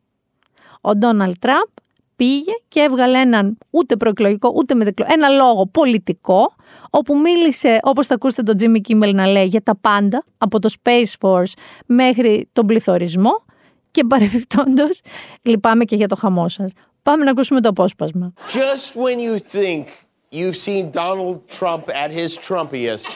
[0.80, 1.68] Ο Ντόναλτ Τραμπ
[2.16, 6.54] πήγε και έβγαλε έναν ούτε προεκλογικό ούτε μετεκλογικό, ένα λόγο πολιτικό,
[6.90, 10.74] όπου μίλησε, όπως θα ακούσετε τον Jimmy Kimmel να λέει, για τα πάντα, από το
[10.82, 11.52] Space Force
[11.86, 13.44] μέχρι τον πληθωρισμό
[13.90, 15.00] και παρεμπιπτόντως
[15.42, 16.72] λυπάμαι και για το χαμό σας.
[17.07, 18.33] Πάμε να ακούσουμε το απόσπασμα.
[18.47, 19.85] Just when you think
[20.31, 23.07] you've seen Donald Trump at his Trumpiest,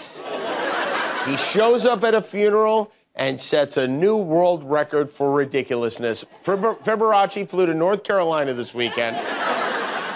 [1.28, 6.18] he shows up at a funeral and sets a new world record for ridiculousness.
[6.45, 9.16] Fib- Fiberace flew to North Carolina this weekend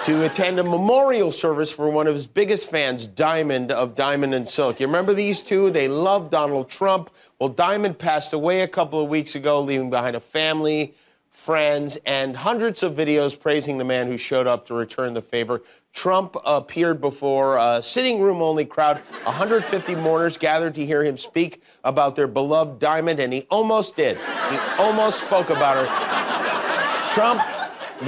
[0.05, 4.47] to attend a memorial service for one of his biggest fans, Diamond of Diamond and
[4.49, 4.79] Silk.
[4.79, 5.69] You remember these two?
[5.71, 7.09] They love Donald Trump.
[7.39, 10.93] Well, Diamond passed away a couple of weeks ago, leaving behind a family,
[11.36, 15.62] friends, and hundreds of videos praising the man who showed up to return the favor.
[15.92, 18.96] Trump appeared before a sitting room only crowd.
[19.24, 24.16] 150 mourners gathered to hear him speak about their beloved Diamond, and he almost did.
[24.50, 27.14] He almost spoke about her.
[27.14, 27.42] Trump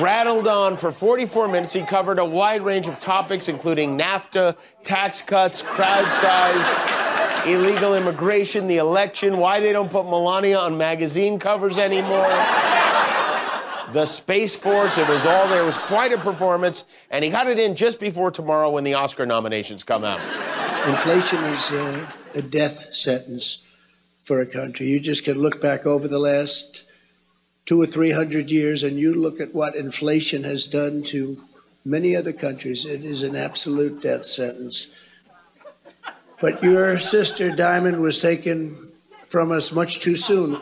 [0.01, 1.75] rattled on for 44 minutes.
[1.75, 8.67] He covered a wide range of topics, including NAFTA, tax cuts, crowd size, illegal immigration,
[8.67, 12.78] the election, why they don't put Melania on magazine covers anymore.
[13.93, 15.63] The Space Force, it was all there.
[15.63, 18.95] It was quite a performance, and he got it in just before tomorrow when the
[18.95, 20.21] Oscar nominations come out.
[20.87, 23.65] Inflation is uh, a death sentence
[24.25, 24.87] for a country.
[24.89, 26.85] You just can look back over the last
[27.65, 31.39] two or three hundred years and you look at what inflation has done to
[31.85, 32.85] many other countries.
[32.85, 34.95] It is an absolute death sentence.
[36.41, 38.77] But your sister Diamond was taken
[39.27, 40.61] from us much too soon.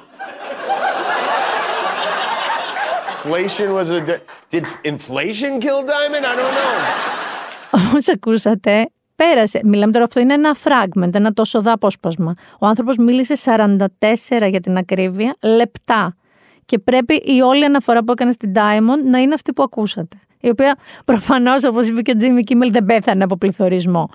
[3.30, 4.00] Inflation was a.
[4.00, 6.24] De- Did inflation kill Diamond?
[6.24, 7.86] I don't know.
[7.88, 9.60] Όπως ακούσατε, πέρασε.
[9.64, 12.34] Μιλάμε τώρα, αυτό είναι ένα fragment, ένα τόσο δά απόσπασμα.
[12.60, 16.16] Ο άνθρωπος μίλησε 44 για την ακρίβεια λεπτά.
[16.64, 20.16] Και πρέπει η όλη αναφορά που έκανε στην Diamond να είναι αυτή που ακούσατε.
[20.40, 24.08] Η οποία προφανώς, όπως είπε και ο Jimmy Kimmel, δεν πέθανε από πληθωρισμό.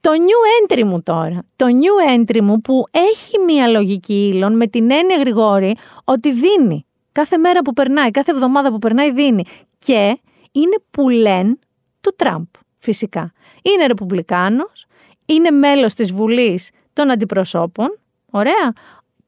[0.00, 4.66] Το new entry μου τώρα, το new entry μου που έχει μία λογική ύλων με
[4.66, 6.86] την έννοια Γρηγόρη ότι δίνει.
[7.16, 9.44] Κάθε μέρα που περνάει, κάθε εβδομάδα που περνάει δίνει.
[9.78, 10.18] Και
[10.52, 11.58] είναι που λένε
[12.00, 12.44] του Τραμπ,
[12.78, 13.32] φυσικά.
[13.62, 14.86] Είναι ρεπουμπλικάνος,
[15.26, 17.98] είναι μέλος της Βουλής των Αντιπροσώπων,
[18.30, 18.72] ωραία,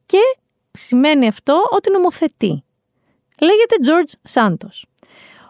[0.07, 0.18] και
[0.72, 2.64] σημαίνει αυτό ότι νομοθετεί.
[3.41, 4.82] Λέγεται George Santos.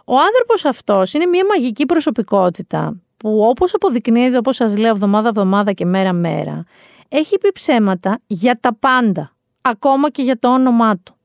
[0.05, 5.85] Ο άνθρωπος αυτός είναι μια μαγική προσωπικότητα που όπως αποδεικνύεται, όπως σας λέω, εβδομάδα-εβδομάδα και
[5.85, 6.65] μέρα-μέρα,
[7.09, 11.18] έχει πει ψέματα για τα πάντα, ακόμα και για το όνομά του.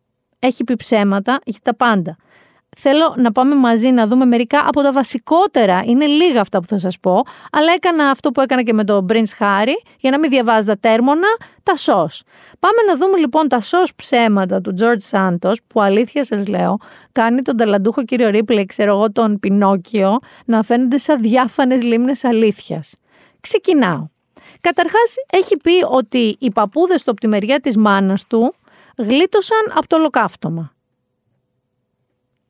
[0.45, 2.15] Έχει πει ψέματα για τα πάντα.
[2.77, 5.81] Θέλω να πάμε μαζί να δούμε μερικά από τα βασικότερα.
[5.85, 7.21] Είναι λίγα αυτά που θα σας πω,
[7.51, 10.77] αλλά έκανα αυτό που έκανα και με τον Prince Harry, για να μην διαβάζεις τα
[10.77, 11.27] τέρμονα,
[11.63, 12.23] τα σως.
[12.59, 16.77] Πάμε να δούμε λοιπόν τα σως ψέματα του George Santos, που αλήθεια σας λέω,
[17.11, 22.95] κάνει τον ταλαντούχο κύριο Ρίπλε, ξέρω εγώ τον Πινόκιο, να φαίνονται σαν διάφανες λίμνες αλήθειας.
[23.39, 24.07] Ξεκινάω.
[24.61, 28.53] Καταρχάς έχει πει ότι οι παππούδες του από τη μεριά της μάνας του
[28.97, 30.73] γλίτωσαν από το ολοκαύτωμα.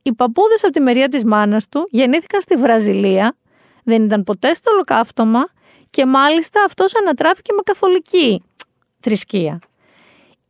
[0.01, 3.35] Οι παππούδες από τη μεριά της μάνας του γεννήθηκαν στη Βραζιλία,
[3.83, 5.45] δεν ήταν ποτέ στο ολοκαύτωμα
[5.89, 8.43] και μάλιστα αυτός ανατράφηκε με καθολική
[8.99, 9.59] θρησκεία.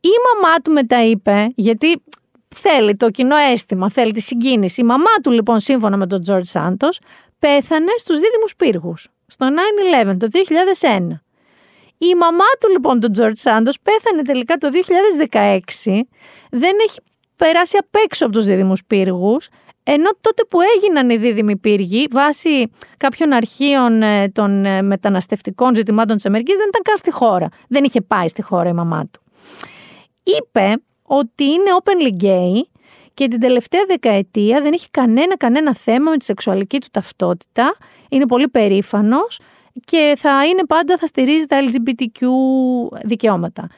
[0.00, 2.02] Η μαμά του μετά είπε, γιατί
[2.48, 4.80] θέλει το κοινό αίσθημα, θέλει τη συγκίνηση.
[4.80, 7.00] Η μαμά του λοιπόν σύμφωνα με τον George Santos
[7.38, 9.46] πέθανε στους δίδυμους πύργους, στο
[10.04, 11.23] 9-11 το 2001.
[12.10, 14.68] Η μαμά του λοιπόν, τον George Santos, πέθανε τελικά το
[15.28, 16.00] 2016,
[16.50, 17.00] δεν έχει
[17.36, 19.48] περάσει απ' έξω από τους δίδυμους πύργους,
[19.82, 26.16] ενώ τότε που έγιναν οι δίδυμοι πύργοι, βάσει κάποιων αρχείων ε, των ε, μεταναστευτικών ζητημάτων
[26.16, 27.48] της Αμερικής, δεν ήταν καν στη χώρα.
[27.68, 29.20] Δεν είχε πάει στη χώρα η μαμά του.
[30.22, 32.62] Είπε ότι είναι openly gay
[33.14, 37.76] και την τελευταία δεκαετία δεν έχει κανένα κανένα θέμα με τη σεξουαλική του ταυτότητα.
[38.08, 39.40] Είναι πολύ περήφανος
[39.84, 42.26] και θα είναι πάντα, θα στηρίζει τα LGBTQ
[43.04, 43.68] δικαιώματα.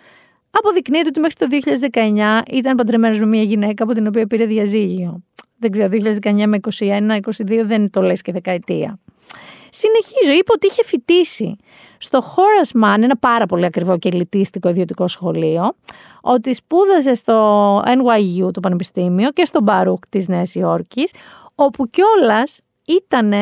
[0.51, 1.47] Αποδεικνύεται ότι μέχρι το
[1.93, 5.23] 2019 ήταν παντρεμένος με μια γυναίκα από την οποία πήρε διαζύγιο.
[5.59, 8.99] Δεν ξέρω, 2019 με 21, 22 δεν το λες και δεκαετία.
[9.71, 11.57] Συνεχίζω, είπε ότι είχε φοιτήσει
[11.99, 15.73] στο Horace Mann, ένα πάρα πολύ ακριβό και ελιτίστικο ιδιωτικό σχολείο,
[16.21, 21.13] ότι σπούδασε στο NYU, το Πανεπιστήμιο, και στο Baruch της Νέας Υόρκης,
[21.55, 23.33] όπου κιόλας ήταν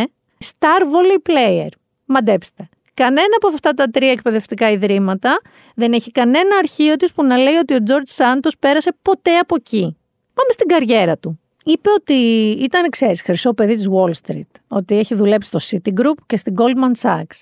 [0.44, 1.68] star volley player.
[2.04, 2.68] Μαντέψτε.
[2.94, 5.40] Κανένα από αυτά τα τρία εκπαιδευτικά ιδρύματα
[5.74, 9.54] δεν έχει κανένα αρχείο της που να λέει ότι ο George Σάντος πέρασε ποτέ από
[9.54, 9.96] εκεί.
[10.34, 11.40] Πάμε στην καριέρα του.
[11.64, 12.14] Είπε ότι
[12.50, 16.92] ήταν, ξέρεις, χρυσό παιδί της Wall Street, ότι έχει δουλέψει στο Citigroup και στην Goldman
[17.00, 17.40] Sachs.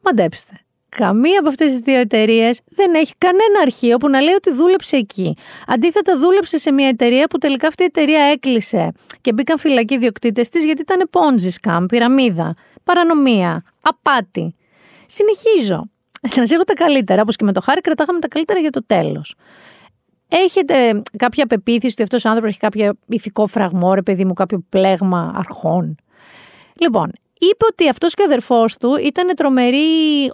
[0.00, 0.60] Μαντέψτε.
[0.98, 4.96] Καμία από αυτές τις δύο εταιρείες δεν έχει κανένα αρχείο που να λέει ότι δούλεψε
[4.96, 5.36] εκεί.
[5.66, 10.42] Αντίθετα, δούλεψε σε μια εταιρεία που τελικά αυτή η εταιρεία έκλεισε και μπήκαν φυλακοί διοκτήτε
[10.42, 14.54] της γιατί ήταν Ponzi scam, πυραμίδα, παρανομία, απάτη.
[15.06, 15.90] Συνεχίζω.
[16.22, 19.34] Σας έχω τα καλύτερα, όπως και με το χάρη, κρατάγαμε τα καλύτερα για το τέλος.
[20.28, 24.64] Έχετε κάποια πεποίθηση ότι αυτός ο άνθρωπος έχει κάποιο ηθικό φραγμό, ρε παιδί μου, κάποιο
[24.68, 25.96] πλέγμα αρχών;
[26.80, 29.78] Λοιπόν, είπε ότι αυτός και ο αδερφός του ήταν τρομεροί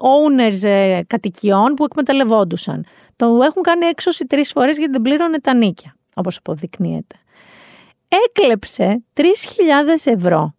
[0.00, 2.84] owners ε, κατοικιών που εκμεταλλευόντουσαν.
[3.16, 7.16] Το έχουν κάνει έξωση τρεις φορές γιατί δεν πλήρωνε τα νίκια, όπως αποδεικνύεται.
[8.09, 9.24] Έκλεψε 3.000
[10.05, 10.55] ευρώ.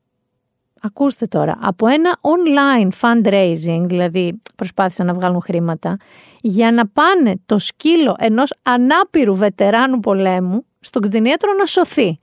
[0.81, 5.97] Ακούστε τώρα, από ένα online fundraising, δηλαδή προσπάθησαν να βγάλουν χρήματα,
[6.41, 12.19] για να πάνε το σκύλο ενός ανάπηρου βετεράνου πολέμου στον κτηνίατρο να σωθεί.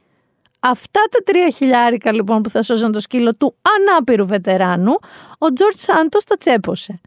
[0.61, 4.93] Αυτά τα τρία χιλιάρικα λοιπόν που θα σώζαν το σκύλο του ανάπηρου βετεράνου,
[5.39, 7.01] ο Τζορτ Σάντος τα τσέπωσε.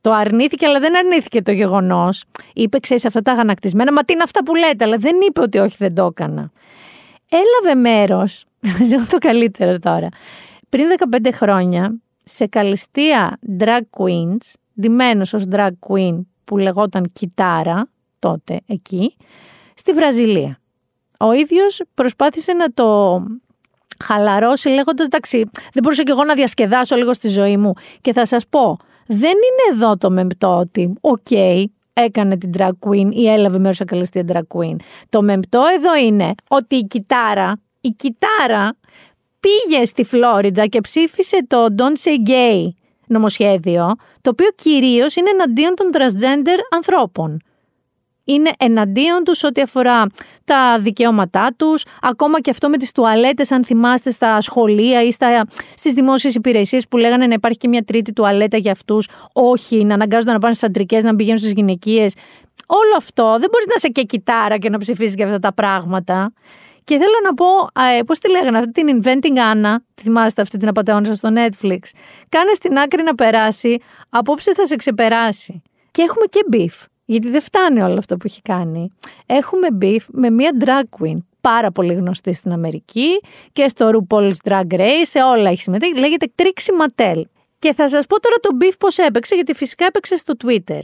[0.00, 2.24] Το αρνήθηκε, αλλά δεν αρνήθηκε το γεγονός.
[2.52, 3.92] Είπε, ξέρεις, αυτά τα αγανακτισμένα.
[3.92, 6.50] Μα τι είναι αυτά που λέτε, αλλά δεν είπε ότι όχι, δεν το έκανα.
[7.28, 8.44] Έλαβε μέρος.
[8.90, 10.08] Ζω το καλύτερο τώρα.
[10.68, 10.86] Πριν
[11.24, 11.94] 15 χρόνια,
[12.24, 17.88] σε καλυστία drag queens, ντυμένος ως drag queen που λεγόταν Κιτάρα,
[18.18, 19.16] τότε εκεί,
[19.74, 20.60] στη Βραζιλία.
[21.20, 23.22] Ο ίδιος προσπάθησε να το
[24.04, 28.26] χαλαρώσει λέγοντας εντάξει δεν μπορούσα και εγώ να διασκεδάσω λίγο στη ζωή μου και θα
[28.26, 31.30] σας πω δεν είναι εδώ το μεμπτό ότι οκ
[31.92, 34.76] έκανε την drag queen ή έλαβε μέρος σε καλλιστεία drag queen.
[35.08, 38.76] Το μεμπτό εδώ είναι ότι η Kitara, η Kitara
[39.40, 42.68] πήγε στη Φλόριντα και ψήφισε το Don't Say Gay
[43.06, 47.40] νομοσχέδιο, το οποίο κυρίως είναι εναντίον των transgender ανθρώπων
[48.26, 50.06] είναι εναντίον τους ό,τι αφορά
[50.44, 55.44] τα δικαιώματά τους, ακόμα και αυτό με τις τουαλέτες αν θυμάστε στα σχολεία ή στα,
[55.74, 59.94] στις δημόσιες υπηρεσίες που λέγανε να υπάρχει και μια τρίτη τουαλέτα για αυτούς, όχι, να
[59.94, 62.14] αναγκάζονται να πάνε στις αντρικές, να πηγαίνουν στις γυναικείες.
[62.66, 66.32] Όλο αυτό δεν μπορείς να είσαι και κιτάρα και να ψηφίσεις για αυτά τα πράγματα.
[66.84, 67.46] Και θέλω να πω,
[67.98, 71.78] ε, πώς τη λέγανε, αυτή την Inventing Anna, θυμάστε αυτή την απαταιώνισσα στο Netflix;
[72.28, 73.76] Κάνε στην άκρη να περάσει,
[74.08, 75.62] απόψε θα σε ξεπεράσει.
[75.90, 76.95] Και έχουμε και beef.
[77.08, 78.92] Γιατί δεν φτάνει όλο αυτό που έχει κάνει.
[79.26, 83.20] Έχουμε beef με μία drag queen πάρα πολύ γνωστή στην Αμερική
[83.52, 85.98] και στο RuPaul's Drag Race, σε όλα έχει συμμετέχει.
[85.98, 87.22] Λέγεται Trixie Mattel.
[87.58, 90.80] Και θα σας πω τώρα το beef πώς έπαιξε, γιατί φυσικά έπαιξε στο Twitter.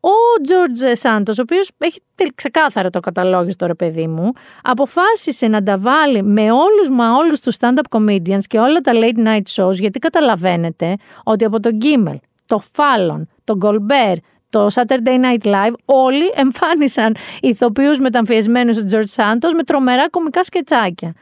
[0.00, 0.08] Ο
[0.48, 2.00] George Santos, ο οποίος έχει
[2.34, 4.32] ξεκάθαρα το καταλόγιστο ρε παιδί μου,
[4.62, 9.26] αποφάσισε να τα βάλει με όλους μα όλους τους stand-up comedians και όλα τα late
[9.26, 12.16] night shows, γιατί καταλαβαίνετε ότι από τον Kimmel,
[12.46, 14.16] το Fallon, τον Goldberg,
[14.50, 21.14] το Saturday Night Live όλοι εμφάνισαν ηθοποιούς μεταμφιεσμένους του George Santos με τρομερά κομικά σκετσάκια.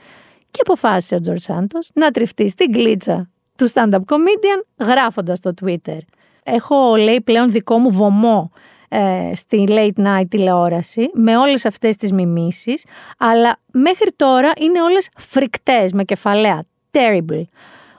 [0.51, 5.99] Και αποφάσισε ο George Santos να τριφτεί στην κλίτσα του stand-up comedian γράφοντας στο Twitter.
[6.45, 8.51] Έχω, λέει, πλέον δικό μου βωμό
[8.89, 12.85] ε, στη late night τηλεόραση με όλες αυτές τις μιμήσεις,
[13.19, 16.63] αλλά μέχρι τώρα είναι όλες φρικτές με κεφαλαία.
[16.91, 17.43] Terrible.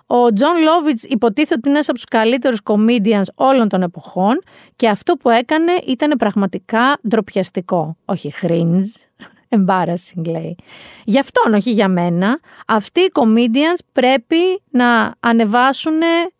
[0.07, 4.41] Ο Jon Lovitz υποτίθεται ότι είναι ένας από τους καλύτερους comedians όλων των εποχών
[4.75, 7.97] και αυτό που έκανε ήταν πραγματικά ντροπιαστικό.
[8.05, 8.85] Όχι cringe,
[9.57, 10.55] embarrassing λέει.
[11.05, 15.99] Γι' αυτόν, όχι για μένα, αυτοί οι comedians πρέπει να ανεβάσουν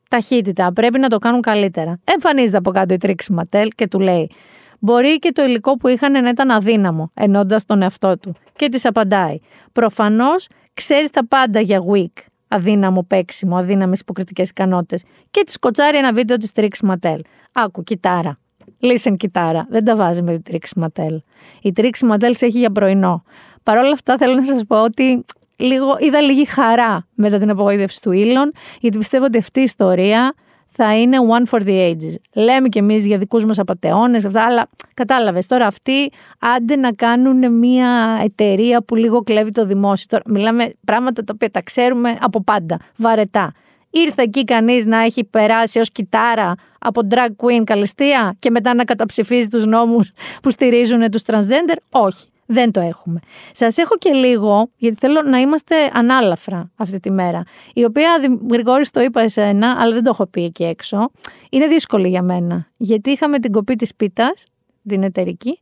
[0.09, 0.73] ταχύτητα.
[0.73, 1.99] Πρέπει να το κάνουν καλύτερα.
[2.03, 4.31] Εμφανίζεται από κάτω η Τρίξη Ματέλ και του λέει:
[4.79, 8.35] Μπορεί και το υλικό που είχαν να ήταν αδύναμο, ενώντας τον εαυτό του.
[8.55, 9.39] Και της απαντάει:
[9.71, 15.03] Προφανώς ξέρεις τα πάντα για weak, αδύναμο παίξιμο, αδύναμες υποκριτικές ικανότητες.
[15.31, 17.21] Και της κοτσάρει ένα βίντεο της Τρίξη Ματέλ.
[17.51, 18.39] Άκου, κιτάρα.
[18.81, 19.65] Listen κιτάρα.
[19.69, 21.21] Δεν τα βάζει με την Τρίξη Ματέλ.
[21.61, 23.23] Η Τρίξη Ματέλ σε έχει για πρωινό.
[23.63, 25.25] Παρ' όλα αυτά θέλω να σας πω ότι
[25.57, 30.33] λίγο, είδα λίγη χαρά μετά την απογοήτευση του Ήλον, γιατί πιστεύω ότι αυτή η ιστορία
[30.77, 32.15] θα είναι one for the ages.
[32.33, 35.47] Λέμε κι εμείς για δικούς μας απαταιώνες, αυτά, αλλά κατάλαβες.
[35.47, 40.05] Τώρα αυτοί άντε να κάνουν μια εταιρεία που λίγο κλέβει το δημόσιο.
[40.09, 42.79] Τώρα, μιλάμε πράγματα τα οποία τα ξέρουμε από πάντα.
[42.97, 43.51] Βαρετά.
[43.89, 48.83] Ήρθε εκεί κανείς να έχει περάσει ως κιτάρα από drag queen καλεστία και μετά να
[48.83, 50.11] καταψηφίζει τους νόμους
[50.41, 52.27] που στηρίζουν τους transgender; Όχι.
[52.45, 53.19] Δεν το έχουμε.
[53.51, 57.43] Σας έχω και λίγο, γιατί θέλω να είμαστε ανάλαφρα αυτή τη μέρα.
[57.73, 58.09] Η οποία,
[58.51, 61.09] Γρηγόρης, το είπα εσένα, αλλά δεν το έχω πει εκεί έξω.
[61.49, 62.67] Είναι δύσκολη για μένα.
[62.77, 64.43] Γιατί είχαμε την κοπή της πίτας,
[64.87, 65.59] την εταιρική,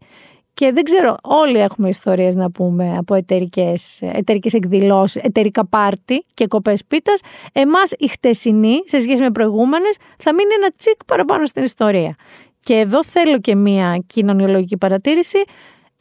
[0.53, 6.47] και δεν ξέρω, όλοι έχουμε ιστορίες να πούμε από εταιρικές, εταιρικές εκδηλώσεις, εταιρικά πάρτι και
[6.47, 7.19] κοπές πίτας.
[7.53, 12.15] Εμάς η χτεσινή, σε σχέση με προηγούμενες, θα μείνει ένα τσικ παραπάνω στην ιστορία.
[12.59, 15.38] Και εδώ θέλω και μία κοινωνιολογική παρατήρηση.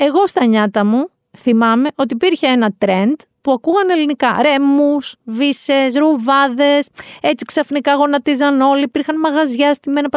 [0.04, 4.38] Εγώ στα νιάτα μου θυμάμαι ότι υπήρχε ένα trend που ακούγαν ελληνικά.
[4.42, 6.88] Ρέμους, Βίσση, Ρουβάδες.
[7.20, 8.82] Έτσι ξαφνικά γονατίζαν όλοι.
[8.82, 10.08] Υπήρχαν μαγαζιά στη μένα.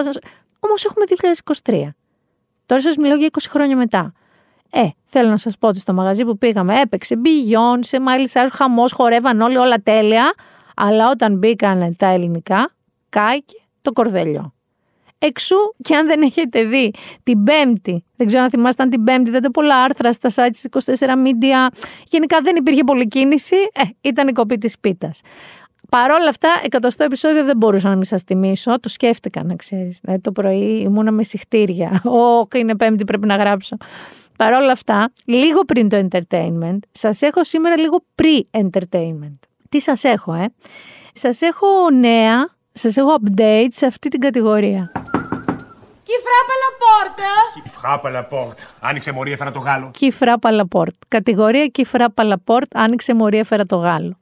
[0.60, 1.06] Όμως έχουμε
[1.64, 1.96] 2023.
[2.66, 4.14] Τώρα σας μιλάω για 20 χρόνια μετά.
[4.72, 8.92] Ε, θέλω να σας πω ότι στο μαγαζί που πήγαμε έπαιξε Beyoncé, Miley Cyrus, χαμός,
[8.92, 10.34] χορεύαν όλοι όλα τέλεια.
[10.76, 12.72] Αλλά όταν μπήκαν τα ελληνικά,
[13.10, 14.55] κάηκε το κορδέλιο.
[15.26, 16.92] Εξού και αν δεν έχετε δει
[17.24, 20.68] την Πέμπτη, δεν ξέρω αν θυμάσταν την Πέμπτη, είδατε πολλά άρθρα στα site της
[21.00, 21.78] 24 Media.
[22.08, 25.22] Γενικά δεν υπήρχε πολλή κίνηση, ε, ήταν η κοπή της πίτας.
[25.90, 28.80] Παρ' όλα αυτά, εκατοστό επεισόδιο δεν μπορούσα να μην σας θυμίσω.
[28.80, 30.00] Το σκέφτηκα, να ξέρεις.
[30.02, 32.02] Δηλαδή, το πρωί ήμουνα με συχτήρια.
[32.40, 33.78] Όχι, είναι Πέμπτη, πρέπει να γράψω.
[34.38, 39.40] Παρ' όλα αυτά, λίγο πριν το entertainment, σας έχω σήμερα λίγο pre-entertainment.
[39.70, 40.46] Τι σας έχω, ε;
[41.14, 44.92] Σας έχω νέα, σας έχω update σε αυτή την κατηγορία.
[46.08, 47.26] Qui frappe à la porte
[47.70, 48.58] frappe à la porte.
[48.80, 49.92] Άνοιξε μωρή, έφερα το Γάλλο.
[49.94, 50.94] Qui frappe à la porte.
[51.08, 54.18] Κατηγορία Qui frappe à la porte, άνοιξε μωρή, έφερα το Γάλλο.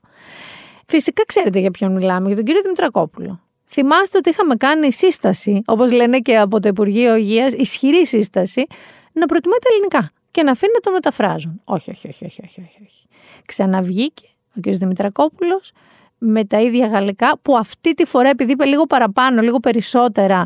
[0.86, 3.40] Φυσικά ξέρετε για ποιον μιλάμε, για τον κύριο Δημητρακόπουλο.
[3.66, 8.66] Θυμάστε ότι είχαμε κάνει σύσταση, όπως λένε και από το Υπουργείο Υγείας, ισχυρή σύσταση,
[9.14, 11.62] να προτιμάτε ελληνικά και να αφήνει να το μεταφράζουν.
[11.64, 12.82] Όχι, όχι, όχι, όχι, όχι, όχι.
[12.86, 13.08] όχι.
[13.46, 14.28] Ξαναβγήκε
[14.58, 14.70] ο κ.
[14.70, 15.72] Δημητρακόπουλος
[16.18, 20.44] με τα ίδια γαλλικά, που αυτή τη φορά επειδή είπε λίγο παραπάνω, λίγο περισσότερα,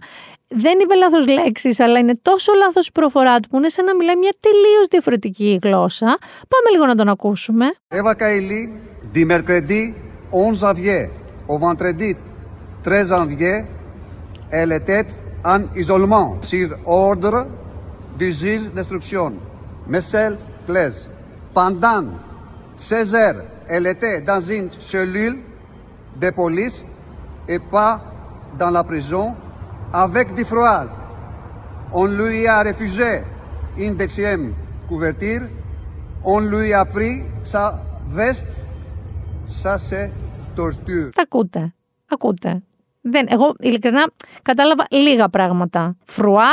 [0.47, 3.95] δεν είπε λάθο λέξει, αλλά είναι τόσο λάθο η προφορά του που είναι σαν να
[3.95, 6.05] μιλάει μια τελείω διαφορετική γλώσσα.
[6.47, 7.65] Πάμε λίγο να τον ακούσουμε.
[7.87, 8.61] Eva Kaili,
[9.13, 9.93] du mercredi
[10.31, 11.09] 11 janvier
[11.47, 12.15] au vendredi
[12.83, 13.65] 13 janvier,
[14.49, 15.05] elle était
[15.43, 17.47] en isolement sur ordre
[18.17, 19.31] du juge d'instruction,
[19.87, 20.99] Michel Claise.
[21.53, 22.07] Pendant
[22.75, 25.37] 16 heures, elle était dans une cellule
[26.21, 26.83] de police
[27.47, 28.01] et pas
[28.59, 29.35] dans la prison
[29.91, 30.85] avec du froid.
[31.93, 33.23] On lui a refusé
[33.77, 34.53] une deuxième
[34.89, 35.47] couverture.
[36.23, 37.79] On lui a pris sa
[38.09, 38.47] veste.
[39.47, 40.11] Ça, c'est
[40.55, 41.09] torture.
[41.15, 41.73] Τα ακούτε.
[42.11, 42.63] Ακούτε.
[43.01, 44.11] Δεν, εγώ ειλικρινά
[44.41, 45.95] κατάλαβα λίγα πράγματα.
[46.05, 46.51] Φρουά,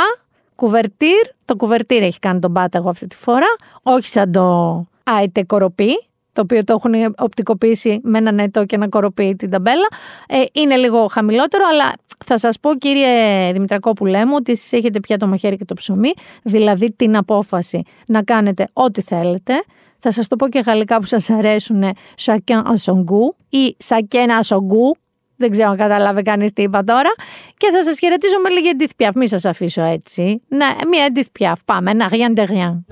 [0.55, 1.21] κουβερτήρ.
[1.45, 3.55] Το κουβερτήρ έχει κάνει τον πάταγο αυτή τη φορά.
[3.83, 8.89] Όχι σαν το άιτε κοροπή, το οποίο το έχουν οπτικοποιήσει με ένα νετό και ένα
[8.89, 9.87] κοροπή την ταμπέλα.
[10.27, 11.93] Ε, είναι λίγο χαμηλότερο, αλλά
[12.25, 16.11] θα σας πω κύριε Δημητρακόπουλέ μου ότι εσείς έχετε πια το μαχαίρι και το ψωμί,
[16.43, 19.53] δηλαδή την απόφαση να κάνετε ό,τι θέλετε.
[19.99, 21.83] Θα σας το πω και γαλλικά που σας αρέσουν
[22.25, 24.97] chacun à son goût ή chacun à son goût,
[25.35, 27.09] δεν ξέρω αν κατάλαβε κανείς τι είπα τώρα.
[27.57, 30.41] Και θα σας χαιρετήσω με λίγη Edith Piaf, μην σας αφήσω έτσι.
[30.47, 32.83] Ναι, μία Edith Piaf, πάμε, ένα rien de rien.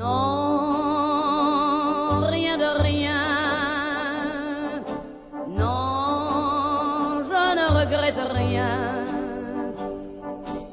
[7.83, 9.05] Regrette rien.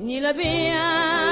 [0.01, 1.30] Ni le bien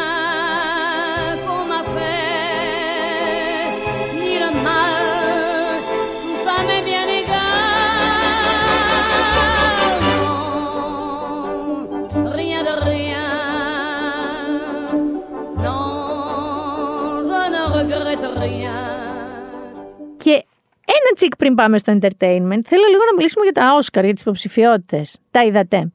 [21.39, 25.17] πριν πάμε στο entertainment, θέλω λίγο να μιλήσουμε για τα Όσκαρ, για τις υποψηφιότητες.
[25.31, 25.93] Τα είδατε.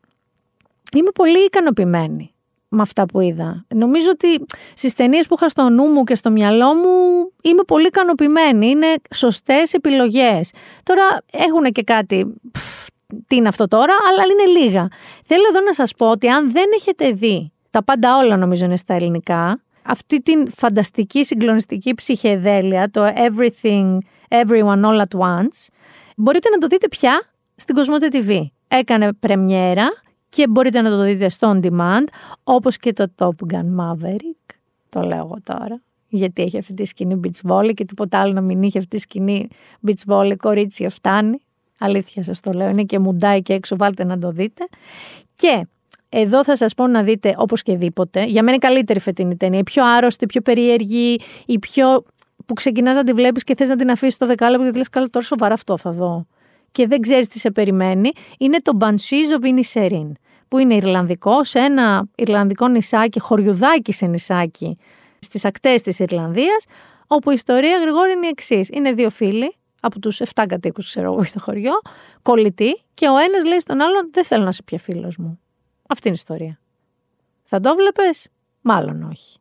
[0.96, 2.34] Είμαι πολύ ικανοποιημένη
[2.68, 3.66] με αυτά που είδα.
[3.76, 6.90] Νομίζω ότι στις ταινίες που είχα στο νου μου και στο μυαλό μου
[7.42, 8.70] είμαι πολύ ικανοποιημένη.
[8.70, 10.52] Είναι σωστές επιλογές.
[10.84, 12.34] Τώρα έχουν και κάτι.
[12.52, 12.88] πφ,
[13.28, 14.88] τι είναι αυτό τώρα, αλλά είναι λίγα.
[15.26, 18.78] Θέλω εδώ να σας πω ότι αν δεν έχετε δει, τα πάντα όλα νομίζω είναι
[18.78, 23.98] στα ελληνικά, αυτή την φανταστική συγκλονιστική ψυχεδέλεια, το everything,
[24.34, 25.68] everyone all at once,
[26.16, 27.22] μπορείτε να το δείτε πια
[27.56, 28.42] στην Κοσμότε TV.
[28.68, 29.88] Έκανε πρεμιέρα
[30.30, 32.08] και μπορείτε να το δείτε στο on demand,
[32.44, 34.56] όπως και το Top Gun Maverick,
[34.90, 38.42] το λέω εγώ τώρα, γιατί έχει αυτή τη σκηνή beach volley και τίποτα άλλο να
[38.42, 39.48] μην είχε αυτή τη σκηνή
[39.88, 41.38] beach volley, κορίτσι φτάνει.
[41.80, 44.68] Αλήθεια σας το λέω, είναι και μουντάει και έξω, βάλτε να το δείτε.
[45.36, 45.68] Και
[46.10, 48.24] εδώ θα σας πω να δείτε όπως και δίποτε.
[48.24, 49.60] Για μένα είναι η καλύτερη φετινή ταινία.
[49.60, 52.04] Η πιο άρρωστη, η πιο περίεργη, η πιο
[52.46, 55.08] που ξεκινάς να τη βλέπεις και θες να την αφήσεις το δεκάλεπτο γιατί λες καλά
[55.10, 56.26] τώρα σοβαρά αυτό θα δω.
[56.72, 58.12] Και δεν ξέρεις τι σε περιμένει.
[58.38, 60.12] Είναι το Banshees of Inisherin
[60.48, 64.78] που είναι Ιρλανδικό σε ένα Ιρλανδικό νησάκι, χωριουδάκι σε νησάκι
[65.20, 66.66] στις ακτές της Ιρλανδίας,
[67.08, 68.70] όπου η ιστορία Γρηγόρη είναι η εξής.
[68.70, 71.74] Είναι δύο φίλοι, από τους 7 κατοίκους ξέρω εγώ στο χωριό,
[72.22, 75.40] κολλητοί και ο ένας λέει στον άλλον δεν θέλω να είσαι πια φίλος μου.
[75.88, 76.60] Αυτή είναι η ιστορία.
[77.44, 78.28] Θα το βλέπεις;
[78.62, 79.38] Μάλλον όχι.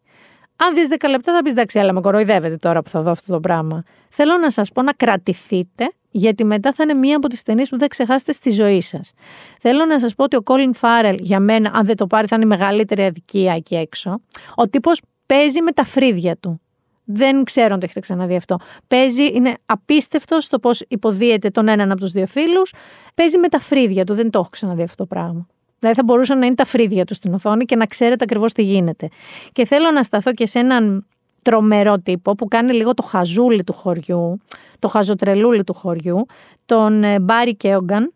[0.66, 3.32] Αν δεις 10 λεπτά θα πεις εντάξει, αλλά με κοροϊδεύετε τώρα που θα δω αυτό
[3.32, 3.82] το πράγμα.
[4.08, 7.78] Θέλω να σας πω να κρατηθείτε, γιατί μετά θα είναι μία από τις ταινίες που
[7.78, 9.12] δεν ξεχάσετε στη ζωή σας.
[9.60, 12.36] Θέλω να σας πω ότι ο Colin Farrell για μένα, αν δεν το πάρει, θα
[12.36, 14.20] είναι η μεγαλύτερη αδικία εκεί έξω.
[14.54, 16.60] Ο τύπος παίζει με τα φρύδια του.
[17.04, 18.56] Δεν ξέρω αν το έχετε ξαναδεί αυτό.
[18.86, 22.74] Παίζει, είναι απίστευτος στο πώς υποδίεται τον έναν από τους δύο φίλους.
[23.14, 24.14] Παίζει με τα φρύδια του.
[24.14, 25.46] Δεν το έχω ξαναδεί αυτό το πράγμα.
[25.82, 28.62] Δηλαδή θα μπορούσαν να είναι τα φρύδια τους στην οθόνη και να ξέρετε ακριβώς τι
[28.62, 29.08] γίνεται.
[29.52, 31.06] Και θέλω να σταθώ και σε έναν
[31.42, 34.40] τρομερό τύπο που κάνει λίγο το χαζούλι του χωριού,
[34.78, 36.26] το χαζοτρελούλι του χωριού,
[36.66, 38.12] τον ε, Μπάρι Κέογκαν.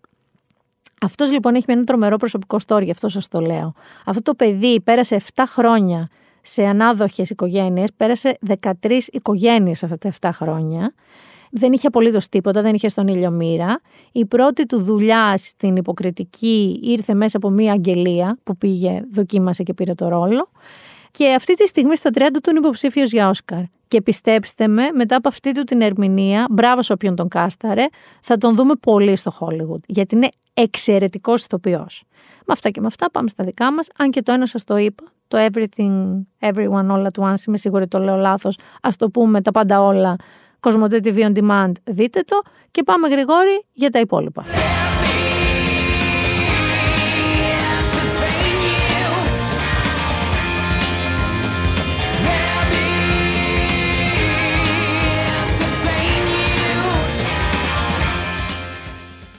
[1.00, 3.72] Αυτός λοιπόν έχει ένα τρομερό προσωπικό story, γι' αυτό σας το λέω.
[4.04, 6.08] Αυτό το παιδί πέρασε 7 χρόνια
[6.42, 10.94] σε ανάδοχες οικογένειες, πέρασε 13 οικογένειες αυτά τα 7 χρόνια.
[11.50, 13.80] Δεν είχε απολύτως τίποτα, δεν είχε στον ήλιο μοίρα.
[14.12, 19.74] Η πρώτη του δουλειά στην υποκριτική ήρθε μέσα από μία αγγελία που πήγε, δοκίμασε και
[19.74, 20.48] πήρε το ρόλο.
[21.10, 23.62] Και αυτή τη στιγμή στα 30 του είναι υποψήφιος για Όσκαρ.
[23.88, 27.84] Και πιστέψτε με, μετά από αυτή του την ερμηνεία, μπράβο σε όποιον τον κάσταρε,
[28.20, 29.80] θα τον δούμε πολύ στο Hollywood.
[29.86, 32.04] Γιατί είναι εξαιρετικός ηθοποιός.
[32.46, 33.88] Με αυτά και με αυτά πάμε στα δικά μας.
[33.96, 37.88] Αν και το ένα σας το είπα, το everything, everyone all at once, είμαι σίγουρη
[37.88, 38.58] το λέω λάθος.
[38.80, 40.16] Α το πούμε τα πάντα όλα.
[40.66, 42.42] Κοσμοτέ TV on demand, δείτε το.
[42.70, 44.44] Και πάμε γρηγόρη για τα υπόλοιπα.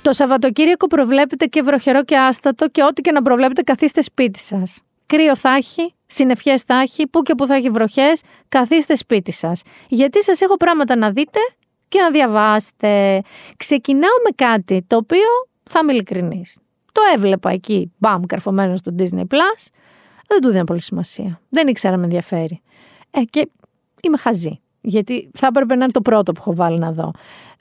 [0.01, 4.82] Το Σαββατοκύριακο προβλέπετε και βροχερό και άστατο και ό,τι και να προβλέπετε καθίστε σπίτι σας.
[5.05, 9.61] Κρύο θα έχει, συννεφιές θα έχει, που και που θα έχει βροχές, καθίστε σπίτι σας.
[9.87, 11.39] Γιατί σας έχω πράγματα να δείτε
[11.87, 13.21] και να διαβάσετε.
[13.57, 15.27] Ξεκινάω με κάτι το οποίο
[15.63, 16.57] θα είμαι ειλικρινής.
[16.91, 19.67] Το έβλεπα εκεί, μπαμ, καρφωμένος στο Disney Plus.
[20.27, 21.41] Δεν του δίνω πολύ σημασία.
[21.49, 22.61] Δεν ήξερα με ενδιαφέρει.
[23.11, 23.49] Ε, και
[24.01, 24.59] είμαι χαζή.
[24.81, 27.11] Γιατί θα έπρεπε να είναι το πρώτο που έχω βάλει να δω.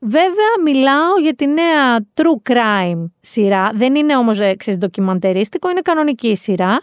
[0.01, 3.71] Βέβαια, μιλάω για τη νέα true crime σειρά.
[3.75, 6.79] Δεν είναι όμως εξής ντοκιμαντερίστικο, είναι κανονική σειρά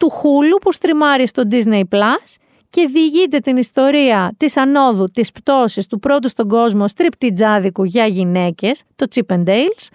[0.00, 2.36] του Hulu που στριμάρει στο Disney Plus
[2.70, 8.82] και διηγείται την ιστορία της ανόδου, της πτώσης του πρώτου στον κόσμο στριπτιτζάδικου για γυναίκες,
[8.96, 9.88] το Chippendales,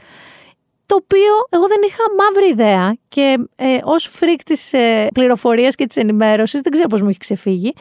[0.85, 5.85] το οποίο εγώ δεν είχα μαύρη ιδέα και ε, ως freak της ε, πληροφορίας και
[5.85, 7.73] της ενημέρωσης, δεν ξέρω πώς μου έχει ξεφύγει,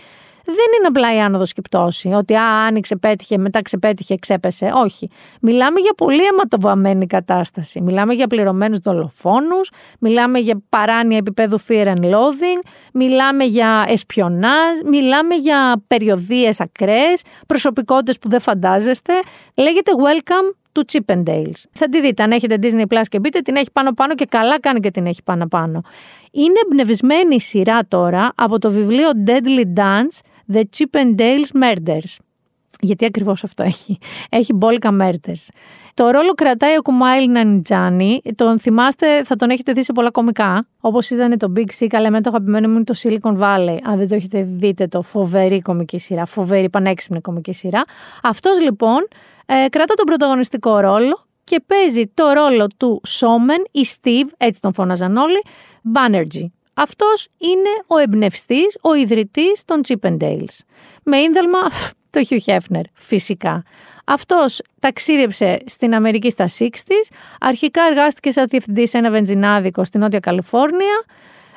[0.44, 2.08] δεν είναι απλά η άνοδος και πτώση.
[2.08, 4.72] Ότι α, άνοιξε, πέτυχε, μετά ξεπέτυχε, ξέπεσε.
[4.74, 5.10] Όχι.
[5.40, 7.80] Μιλάμε για πολύ αιματοβαμμένη κατάσταση.
[7.80, 12.60] Μιλάμε για πληρωμένους δολοφόνους, μιλάμε για παράνοια επίπεδου fear and loathing,
[12.92, 19.12] μιλάμε για εσπιονάζ, μιλάμε για περιοδίες ακραίες, προσωπικότητες που δεν φαντάζεστε.
[19.54, 21.62] Λέγεται Welcome του Chip and Dales.
[21.72, 24.60] Θα τη δείτε αν έχετε Disney Plus και μπείτε, την έχει πάνω πάνω και καλά
[24.60, 25.82] κάνει και την έχει πάνω πάνω.
[26.30, 30.18] Είναι εμπνευσμένη η σειρά τώρα από το βιβλίο Deadly Dance
[30.52, 32.16] The Chip and Dale's Murders.
[32.80, 33.98] Γιατί ακριβώς αυτό έχει.
[34.30, 35.48] Έχει μπόλικα murders.
[35.94, 38.20] Το ρόλο κρατάει ο Κουμάιλ Νανιτζάνι.
[38.34, 40.66] Τον θυμάστε, θα τον έχετε δει σε πολλά κομικά.
[40.80, 43.78] Όπως ήταν το Big Sick, αλλά με το αγαπημένο μου είναι το Silicon Valley.
[43.82, 45.02] Αν δεν το έχετε δει, δείτε το.
[45.02, 46.24] Φοβερή κομική σειρά.
[46.24, 47.82] Φοβερή, πανέξυπνη κομική σειρά.
[48.22, 49.08] Αυτός λοιπόν
[49.46, 54.72] ε, κρατά τον πρωταγωνιστικό ρόλο και παίζει το ρόλο του Σόμεν ή Steve, έτσι τον
[54.72, 55.42] φώναζαν όλοι,
[55.94, 56.46] Banerjee.
[56.74, 60.58] Αυτός είναι ο εμπνευστής, ο ιδρυτής των Chip and Dales.
[61.02, 61.58] Με ίνδαλμα
[62.10, 63.62] το Hugh Hefner, φυσικά.
[64.04, 70.20] Αυτός ταξίδεψε στην Αμερική στα 60's, αρχικά εργάστηκε σαν διευθυντής σε ένα βενζινάδικο στη Νότια
[70.20, 71.04] Καλιφόρνια,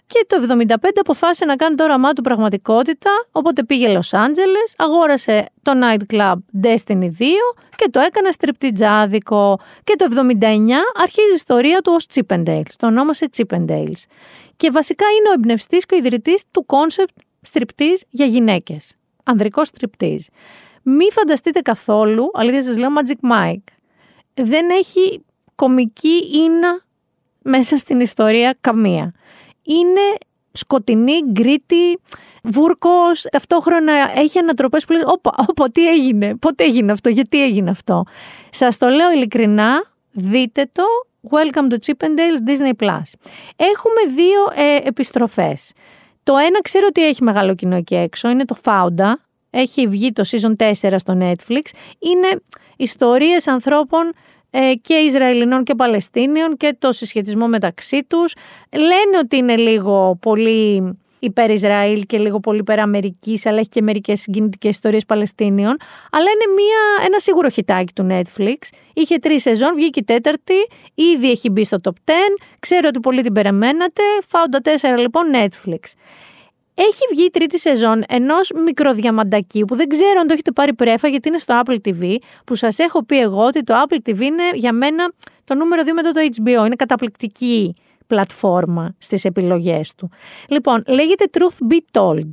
[0.05, 5.45] Και το 75 αποφάσισε να κάνει το όραμά του πραγματικότητα, οπότε πήγε Λος Άντζελες, αγόρασε
[5.61, 7.09] το nightclub Destiny 2
[7.75, 9.59] και το έκανε στριπτιτζάδικο.
[9.83, 10.45] Και το 79
[10.95, 14.01] αρχίζει η ιστορία του ως Chippendales, το ονόμασε Chippendales.
[14.57, 18.95] Και βασικά είναι ο εμπνευστής και ο ιδρυτής του concept στριπτίζ για γυναίκες.
[19.23, 20.29] Ανδρικό στριπτίζ.
[20.83, 23.73] Μη φανταστείτε καθόλου, αλήθεια σας λέω, Magic Mike.
[24.33, 25.23] Δεν έχει
[25.55, 26.85] κομική ίνα
[27.41, 29.13] μέσα στην ιστορία καμία.
[29.63, 30.17] Είναι
[30.51, 31.99] σκοτεινή, gritty,
[32.43, 37.69] βούρκος, ταυτόχρονα έχει ανατροπές που λες, όπα, όπα, τι έγινε, πότε έγινε αυτό, γιατί έγινε
[37.69, 38.03] αυτό.
[38.51, 40.83] Σας το λέω ειλικρινά, δείτε το,
[41.31, 43.11] Welcome to Chippendales Disney Plus.
[43.55, 45.71] Έχουμε δύο ε, επιστροφές.
[46.23, 49.13] Το ένα ξέρω ότι έχει μεγάλο κοινό εκεί έξω, είναι το Fauda,
[49.49, 51.61] έχει βγει το season 4 στο Netflix.
[51.99, 52.41] Είναι
[52.77, 54.13] ιστορίες ανθρώπων
[54.49, 58.33] ε, και Ισραηλινών και Παλαιστίνιων και το συσχετισμό μεταξύ τους.
[58.71, 63.81] Λένε ότι είναι λίγο πολύ υπέρ Ισραήλ και λίγο πολύ υπέρ Αμερικής, αλλά έχει και
[63.81, 65.77] μερικές συγκινητικές ιστορίες Παλαιστίνιων.
[66.11, 68.57] Αλλά είναι μια, ένα σίγουρο χιτάκι του Netflix.
[68.93, 72.11] Είχε τρεις σεζόν, βγήκε η τέταρτη, ήδη έχει μπει στο top 10.
[72.59, 74.01] Ξέρω ότι πολύ την περιμένατε.
[74.27, 75.79] Φάοντα 4 λοιπόν Netflix.
[76.79, 81.07] Έχει βγει η τρίτη σεζόν ενός μικροδιαμαντακίου που δεν ξέρω αν το έχετε πάρει πρέφα
[81.07, 82.15] γιατί είναι στο Apple TV.
[82.45, 85.11] Που σας έχω πει εγώ ότι το Apple TV είναι για μένα
[85.43, 86.65] το νούμερο 2 μετά το HBO.
[86.65, 87.75] Είναι καταπληκτική
[88.07, 90.09] πλατφόρμα στις επιλογές του.
[90.47, 92.29] Λοιπόν, λέγεται Truth Be Told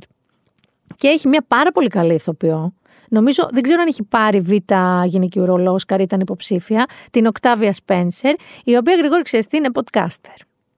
[0.95, 2.73] και έχει μια πάρα πολύ καλή ηθοποιό.
[3.09, 4.73] Νομίζω, δεν ξέρω αν έχει πάρει β'
[5.05, 10.35] γυναικείο ρόλο, Όσκαρ ήταν υποψήφια, την Οκτάβια Σπένσερ, η οποία γρηγόρη ξέρεις τι είναι podcaster.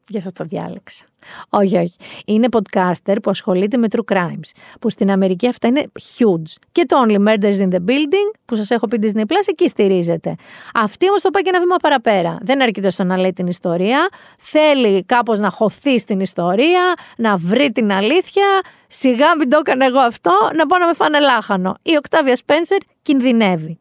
[0.07, 1.05] Γι' αυτό το διάλεξα.
[1.49, 1.95] Όχι, όχι.
[2.25, 4.49] Είναι podcaster που ασχολείται με true crimes.
[4.81, 6.55] Που στην Αμερική αυτά είναι huge.
[6.71, 10.35] Και το Only Murders in the Building, που σας έχω πει Disney Plus, εκεί στηρίζεται.
[10.73, 12.37] Αυτή όμως το πάει και ένα βήμα παραπέρα.
[12.41, 14.09] Δεν αρκείται στο να λέει την ιστορία.
[14.37, 18.45] Θέλει κάπως να χωθεί στην ιστορία, να βρει την αλήθεια.
[18.87, 21.75] Σιγά μην το έκανα εγώ αυτό, να πάω να με φάνε λάχανο.
[21.81, 23.77] Η Οκτάβια Σπένσερ κινδυνεύει.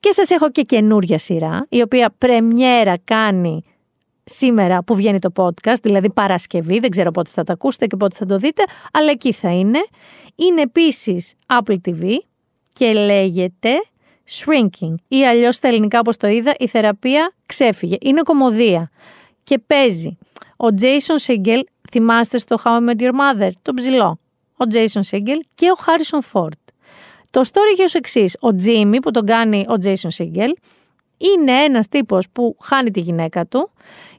[0.00, 3.64] Και σας έχω και καινούρια σειρά, η οποία πρεμιέρα κάνει
[4.30, 8.16] σήμερα που βγαίνει το podcast, δηλαδή Παρασκευή, δεν ξέρω πότε θα το ακούσετε και πότε
[8.18, 8.62] θα το δείτε,
[8.92, 9.86] αλλά εκεί θα είναι.
[10.34, 12.16] Είναι επίσης Apple TV
[12.72, 13.70] και λέγεται
[14.30, 17.96] Shrinking ή αλλιώς στα ελληνικά όπως το είδα η θεραπεία ξέφυγε.
[18.00, 18.90] Είναι κομμωδία
[19.44, 20.18] και παίζει
[20.56, 21.60] ο Jason Segel,
[21.90, 24.18] θυμάστε στο How I Met Your Mother, τον ψηλό,
[24.52, 26.58] ο Jason Segel και ο Harrison Ford.
[27.30, 30.50] Το story έχει ως εξής, ο Jimmy που τον κάνει ο Jason Segel
[31.16, 33.70] είναι ένας τύπος που χάνει τη γυναίκα του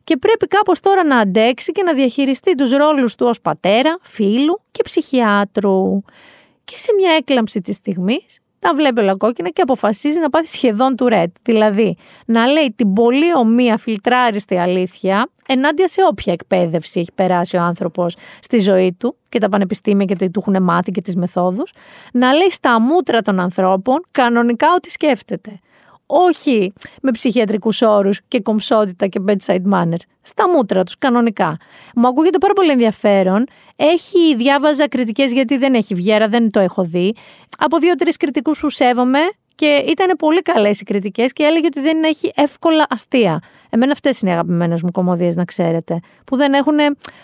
[0.07, 4.61] και πρέπει κάπως τώρα να αντέξει και να διαχειριστεί τους ρόλους του ως πατέρα, φίλου
[4.71, 6.01] και ψυχιάτρου.
[6.63, 10.95] Και σε μια έκλαμψη της στιγμής τα βλέπει όλα κόκκινα και αποφασίζει να πάθει σχεδόν
[10.95, 11.35] του ρετ.
[11.43, 17.61] Δηλαδή να λέει την πολύ ομοία φιλτράριστη αλήθεια ενάντια σε όποια εκπαίδευση έχει περάσει ο
[17.61, 21.71] άνθρωπος στη ζωή του και τα πανεπιστήμια και του έχουν μάθει και τις μεθόδους,
[22.13, 25.59] να λέει στα μούτρα των ανθρώπων κανονικά ό,τι σκέφτεται
[26.07, 30.03] όχι με ψυχιατρικούς όρους και κομψότητα και bedside manners.
[30.21, 31.57] Στα μούτρα τους, κανονικά.
[31.95, 33.45] Μου ακούγεται πάρα πολύ ενδιαφέρον.
[33.75, 37.15] Έχει, διάβαζα κριτικές γιατί δεν έχει βγει, άρα δεν το έχω δει.
[37.57, 39.19] Από δύο-τρεις κριτικούς που σέβομαι
[39.55, 43.39] και ήταν πολύ καλές οι κριτικές και έλεγε ότι δεν έχει εύκολα αστεία.
[43.69, 45.99] Εμένα αυτές είναι οι αγαπημένες μου κομμωδίες, να ξέρετε.
[46.25, 46.75] Που δεν έχουν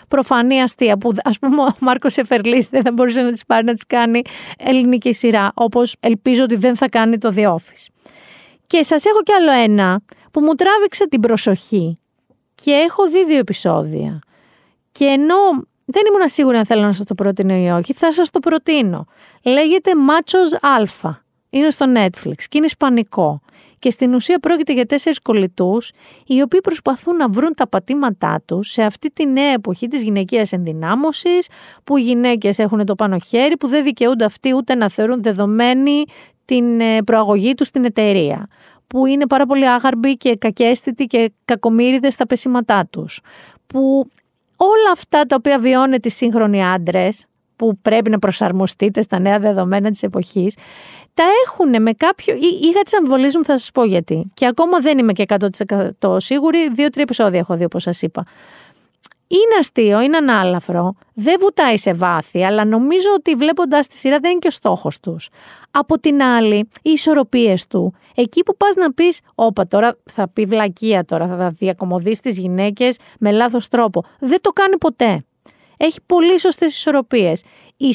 [0.08, 0.96] προφανή αστεία.
[0.96, 4.22] Που ας πούμε ο Μάρκος Εφερλής δεν θα μπορούσε να τις πάρει να τις κάνει
[4.58, 5.50] ελληνική σειρά.
[5.54, 7.86] Όπως ελπίζω ότι δεν θα κάνει το The Office.
[8.66, 10.00] Και σας έχω κι άλλο ένα
[10.30, 11.96] που μου τράβηξε την προσοχή
[12.54, 14.18] και έχω δει δύο επεισόδια.
[14.92, 15.36] Και ενώ
[15.84, 19.06] δεν ήμουν σίγουρη αν θέλω να σας το προτείνω ή όχι, θα σας το προτείνω.
[19.42, 21.10] Λέγεται Machos Alpha.
[21.50, 23.40] Είναι στο Netflix και είναι ισπανικό.
[23.78, 25.92] Και στην ουσία πρόκειται για τέσσερις κολλητούς,
[26.26, 30.52] οι οποίοι προσπαθούν να βρουν τα πατήματά τους σε αυτή τη νέα εποχή της γυναικείας
[30.52, 31.48] ενδυνάμωσης,
[31.84, 36.04] που οι γυναίκες έχουν το πάνω χέρι, που δεν δικαιούνται αυτοί ούτε να θεωρούν δεδομένη
[36.44, 38.48] την ε, προαγωγή τους στην εταιρεία
[38.86, 43.20] που είναι πάρα πολύ άγαρμποι και κακέστητοι και κακομύριδες στα πεσήματά τους.
[43.66, 44.06] Που
[44.56, 47.26] όλα αυτά τα οποία βιώνετε οι σύγχρονοι άντρες,
[47.56, 50.56] που πρέπει να προσαρμοστείτε στα νέα δεδομένα της εποχής,
[51.14, 52.34] τα έχουν με κάποιο...
[52.60, 54.30] Είχα τις αμφιβολίες μου, θα σας πω γιατί.
[54.34, 55.24] Και ακόμα δεν είμαι και
[56.00, 58.24] 100% σίγουρη, δύο-τρία επεισόδια έχω δει όπως σας είπα
[59.26, 64.30] είναι αστείο, είναι ανάλαφρο, δεν βουτάει σε βάθη, αλλά νομίζω ότι βλέποντα τη σειρά δεν
[64.30, 65.28] είναι και ο στόχος τους.
[65.70, 70.44] Από την άλλη, οι ισορροπίες του, εκεί που πας να πεις, Όπα, τώρα θα πει
[70.44, 74.04] βλακεία, τώρα θα διακομωδείς τις γυναίκες με λάθος τρόπο.
[74.18, 75.24] Δεν το κάνει ποτέ.
[75.76, 77.42] Έχει πολύ σωστές ισορροπίες.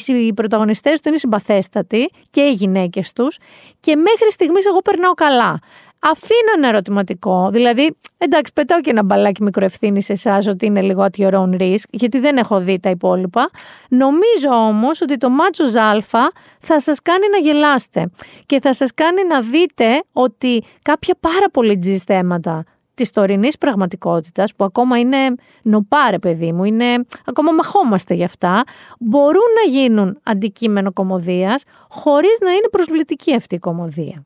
[0.06, 3.38] Οι πρωταγωνιστές του είναι συμπαθέστατοι και οι γυναίκες τους
[3.80, 5.58] και μέχρι στιγμής εγώ περνάω καλά.
[6.00, 7.48] Αφήνω ένα ερωτηματικό.
[7.50, 11.60] Δηλαδή, εντάξει, πετάω και ένα μπαλάκι μικροευθύνης σε εσάς ότι είναι λίγο at your own
[11.60, 13.50] risk, γιατί δεν έχω δει τα υπόλοιπα.
[13.88, 18.10] Νομίζω όμως ότι το μάτσος Ζάλφα θα σας κάνει να γελάστε
[18.46, 24.54] και θα σας κάνει να δείτε ότι κάποια πάρα πολύ τζις θέματα της τωρινής πραγματικότητας,
[24.54, 25.16] που ακόμα είναι
[25.62, 26.84] νοπάρε, παιδί μου, είναι,
[27.24, 28.62] ακόμα μαχόμαστε γι' αυτά,
[28.98, 34.24] μπορούν να γίνουν αντικείμενο κομμωδίας, χωρίς να είναι προσβλητική αυτή η κομμωδία.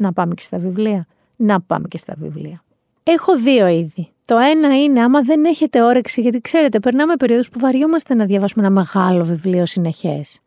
[0.00, 1.06] Να πάμε και στα βιβλία.
[1.36, 2.62] Να πάμε και στα βιβλία.
[3.02, 4.08] Έχω δύο είδη.
[4.24, 8.66] Το ένα είναι άμα δεν έχετε όρεξη, γιατί ξέρετε, περνάμε περίοδους που βαριόμαστε να διαβάσουμε
[8.66, 10.40] ένα μεγάλο βιβλίο συνεχές.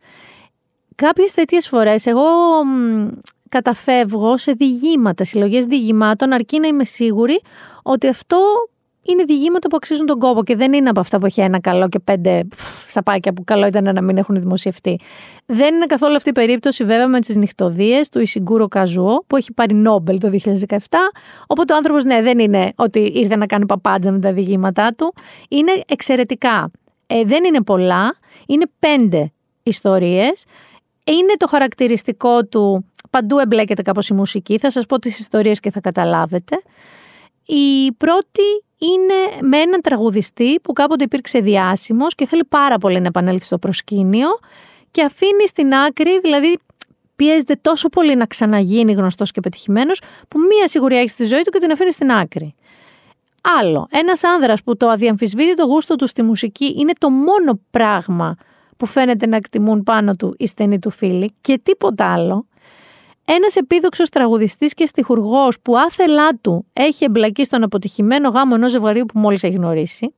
[0.96, 2.24] Κάποιες τέτοιες φορές εγώ
[2.66, 3.08] μ,
[3.50, 7.42] καταφεύγω σε διηγήματα, συλλογές διηγημάτων, αρκεί να είμαι σίγουρη
[7.84, 8.38] ότι αυτό
[9.04, 11.90] είναι διηγήματα που αξίζουν τον κόπο και δεν είναι από αυτά που έχει ένα καλό
[11.90, 15.00] και πέντε πφ, σαπάκια που καλό ήταν να μην έχουν δημοσιευτεί.
[15.46, 19.54] Δεν είναι καθόλου αυτή η περίπτωση βέβαια με τις νυχτοδίες του Ισιγκούρο Καζουό που έχει
[19.54, 20.78] πάρει Νόμπελ το 2017
[21.48, 25.14] οπότε ο άνθρωπος ναι δεν είναι ότι ήρθε να κάνει παπάντζα με τα διηγήματά του.
[25.50, 26.72] Είναι εξαιρετικά.
[27.08, 28.16] Ε, δεν είναι πολλά,
[28.48, 29.32] είναι πέντε
[29.64, 30.46] ιστορίες.
[31.06, 34.58] Είναι το χαρακτηριστικό του παντού εμπλέκεται κάπως η μουσική.
[34.58, 36.62] Θα σας πω τις ιστορίες και θα καταλάβετε
[37.46, 43.08] η πρώτη είναι με έναν τραγουδιστή που κάποτε υπήρξε διάσημος και θέλει πάρα πολύ να
[43.08, 44.28] επανέλθει στο προσκήνιο
[44.92, 46.58] και αφήνει στην άκρη, δηλαδή
[47.16, 51.52] πιέζεται τόσο πολύ να ξαναγίνει γνωστός και πετυχημένος που μία σιγουριά έχει στη ζωή του
[51.52, 52.56] και την αφήνει στην άκρη.
[53.60, 58.36] Άλλο, ένας άνδρας που το αδιαμφισβήτητο γούστο του στη μουσική είναι το μόνο πράγμα
[58.78, 62.46] που φαίνεται να εκτιμούν πάνω του οι στενοί του φίλοι και τίποτα άλλο,
[63.26, 69.06] ένας επίδοξος τραγουδιστής και στιχουργός που άθελά του έχει εμπλακεί στον αποτυχημένο γάμο ενός ζευγαριού
[69.06, 70.14] που μόλις έχει γνωρίσει.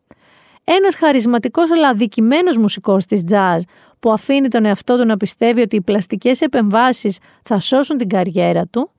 [0.64, 3.58] Ένας χαρισματικός αλλά αδικημένος μουσικός της jazz
[4.00, 8.68] που αφήνει τον εαυτό του να πιστεύει ότι οι πλαστικές επεμβάσεις θα σώσουν την καριέρα
[8.68, 8.92] του.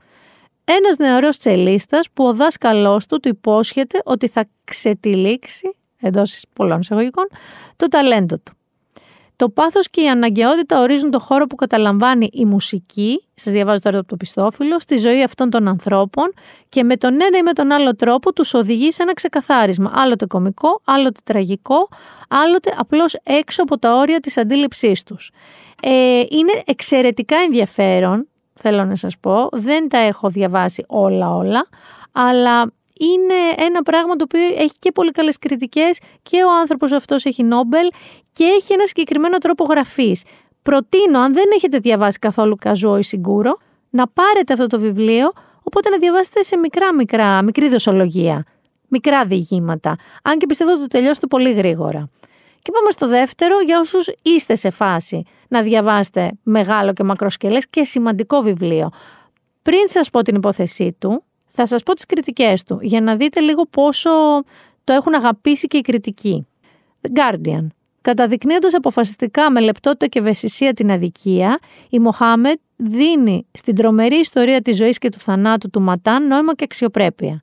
[0.64, 7.26] Ένας νεαρός τσελίστας που ο δάσκαλός του του υπόσχεται ότι θα ξετυλίξει, εντός πολλών εισαγωγικών,
[7.76, 8.55] το ταλέντο του.
[9.36, 13.98] Το πάθος και η αναγκαιότητα ορίζουν το χώρο που καταλαμβάνει η μουσική, σας διαβάζω τώρα
[13.98, 16.32] από το πιστόφυλλο, στη ζωή αυτών των ανθρώπων
[16.68, 19.92] και με τον ένα ή με τον άλλο τρόπο τους οδηγεί σε ένα ξεκαθάρισμα.
[19.94, 21.88] Άλλοτε κωμικό, άλλοτε τραγικό,
[22.28, 25.30] άλλοτε απλώς έξω από τα όρια της αντίληψής τους.
[25.82, 31.66] Ε, είναι εξαιρετικά ενδιαφέρον, θέλω να σας πω, δεν τα έχω διαβάσει όλα όλα,
[32.12, 37.24] αλλά είναι ένα πράγμα το οποίο έχει και πολύ καλές κριτικές και ο άνθρωπος αυτός
[37.24, 37.88] έχει Νόμπελ
[38.32, 40.22] και έχει ένα συγκεκριμένο τρόπο γραφής.
[40.62, 43.58] Προτείνω, αν δεν έχετε διαβάσει καθόλου Καζό ή Σιγκούρο,
[43.90, 45.32] να πάρετε αυτό το βιβλίο,
[45.62, 48.44] οπότε να διαβάσετε σε μικρά μικρά, μικρή δοσολογία,
[48.88, 52.10] μικρά διηγήματα, αν και πιστεύω ότι το τελειώσετε πολύ γρήγορα.
[52.62, 57.84] Και πάμε στο δεύτερο, για όσους είστε σε φάση να διαβάσετε μεγάλο και μακροσκελές και
[57.84, 58.90] σημαντικό βιβλίο.
[59.62, 61.24] Πριν σας πω την υπόθεσή του,
[61.56, 64.10] θα σας πω τις κριτικές του, για να δείτε λίγο πόσο
[64.84, 66.46] το έχουν αγαπήσει και οι κριτικοί.
[67.00, 67.66] The Guardian.
[68.00, 74.76] Καταδεικνύοντας αποφασιστικά με λεπτότητα και ευαισθησία την αδικία, η Μοχάμετ δίνει στην τρομερή ιστορία της
[74.76, 77.42] ζωής και του θανάτου του Ματάν νόημα και αξιοπρέπεια.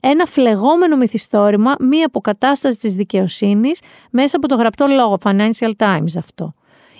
[0.00, 3.80] Ένα φλεγόμενο μυθιστόρημα, μία αποκατάσταση της δικαιοσύνης
[4.10, 6.54] μέσα από το γραπτό λόγο Financial Times αυτό.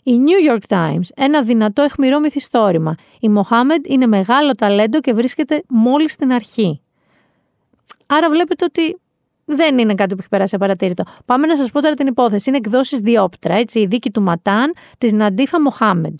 [0.08, 2.94] Η New York Times, ένα δυνατό αιχμηρό μυθιστόρημα.
[3.20, 6.80] Η Μοχάμεντ είναι μεγάλο ταλέντο και βρίσκεται μόλις στην αρχή.
[8.06, 8.98] Άρα βλέπετε ότι
[9.44, 11.04] δεν είναι κάτι που έχει περάσει απαρατήρητο.
[11.24, 12.48] Πάμε να σας πω τώρα την υπόθεση.
[12.48, 16.18] Είναι εκδόσεις διόπτρα, έτσι, η δίκη του Ματάν της Ναντίφα Μοχάμεντ.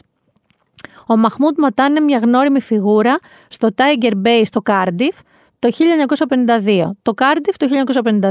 [1.06, 3.18] Ο Μαχμούντ Ματάν είναι μια γνώριμη φιγούρα
[3.48, 5.16] στο Tiger Bay στο Κάρντιφ
[5.58, 5.68] το
[6.64, 6.90] 1952.
[7.02, 8.30] Το Κάρντιφ το 1952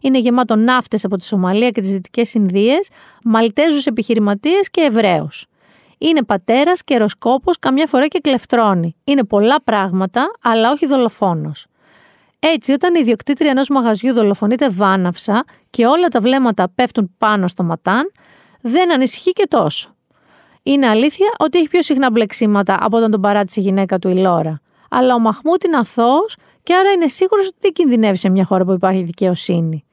[0.00, 2.88] είναι γεμάτο ναύτες από τη Σομαλία και τις Δυτικές Ινδίες,
[3.24, 5.46] Μαλτέζους επιχειρηματίες και Εβραίους.
[5.98, 8.96] Είναι πατέρας, καιροσκόπος, καμιά φορά και κλεφτρώνει.
[9.04, 11.66] Είναι πολλά πράγματα, αλλά όχι δολοφόνος.
[12.38, 17.62] Έτσι, όταν η ιδιοκτήτρια ενός μαγαζιού δολοφονείται βάναυσα και όλα τα βλέμματα πέφτουν πάνω στο
[17.62, 18.10] ματάν,
[18.60, 19.94] δεν ανησυχεί και τόσο.
[20.62, 24.16] Είναι αλήθεια ότι έχει πιο συχνά μπλεξίματα από όταν τον παράτησε η γυναίκα του η
[24.16, 24.60] Λόρα.
[24.90, 28.64] Αλλά ο Μαχμούτ είναι αθώος και άρα είναι σίγουρος ότι δεν κινδυνεύει σε μια χώρα
[28.64, 29.84] που υπάρχει δικαιοσύνη.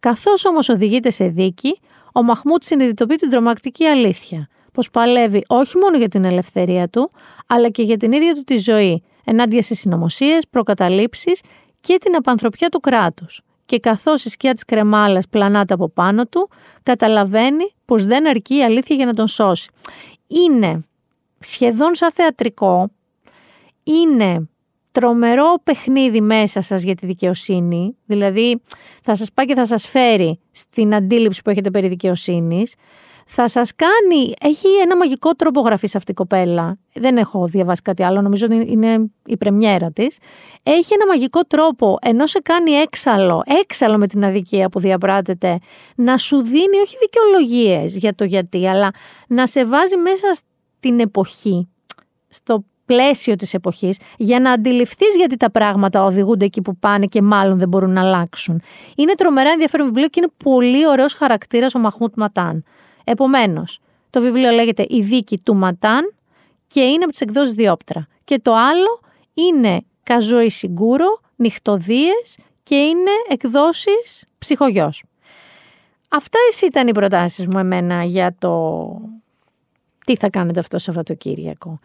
[0.00, 1.76] Καθώς όμως οδηγείται σε δίκη,
[2.12, 4.48] ο Μαχμούτ συνειδητοποιεί την τρομακτική αλήθεια.
[4.72, 7.10] Πως παλεύει όχι μόνο για την ελευθερία του,
[7.46, 11.40] αλλά και για την ίδια του τη ζωή, ενάντια σε συνωμοσίες, προκαταλήψεις
[11.80, 13.40] και την απανθρωπιά του κράτους.
[13.66, 16.50] Και καθώς η σκιά της κρεμάλας πλανάται από πάνω του,
[16.82, 19.70] καταλαβαίνει πως δεν αρκεί η αλήθεια για να τον σώσει.
[20.26, 20.84] Είναι
[21.38, 22.90] σχεδόν σαν θεατρικό,
[23.82, 24.48] είναι
[25.00, 28.60] τρομερό παιχνίδι μέσα σας για τη δικαιοσύνη, δηλαδή
[29.02, 32.74] θα σας πάει και θα σας φέρει στην αντίληψη που έχετε περί δικαιοσύνης,
[33.26, 36.78] θα σας κάνει, έχει ένα μαγικό τρόπο γραφής αυτή η κοπέλα.
[36.92, 40.18] Δεν έχω διαβάσει κάτι άλλο, νομίζω ότι είναι η πρεμιέρα της.
[40.62, 45.58] Έχει ένα μαγικό τρόπο, ενώ σε κάνει έξαλλο, έξαλλο με την αδικία που διαπράτεται,
[45.96, 48.90] να σου δίνει όχι δικαιολογίες για το γιατί, αλλά
[49.28, 50.26] να σε βάζει μέσα
[50.78, 51.68] στην εποχή,
[52.28, 57.22] στο πλαίσιο της εποχής για να αντιληφθείς γιατί τα πράγματα οδηγούνται εκεί που πάνε και
[57.22, 58.62] μάλλον δεν μπορούν να αλλάξουν.
[58.96, 62.64] Είναι τρομερά ενδιαφέρον βιβλίο και είναι πολύ ωραίος χαρακτήρας ο Μαχμούτ Ματάν.
[63.04, 63.80] Επομένως,
[64.10, 66.14] το βιβλίο λέγεται «Η δίκη του Ματάν»
[66.66, 68.06] και είναι από τις εκδόσεις Διόπτρα.
[68.24, 69.00] Και το άλλο
[69.34, 75.02] είναι «Καζόη Σιγκούρο», «Νυχτοδίες» και είναι εκδόσεις «Ψυχογιός».
[76.08, 78.84] Αυτά εσύ ήταν οι προτάσεις μου εμένα για το
[80.06, 81.78] τι θα κάνετε αυτό το Σαββατοκύριακο.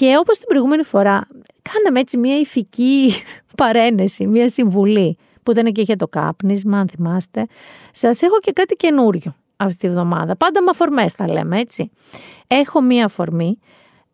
[0.00, 1.26] Και όπως την προηγούμενη φορά,
[1.62, 3.12] κάναμε έτσι μια ηθική
[3.62, 7.46] παρένεση, μια συμβουλή, που ήταν και για το κάπνισμα, αν θυμάστε.
[7.90, 10.36] Σας έχω και κάτι καινούριο αυτή τη βδομάδα.
[10.36, 11.90] Πάντα με αφορμές θα λέμε, έτσι.
[12.46, 13.58] Έχω μια αφορμή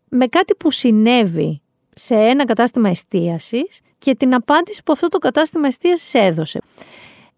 [0.09, 1.62] με κάτι που συνέβη
[1.94, 6.60] σε ένα κατάστημα εστίασης και την απάντηση που αυτό το κατάστημα εστίασης έδωσε.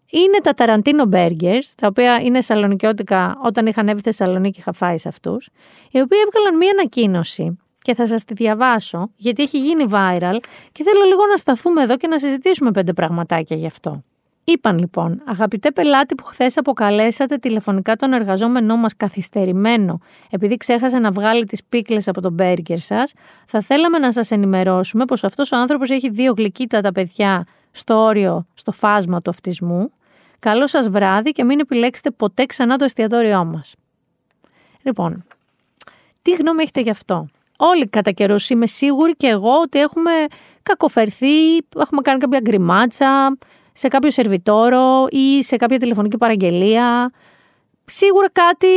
[0.09, 5.07] Είναι τα Tarantino Burgers, τα οποία είναι σαλονικιώτικα όταν είχαν έβει Θεσσαλονίκη είχα φάει σε
[5.07, 5.49] αυτούς,
[5.91, 10.37] οι οποίοι έβγαλαν μία ανακοίνωση και θα σας τη διαβάσω γιατί έχει γίνει viral
[10.71, 14.03] και θέλω λίγο να σταθούμε εδώ και να συζητήσουμε πέντε πραγματάκια γι' αυτό.
[14.43, 19.99] Είπαν λοιπόν, αγαπητέ πελάτη που χθες αποκαλέσατε τηλεφωνικά τον εργαζόμενό μας καθυστερημένο
[20.29, 23.13] επειδή ξέχασε να βγάλει τις πίκλες από τον μπέργκερ σας,
[23.45, 28.47] θα θέλαμε να σας ενημερώσουμε πως αυτός ο άνθρωπος έχει δύο γλυκύτατα παιδιά στο όριο,
[28.53, 29.91] στο φάσμα του αυτισμού.
[30.39, 33.75] Καλό σας βράδυ και μην επιλέξετε ποτέ ξανά το εστιατόριό μας.
[34.81, 35.25] Λοιπόν,
[36.21, 37.27] τι γνώμη έχετε γι' αυτό;
[37.57, 40.11] Όλοι κατά καιρούς είμαι σίγουρη και εγώ ότι έχουμε
[40.63, 43.37] κακοφερθεί, έχουμε κάνει κάποια γκριμάτσα
[43.73, 47.11] σε κάποιο σερβιτόρο ή σε κάποια τηλεφωνική παραγγελία.
[47.85, 48.67] Σίγουρα κάτι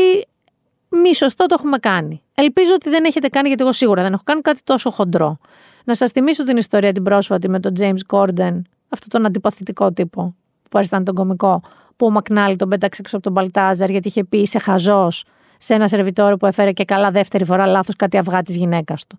[0.88, 2.22] μη σωστό το έχουμε κάνει.
[2.34, 5.38] Ελπίζω ότι δεν έχετε κάνει, γιατί εγώ σίγουρα δεν έχω κάνει κάτι τόσο χοντρό.
[5.84, 10.34] Να σας θυμίσω την ιστορία την πρόσφατη με τον James Corden, αυτόν τον αντιπαθητικό τύπο
[10.70, 11.62] που αισθάνεται τον κωμικό,
[11.96, 15.24] που ο Μακνάλη τον πέταξε έξω από τον Παλτάζαρ γιατί είχε πει είσαι χαζός
[15.58, 19.18] σε ένα σερβιτόρο που έφερε και καλά δεύτερη φορά λάθος κάτι αυγά της γυναίκας του.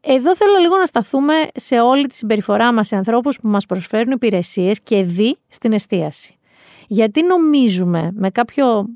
[0.00, 4.12] Εδώ θέλω λίγο να σταθούμε σε όλη τη συμπεριφορά μας σε ανθρώπους που μας προσφέρουν
[4.12, 6.38] υπηρεσίες και δει στην εστίαση.
[6.86, 8.86] Γιατί νομίζουμε με κάποιο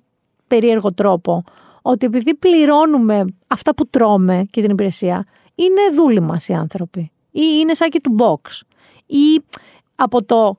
[0.46, 1.42] περίεργο τρόπο
[1.82, 7.00] ότι επειδή πληρώνουμε αυτά που τρώμε και την υπηρεσία, είναι δούλοι μας οι άνθρωποι.
[7.30, 8.60] Ή είναι σάκι του box.
[9.06, 9.42] Ή
[9.94, 10.58] από το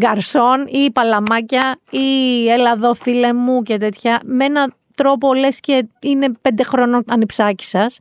[0.00, 5.88] γκαρσόν ή παλαμάκια ή έλα εδώ φίλε μου και τέτοια με ένα τρόπο λες και
[6.00, 7.98] είναι πέντε χρόνων ανιψάκι σας.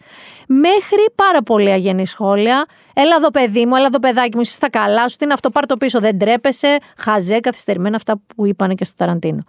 [0.48, 2.65] Μέχρι πάρα πολύ αγενή σχόλια.
[2.94, 5.49] Έλα εδώ παιδί μου, έλα εδώ παιδάκι μου είσαι στα καλά σου, τι είναι αυτό
[5.49, 6.78] πάρ το πίσω δεν τρέπεσαι.
[6.98, 9.44] Χαζέ καθυστερημένα αυτά που είπανε και στο Ταραντίνο.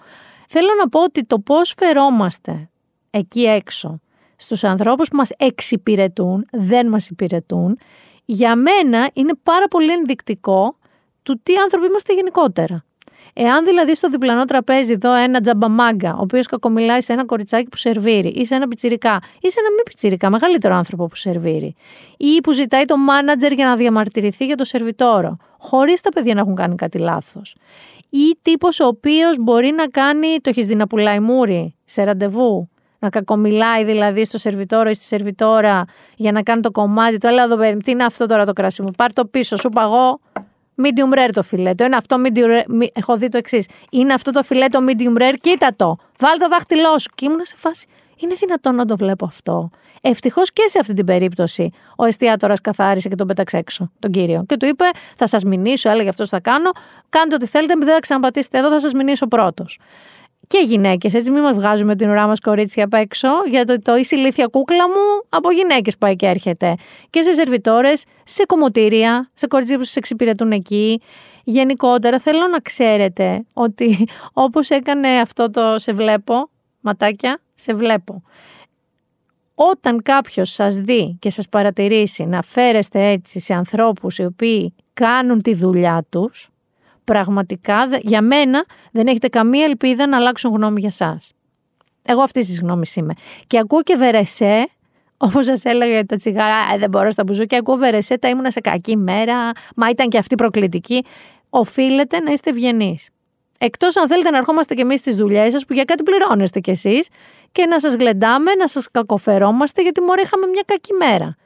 [0.49, 2.69] Θέλω να πω ότι το πώς φερόμαστε
[3.11, 4.01] εκεί έξω
[4.37, 7.79] στους ανθρώπους που μας εξυπηρετούν, δεν μας υπηρετούν,
[8.25, 10.78] για μένα είναι πάρα πολύ ενδεικτικό
[11.29, 12.85] του τι άνθρωποι είμαστε γενικότερα.
[13.33, 17.77] Εάν δηλαδή στο διπλανό τραπέζι δω ένα τζαμπαμάγκα, ο οποίος κακομιλάει σε ένα κοριτσάκι που
[17.77, 21.75] σερβίρει, ή σε ένα πιτσιρικά, ή σε ένα μη πιτσιρικά, μεγαλύτερο άνθρωπο που σερβίρει,
[22.17, 26.41] ή που ζητάει το μάνατζερ για να διαμαρτυρηθεί για το σερβιτόρο, χωρίς τα παιδιά να
[26.41, 27.57] έχουν κάνει κάτι λάθος.
[28.09, 32.69] Ή τύπος ο οποίος μπορεί να κάνει το έχεις δει να πουλάει μούρι σε ραντεβού,
[32.99, 35.85] να κακομιλάει δηλαδή στο σερβιτόρο ή στη σερβιτόρα
[36.17, 37.27] για να κάνει το κομμάτι του.
[37.27, 38.91] Έλα εδώ, παιδί, τι είναι αυτό τώρα το κρασί μου.
[38.97, 40.21] Πάρ το πίσω, σου παγώ
[40.83, 41.85] medium rare το φιλέτο.
[41.85, 42.65] Είναι αυτό medium rare.
[42.69, 43.69] μη- Έχω δει το εξής.
[43.91, 45.97] Είναι αυτό το φιλέτο medium rare, κοίτα το.
[46.19, 47.11] Βάλ το δάχτυλό σου.
[47.15, 47.87] Και ήμουν σε φάση.
[48.17, 49.71] Είναι δυνατόν να το βλέπω αυτό.
[50.01, 54.45] Ευτυχώς και σε αυτή την περίπτωση ο εστιατόρας καθάρισε και τον πέταξε έξω, τον κύριο.
[54.47, 54.85] Και του είπε:
[55.17, 56.71] Θα σας μηνύσω, έλεγε αυτός θα κάνω.
[57.09, 59.79] Κάντε ό,τι θέλετε, δεν θα ξαναπατήσετε εδώ, θα σας μηνύσω πρώτος.
[60.49, 63.97] Και γυναίκες, έτσι, μην μας βγάζουμε την ουρά μας κορίτσια απ' έξω, για το, το
[63.97, 66.75] είσαι ηλίθια κούκλα μου από γυναίκες πάει και έρχεται.
[67.11, 71.01] Και σε σερβιτόρες, σε κομμωτήρια, σε κορίτσια που σας εξυπηρετούν εκεί.
[71.45, 76.51] Γενικότερα θέλω να ξέρετε ότι όπως έκανε αυτό το σε βλέπω,
[76.81, 78.23] ματάκια, σε βλέπω.
[79.55, 85.43] Όταν κάποιος σας δει και σας παρατηρήσει να φέρεστε έτσι σε ανθρώπους οι οποίοι κάνουν
[85.43, 86.49] τη δουλειά τους,
[87.13, 91.33] πραγματικά δε- για μένα δεν έχετε καμία ελπίδα να αλλάξουν γνώμη για σας.
[92.03, 93.15] Εγώ αυτής της γνώμης είμαι.
[93.47, 94.69] Και ακούω και βερεσέ,
[95.17, 97.59] όπως σας έλεγα για τα τσιγάρα, «Α, δεν μπορώ στα μπουζούκια.
[97.59, 101.05] Ακούω βερεσέ, τα ήμουνα σε κακή μέρα, μα ήταν και αυτή προκλητική.
[101.51, 103.09] Οφείλετε να είστε ευγενείς.
[103.59, 106.71] Εκτός αν θέλετε να ερχόμαστε κι εμείς στις δουλειές σας, που για κάτι πληρώνεστε κι
[106.71, 107.09] εσείς,
[107.53, 111.37] και να σας γλεντάμε, να σας κακοφερόμαστε, γιατί μωρέ είχαμε μια κακή μέρα.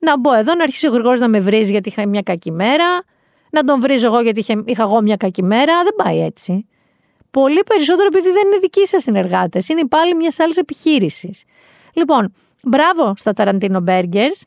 [0.00, 3.02] Να μπω εδώ, να αρχίσει ο Γρηγόρης να με βρίζει γιατί είχα μια κακή μέρα,
[3.50, 5.82] να τον βρίζω εγώ γιατί είχε- είχα εγώ μια κακή μέρα.
[5.82, 6.66] Δεν πάει έτσι.
[7.30, 9.68] Πολύ περισσότερο επειδή δεν είναι δικοί σας συνεργάτες.
[9.68, 11.44] Είναι υπάλληλοι μιας άλλης επιχείρησης.
[11.92, 12.34] Λοιπόν,
[12.64, 14.42] μπράβο στα Ταραντίνο Burgers.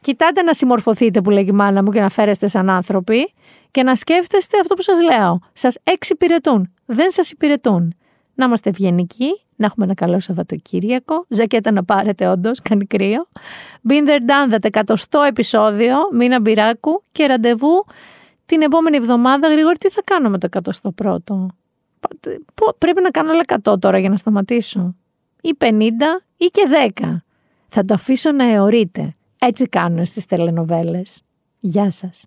[0.00, 3.32] Κοιτάτε να συμμορφωθείτε που λέγει η μάνα μου και να φέρεστε σαν άνθρωποι
[3.70, 5.38] και να σκέφτεστε αυτό που σας λέω.
[5.52, 7.94] Σας εξυπηρετούν, δεν σας υπηρετούν.
[8.34, 13.28] Να είμαστε ευγενικοί, να έχουμε ένα καλό Σαββατοκύριακο, ζακέτα να πάρετε όντως, κάνει κρύο.
[13.88, 17.84] Been there done that, εκατοστό επεισόδιο, μήνα μπυράκου και ραντεβού
[18.46, 19.48] την επόμενη εβδομάδα.
[19.48, 21.48] Γρηγόρη, τι θα κάνω με το εκατοστό πρώτο;
[22.78, 24.94] Πρέπει να κάνω άλλα 100 τώρα για να σταματήσω.
[25.40, 25.82] Ή 50
[26.36, 26.62] ή και
[26.96, 27.16] 10.
[27.68, 29.14] Θα το αφήσω να αιωρείτε.
[29.38, 31.22] Έτσι κάνουν στις τελενοβέλες.
[31.58, 32.24] Γεια σας.